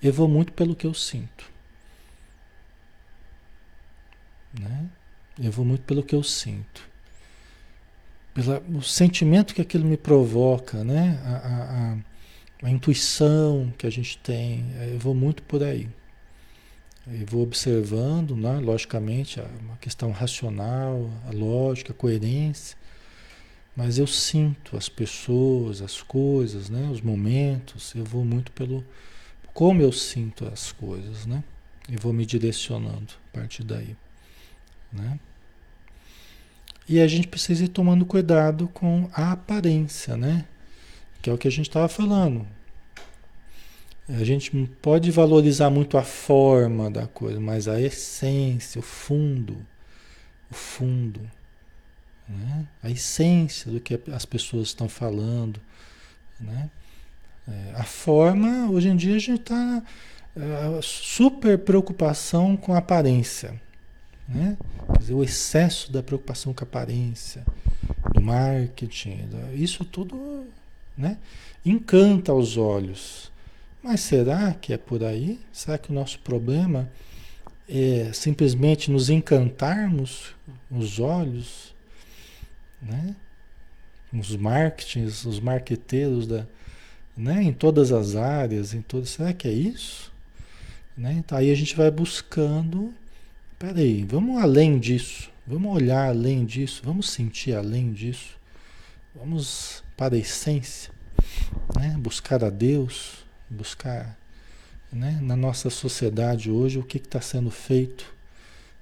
Eu 0.01 0.11
vou 0.11 0.27
muito 0.27 0.51
pelo 0.53 0.75
que 0.75 0.85
eu 0.85 0.93
sinto. 0.93 1.49
Né? 4.59 4.89
Eu 5.39 5.51
vou 5.51 5.63
muito 5.63 5.83
pelo 5.83 6.03
que 6.03 6.15
eu 6.15 6.23
sinto. 6.23 6.89
Pela, 8.33 8.61
o 8.73 8.81
sentimento 8.81 9.53
que 9.53 9.61
aquilo 9.61 9.85
me 9.85 9.97
provoca, 9.97 10.83
né? 10.83 11.19
a, 11.25 11.97
a, 12.63 12.67
a, 12.67 12.71
intuição 12.71 13.73
que 13.77 13.85
a 13.85 13.89
gente 13.89 14.17
tem. 14.19 14.65
Eu 14.91 14.99
vou 14.99 15.13
muito 15.13 15.43
por 15.43 15.61
aí. 15.63 15.89
Eu 17.07 17.25
vou 17.25 17.43
observando, 17.43 18.35
né? 18.35 18.59
logicamente, 18.59 19.41
a, 19.41 19.77
questão 19.81 20.11
racional, 20.11 21.09
a 21.27 21.31
lógica, 21.31 21.91
a 21.91 21.95
coerência. 21.95 22.77
Mas 23.75 23.97
eu 23.97 24.07
sinto 24.07 24.77
as 24.77 24.87
pessoas, 24.87 25.81
as 25.81 26.01
coisas, 26.01 26.69
né? 26.69 26.89
os 26.91 27.01
momentos, 27.01 27.93
eu 27.95 28.05
vou 28.05 28.23
muito 28.23 28.51
pelo 28.51 28.83
como 29.53 29.81
eu 29.81 29.91
sinto 29.91 30.47
as 30.47 30.71
coisas, 30.71 31.25
né? 31.25 31.43
E 31.89 31.97
vou 31.97 32.13
me 32.13 32.25
direcionando 32.25 33.13
a 33.33 33.37
partir 33.37 33.63
daí, 33.63 33.95
né? 34.91 35.19
E 36.87 36.99
a 36.99 37.07
gente 37.07 37.27
precisa 37.27 37.65
ir 37.65 37.69
tomando 37.69 38.05
cuidado 38.05 38.67
com 38.73 39.09
a 39.13 39.31
aparência, 39.31 40.17
né? 40.17 40.45
Que 41.21 41.29
é 41.29 41.33
o 41.33 41.37
que 41.37 41.47
a 41.47 41.51
gente 41.51 41.69
estava 41.69 41.87
falando. 41.87 42.45
A 44.09 44.23
gente 44.23 44.51
pode 44.81 45.09
valorizar 45.11 45.69
muito 45.69 45.97
a 45.97 46.03
forma 46.03 46.89
da 46.89 47.07
coisa, 47.07 47.39
mas 47.39 47.67
a 47.67 47.79
essência, 47.79 48.79
o 48.79 48.81
fundo, 48.81 49.55
o 50.49 50.53
fundo, 50.53 51.21
né? 52.27 52.67
a 52.83 52.89
essência 52.89 53.71
do 53.71 53.79
que 53.79 53.99
as 54.11 54.25
pessoas 54.25 54.67
estão 54.67 54.89
falando. 54.89 55.61
Né? 56.39 56.69
É, 57.47 57.73
a 57.75 57.83
forma, 57.83 58.69
hoje 58.69 58.89
em 58.89 58.95
dia 58.95 59.15
a 59.15 59.19
gente 59.19 59.41
está 59.41 59.81
é, 60.35 60.79
super 60.81 61.57
preocupação 61.59 62.57
com 62.57 62.73
a 62.73 62.79
aparência. 62.79 63.59
Né? 64.33 64.57
Quer 64.87 64.99
dizer, 64.99 65.13
o 65.13 65.23
excesso 65.23 65.91
da 65.91 66.01
preocupação 66.01 66.53
com 66.53 66.63
a 66.63 66.67
aparência, 66.67 67.45
do 68.13 68.21
marketing, 68.21 69.27
isso 69.53 69.83
tudo 69.83 70.47
né? 70.97 71.17
Encanta 71.65 72.33
os 72.33 72.57
olhos. 72.57 73.31
Mas 73.81 74.01
será 74.01 74.53
que 74.53 74.73
é 74.73 74.77
por 74.77 75.03
aí? 75.03 75.39
Será 75.51 75.77
que 75.77 75.91
o 75.91 75.93
nosso 75.93 76.19
problema 76.19 76.89
é 77.67 78.11
simplesmente 78.13 78.91
nos 78.91 79.09
encantarmos 79.09 80.35
os 80.69 80.99
olhos, 80.99 81.73
né? 82.81 83.15
Os 84.13 84.35
marketings, 84.35 85.25
os 85.25 85.39
marqueteiros 85.39 86.27
da, 86.27 86.45
né? 87.17 87.41
Em 87.41 87.53
todas 87.53 87.91
as 87.91 88.15
áreas, 88.15 88.73
em 88.73 88.81
todas. 88.81 89.09
Será 89.09 89.33
que 89.33 89.47
é 89.47 89.51
isso? 89.51 90.11
Né? 90.95 91.13
Então 91.13 91.37
aí 91.37 91.49
a 91.49 91.55
gente 91.55 91.75
vai 91.75 91.89
buscando. 91.89 92.93
Peraí, 93.61 94.03
vamos 94.03 94.41
além 94.41 94.79
disso. 94.79 95.29
Vamos 95.45 95.75
olhar 95.75 96.07
além 96.07 96.43
disso. 96.43 96.81
Vamos 96.83 97.11
sentir 97.11 97.53
além 97.53 97.93
disso. 97.93 98.35
Vamos 99.13 99.83
para 99.95 100.15
a 100.15 100.17
essência, 100.17 100.91
né? 101.77 101.95
Buscar 101.99 102.43
a 102.43 102.49
Deus, 102.49 103.23
buscar, 103.47 104.17
né? 104.91 105.19
Na 105.21 105.35
nossa 105.35 105.69
sociedade 105.69 106.49
hoje 106.49 106.79
o 106.79 106.83
que 106.83 106.97
está 106.97 107.21
sendo 107.21 107.51
feito, 107.51 108.11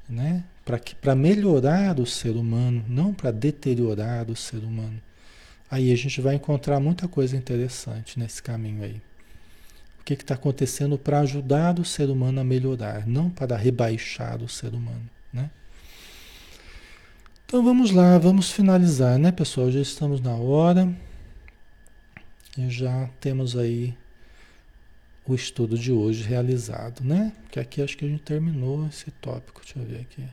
né? 0.07 0.45
Para 1.01 1.13
melhorar 1.13 1.99
o 1.99 2.05
ser 2.05 2.37
humano, 2.37 2.85
não 2.87 3.13
para 3.13 3.31
deteriorar 3.31 4.31
o 4.31 4.35
ser 4.35 4.59
humano. 4.59 5.01
Aí 5.69 5.91
a 5.91 5.97
gente 5.97 6.21
vai 6.21 6.35
encontrar 6.35 6.79
muita 6.79 7.05
coisa 7.05 7.35
interessante 7.35 8.17
nesse 8.17 8.41
caminho 8.41 8.81
aí. 8.81 9.01
Que 10.15 10.23
está 10.23 10.33
acontecendo 10.33 10.97
para 10.97 11.19
ajudar 11.19 11.77
o 11.77 11.85
ser 11.85 12.09
humano 12.09 12.41
a 12.41 12.43
melhorar, 12.43 13.05
não 13.05 13.29
para 13.29 13.55
rebaixar 13.55 14.41
o 14.41 14.49
ser 14.49 14.73
humano, 14.73 15.07
né? 15.31 15.51
Então 17.45 17.63
vamos 17.63 17.91
lá, 17.91 18.17
vamos 18.17 18.49
finalizar, 18.49 19.19
né, 19.19 19.31
pessoal? 19.31 19.69
Já 19.69 19.79
estamos 19.79 20.19
na 20.19 20.33
hora 20.33 20.91
e 22.57 22.67
já 22.71 23.07
temos 23.19 23.55
aí 23.55 23.95
o 25.27 25.35
estudo 25.35 25.77
de 25.77 25.91
hoje 25.91 26.23
realizado, 26.23 27.03
né? 27.03 27.31
Que 27.51 27.59
aqui 27.59 27.79
acho 27.79 27.95
que 27.95 28.03
a 28.03 28.07
gente 28.07 28.23
terminou 28.23 28.87
esse 28.87 29.11
tópico. 29.11 29.61
Deixa 29.61 29.77
eu 29.77 29.85
ver 29.85 30.01
aqui. 30.01 30.23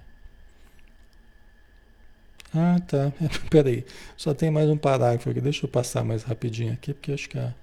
Ah, 2.54 2.80
tá. 2.80 3.12
Peraí. 3.50 3.84
Só 4.16 4.32
tem 4.32 4.50
mais 4.50 4.70
um 4.70 4.78
parágrafo 4.78 5.28
aqui. 5.28 5.40
Deixa 5.42 5.66
eu 5.66 5.68
passar 5.68 6.02
mais 6.02 6.22
rapidinho 6.22 6.72
aqui, 6.72 6.94
porque 6.94 7.12
acho 7.12 7.28
que 7.28 7.38
a, 7.38 7.54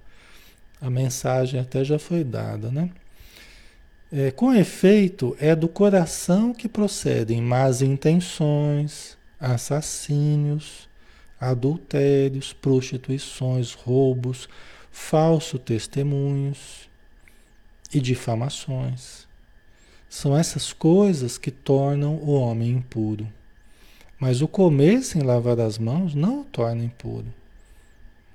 a 0.84 0.90
mensagem 0.90 1.58
até 1.58 1.82
já 1.82 1.98
foi 1.98 2.22
dada, 2.22 2.70
né? 2.70 2.90
É, 4.12 4.30
com 4.30 4.52
efeito, 4.52 5.34
é 5.40 5.56
do 5.56 5.66
coração 5.66 6.52
que 6.52 6.68
procedem 6.68 7.40
más 7.40 7.80
intenções, 7.80 9.16
assassínios, 9.40 10.86
adultérios, 11.40 12.52
prostituições, 12.52 13.72
roubos, 13.72 14.46
falsos 14.92 15.58
testemunhos 15.64 16.88
e 17.92 17.98
difamações. 17.98 19.26
São 20.06 20.36
essas 20.36 20.70
coisas 20.70 21.38
que 21.38 21.50
tornam 21.50 22.16
o 22.16 22.32
homem 22.34 22.72
impuro. 22.72 23.26
Mas 24.20 24.42
o 24.42 24.46
comer 24.46 25.02
sem 25.02 25.22
lavar 25.22 25.58
as 25.58 25.78
mãos 25.78 26.14
não 26.14 26.42
o 26.42 26.44
torna 26.44 26.84
impuro. 26.84 27.32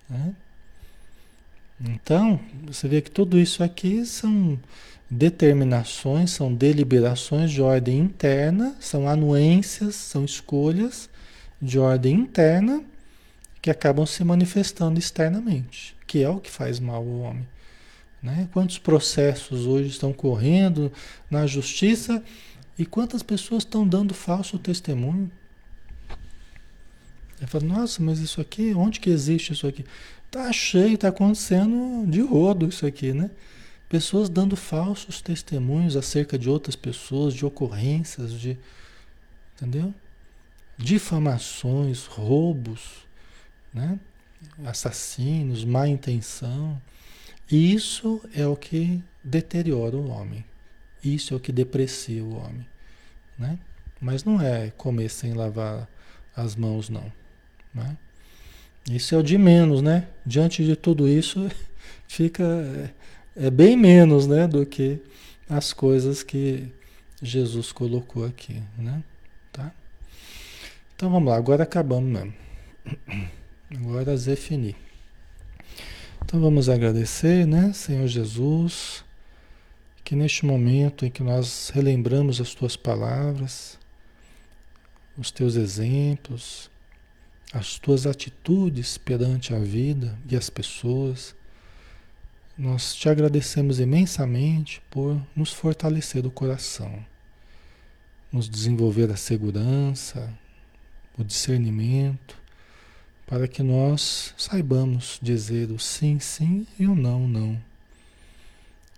Né? 0.10 0.36
Então, 1.82 2.40
você 2.66 2.88
vê 2.88 3.02
que 3.02 3.10
tudo 3.10 3.40
isso 3.40 3.64
aqui 3.64 4.06
são 4.06 4.60
determinações, 5.10 6.32
são 6.32 6.54
deliberações 6.54 7.52
de 7.52 7.62
ordem 7.62 8.00
interna, 8.00 8.76
são 8.80 9.08
anuências, 9.08 9.96
são 9.96 10.26
escolhas 10.26 11.10
de 11.62 11.80
ordem 11.80 12.16
interna 12.16 12.84
que 13.62 13.70
acabam 13.70 14.06
se 14.06 14.24
manifestando 14.24 15.00
externamente, 15.00 15.96
que 16.06 16.22
é 16.22 16.30
o 16.30 16.40
que 16.40 16.52
faz 16.52 16.80
mal 16.80 16.98
ao 16.98 17.20
homem. 17.20 17.48
Né? 18.22 18.48
Quantos 18.52 18.78
processos 18.78 19.66
hoje 19.66 19.90
estão 19.90 20.12
correndo 20.12 20.92
na 21.32 21.48
justiça 21.48 22.22
e 22.78 22.86
quantas 22.86 23.24
pessoas 23.24 23.64
estão 23.64 23.88
dando 23.88 24.14
falso 24.14 24.60
testemunho 24.60 25.32
ele 27.40 27.48
fala, 27.48 27.64
nossa, 27.64 28.04
mas 28.04 28.20
isso 28.20 28.42
aqui, 28.42 28.74
onde 28.74 29.00
que 29.00 29.10
existe 29.10 29.54
isso 29.54 29.66
aqui? 29.66 29.86
Tá 30.32 30.52
cheio, 30.54 30.98
tá 30.98 31.08
acontecendo 31.08 32.06
de 32.08 32.22
rodo 32.22 32.68
isso 32.68 32.86
aqui, 32.86 33.14
né? 33.14 33.32
Pessoas 33.88 34.30
dando 34.30 34.56
falsos 34.56 35.22
testemunhos 35.22 35.96
acerca 35.96 36.38
de 36.38 36.50
outras 36.50 36.76
pessoas, 36.76 37.34
de 37.34 37.46
ocorrências, 37.46 38.32
de. 38.34 38.58
Entendeu? 39.56 39.94
Difamações, 40.78 42.06
roubos, 42.06 43.08
né? 43.74 44.00
assassinos, 44.66 45.66
má 45.66 45.88
intenção. 45.88 46.80
E 47.52 47.74
isso 47.74 48.22
é 48.34 48.46
o 48.46 48.56
que 48.56 49.04
deteriora 49.24 49.98
o 49.98 50.10
homem. 50.10 50.46
Isso 51.04 51.34
é 51.34 51.38
o 51.38 51.40
que 51.40 51.52
deprecia 51.52 52.24
o 52.24 52.36
homem. 52.38 52.66
Né? 53.38 53.58
Mas 54.00 54.24
não 54.24 54.42
é 54.42 54.72
comer 54.72 55.10
sem 55.10 55.34
lavar 55.34 55.90
as 56.36 56.56
mãos, 56.56 56.90
não. 56.90 57.12
Né? 57.74 57.98
Isso 58.90 59.14
é 59.14 59.18
o 59.20 59.24
de 59.24 59.38
menos, 59.38 59.84
né? 59.84 60.08
Diante 60.26 60.66
de 60.66 60.76
tudo 60.76 61.08
isso, 61.08 61.48
fica 62.08 62.44
é, 62.44 63.46
é 63.46 63.50
bem 63.52 63.78
menos, 63.78 64.26
né, 64.26 64.48
do 64.48 64.66
que 64.66 65.00
as 65.48 65.72
coisas 65.74 66.24
que 66.24 66.68
Jesus 67.22 67.72
colocou 67.72 68.26
aqui, 68.26 68.64
né? 68.76 69.04
Tá? 69.54 69.72
Então 70.96 71.12
vamos 71.12 71.30
lá, 71.30 71.38
agora 71.38 71.64
acabamos 71.64 72.12
mesmo. 72.12 72.34
Agora 73.72 74.18
Zefini. 74.18 74.76
Então 76.26 76.42
vamos 76.42 76.70
agradecer, 76.70 77.46
né, 77.46 77.72
Senhor 77.72 78.08
Jesus, 78.08 79.06
que 80.04 80.16
neste 80.16 80.44
momento 80.44 81.06
em 81.06 81.12
que 81.12 81.22
nós 81.22 81.70
relembramos 81.70 82.42
as 82.42 82.56
tuas 82.56 82.76
palavras, 82.76 83.78
os 85.16 85.30
teus 85.30 85.56
exemplos, 85.56 86.72
as 87.52 87.80
tuas 87.80 88.06
atitudes 88.06 88.98
perante 88.98 89.54
a 89.54 89.60
vida 89.60 90.18
e 90.30 90.36
as 90.36 90.50
pessoas. 90.50 91.36
Nós 92.58 92.94
te 92.94 93.10
agradecemos 93.10 93.80
imensamente 93.80 94.82
por 94.90 95.20
nos 95.36 95.52
fortalecer 95.52 96.26
o 96.26 96.32
coração, 96.32 97.04
nos 98.32 98.50
desenvolver 98.50 99.10
a 99.12 99.16
segurança, 99.16 100.32
o 101.18 101.24
discernimento, 101.24 102.38
para 103.26 103.48
que 103.48 103.64
nós 103.64 104.34
saibamos 104.38 105.20
dizer 105.22 105.72
o 105.72 105.80
sim, 105.80 106.20
sim 106.20 106.68
e 106.78 106.86
o 106.86 106.96
não, 106.96 107.28
não. 107.28 107.60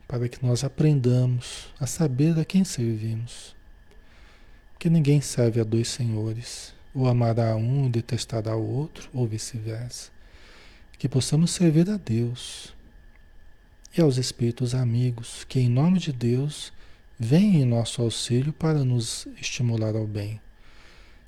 Para 0.08 0.28
que 0.28 0.44
nós 0.44 0.64
aprendamos 0.64 1.68
a 1.80 1.86
saber 1.86 2.38
a 2.38 2.44
quem 2.44 2.64
servimos. 2.64 3.56
Que 4.80 4.90
ninguém 4.90 5.22
serve 5.22 5.62
a 5.62 5.64
dois 5.64 5.88
senhores 5.88 6.74
ou 6.94 7.08
amará 7.08 7.56
um 7.56 7.86
e 7.86 7.90
detestará 7.90 8.56
o 8.56 8.76
outro, 8.76 9.10
ou 9.14 9.28
vice-versa. 9.28 10.12
Que 10.98 11.08
possamos 11.08 11.52
servir 11.52 11.90
a 11.90 11.98
Deus 11.98 12.74
e 13.96 14.02
aos 14.02 14.18
Espíritos 14.18 14.74
amigos, 14.74 15.46
que 15.48 15.60
em 15.60 15.70
nome 15.70 16.00
de 16.00 16.12
Deus 16.12 16.72
vêm 17.20 17.62
em 17.62 17.66
nosso 17.66 18.02
auxílio 18.02 18.54
para 18.54 18.84
nos 18.84 19.28
estimular 19.40 19.96
ao 19.96 20.08
bem. 20.08 20.40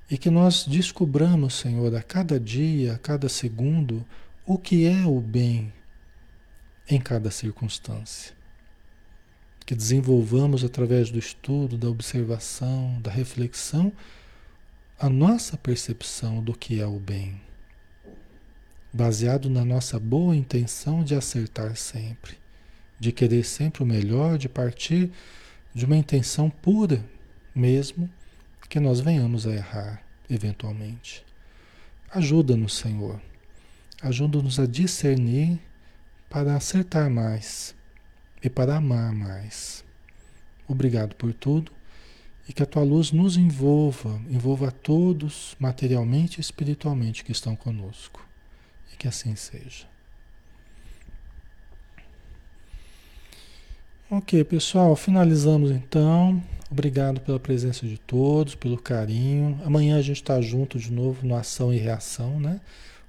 E 0.10 0.18
que 0.18 0.30
nós 0.30 0.66
descubramos, 0.66 1.56
Senhor, 1.56 1.96
a 1.96 2.02
cada 2.02 2.40
dia, 2.40 2.94
a 2.94 2.98
cada 2.98 3.30
segundo, 3.30 4.06
o 4.46 4.58
que 4.58 4.86
é 4.86 5.06
o 5.06 5.20
bem 5.20 5.72
em 6.90 7.00
cada 7.00 7.32
circunstância. 7.32 8.34
Que 9.66 9.74
desenvolvamos 9.74 10.64
através 10.64 11.10
do 11.10 11.18
estudo, 11.18 11.78
da 11.78 11.90
observação, 11.90 13.00
da 13.02 13.10
reflexão, 13.10 13.92
a 15.04 15.10
nossa 15.10 15.58
percepção 15.58 16.42
do 16.42 16.54
que 16.54 16.80
é 16.80 16.88
o 16.88 16.98
bem, 16.98 17.42
baseado 18.94 19.50
na 19.50 19.66
nossa 19.66 20.00
boa 20.00 20.34
intenção 20.34 21.04
de 21.04 21.14
acertar 21.14 21.76
sempre, 21.76 22.38
de 22.98 23.12
querer 23.12 23.44
sempre 23.44 23.84
o 23.84 23.86
melhor, 23.86 24.38
de 24.38 24.48
partir 24.48 25.12
de 25.76 25.84
uma 25.84 25.98
intenção 25.98 26.50
pura, 26.50 27.04
mesmo 27.54 28.10
que 28.70 28.80
nós 28.80 29.02
venhamos 29.02 29.46
a 29.46 29.52
errar 29.52 30.02
eventualmente. 30.30 31.26
Ajuda-nos, 32.10 32.74
Senhor. 32.74 33.20
Ajuda-nos 34.02 34.58
a 34.58 34.66
discernir 34.66 35.60
para 36.30 36.56
acertar 36.56 37.10
mais 37.10 37.76
e 38.42 38.50
para 38.50 38.78
amar 38.78 39.14
mais. 39.14 39.84
Obrigado 40.66 41.14
por 41.16 41.34
tudo 41.34 41.74
e 42.48 42.54
que 42.54 42.62
a 42.62 42.66
tua 42.66 42.84
luz 42.84 43.12
nos 43.12 43.38
envolva, 43.38 44.20
envolva 44.30 44.68
a 44.68 44.72
todos, 44.72 45.56
materialmente 45.60 46.40
e 46.40 46.42
espiritualmente, 46.42 47.24
que 47.24 47.32
estão 47.32 47.56
conosco. 47.56 48.26
E 48.92 48.98
que 48.98 49.08
assim 49.08 49.36
seja. 49.36 49.86
Ok, 54.10 54.44
pessoal, 54.44 54.96
finalizamos 54.96 55.72
então. 55.72 56.44
Obrigado 56.70 57.22
pela 57.22 57.40
presença 57.40 57.88
de 57.88 57.98
todos, 57.98 58.56
pelo 58.56 58.78
carinho. 58.78 59.60
Amanhã 59.64 59.98
a 59.98 60.02
gente 60.02 60.18
está 60.18 60.40
junto 60.42 60.78
de 60.78 60.92
novo 60.92 61.26
no 61.26 61.36
Ação 61.36 61.74
e 61.74 61.78
Reação, 61.78 62.40
né? 62.40 62.60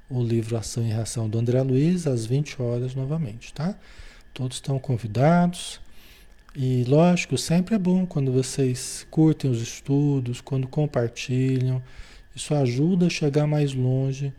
o 0.08 0.22
livro 0.22 0.56
Ação 0.56 0.84
e 0.84 0.88
Reação 0.88 1.28
do 1.28 1.38
André 1.38 1.62
Luiz 1.62 2.06
às 2.06 2.26
20 2.26 2.60
horas 2.60 2.94
novamente, 2.94 3.52
tá? 3.52 3.74
Todos 4.32 4.58
estão 4.58 4.78
convidados. 4.78 5.80
E 6.56 6.84
lógico, 6.84 7.36
sempre 7.36 7.74
é 7.74 7.78
bom 7.78 8.06
quando 8.06 8.30
vocês 8.30 9.04
curtem 9.10 9.50
os 9.50 9.60
estudos, 9.60 10.40
quando 10.40 10.68
compartilham. 10.68 11.82
Isso 12.34 12.54
ajuda 12.54 13.06
a 13.06 13.10
chegar 13.10 13.46
mais 13.46 13.74
longe 13.74 14.32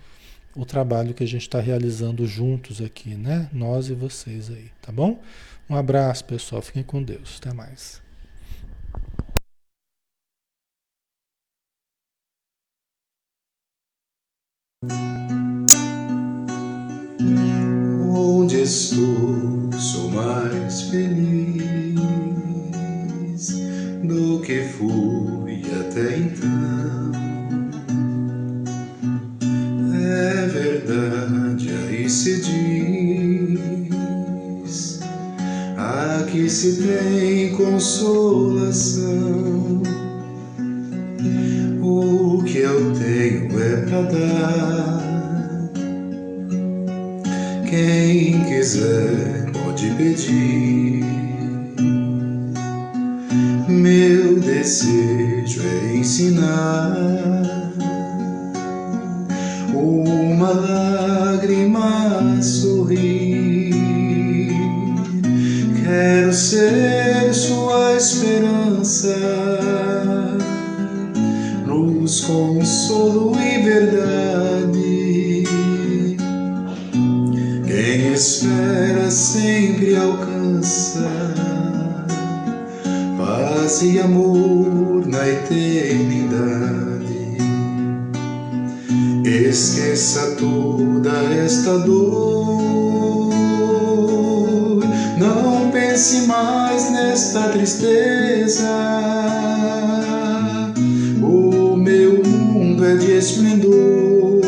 o 0.55 0.65
trabalho 0.65 1.13
que 1.13 1.23
a 1.23 1.27
gente 1.27 1.41
está 1.41 1.59
realizando 1.59 2.25
juntos 2.25 2.79
aqui, 2.79 3.15
né? 3.15 3.49
Nós 3.51 3.89
e 3.89 3.93
vocês 3.93 4.49
aí, 4.49 4.71
tá 4.81 4.93
bom? 4.93 5.21
Um 5.69 5.75
abraço, 5.75 6.23
pessoal. 6.23 6.61
Fiquem 6.61 6.83
com 6.83 7.03
Deus. 7.03 7.37
Até 7.41 7.53
mais. 7.53 8.01
Onde 18.09 18.61
estou, 18.61 19.73
sou 19.73 20.11
mais 20.11 20.83
feliz 20.83 21.64
que 24.45 24.61
fui 24.61 25.61
até 25.81 26.17
então. 26.17 27.11
É 29.91 30.47
verdade, 30.47 31.71
aí 31.71 32.07
se 32.07 32.41
diz, 34.63 34.99
aqui 35.75 36.47
se 36.47 36.75
tem 36.83 37.55
consolação. 37.55 39.01
O 41.81 42.43
que 42.43 42.59
eu 42.59 42.93
tenho 42.93 43.59
é 43.59 43.77
pra 43.77 44.03
dar. 44.03 45.01
Quem 47.67 48.43
quiser 48.43 49.49
pode 49.51 49.89
pedir. 49.95 51.24
Desejo 54.65 55.61
é 55.61 55.95
ensinar 55.95 56.95
uma 59.71 60.49
lágrima 60.49 62.35
a 62.35 62.41
sorrir. 62.41 63.75
Quero 65.83 66.33
ser 66.33 67.31
sua 67.31 67.95
esperança, 67.95 69.15
luz, 71.67 72.21
consolo 72.21 73.37
e 73.39 73.61
verdade. 73.61 75.43
Quem 77.67 78.13
espera 78.13 79.11
sempre 79.11 79.95
alcança 79.95 80.24
paz 83.65 83.81
e 83.81 83.99
amor 83.99 85.07
na 85.07 85.27
eternidade. 85.27 86.85
Esqueça 89.25 90.35
toda 90.37 91.09
esta 91.33 91.79
dor, 91.79 93.33
não 95.17 95.71
pense 95.71 96.27
mais 96.27 96.91
nesta 96.91 97.49
tristeza. 97.49 98.69
O 101.23 101.75
meu 101.75 102.21
mundo 102.23 102.85
é 102.85 102.97
de 102.97 103.13
esplendor. 103.17 104.41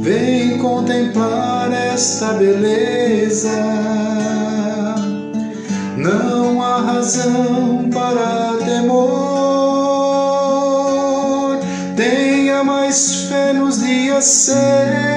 Vem 0.00 0.56
contemplar 0.56 1.70
esta 1.70 2.32
beleza. 2.32 3.93
Razão 7.04 7.90
para 7.92 8.56
temor. 8.64 9.04
Tenha 11.94 12.64
mais 12.64 13.26
fé 13.28 13.52
nos 13.52 13.82
dias 13.82 14.24
seus. 14.24 15.13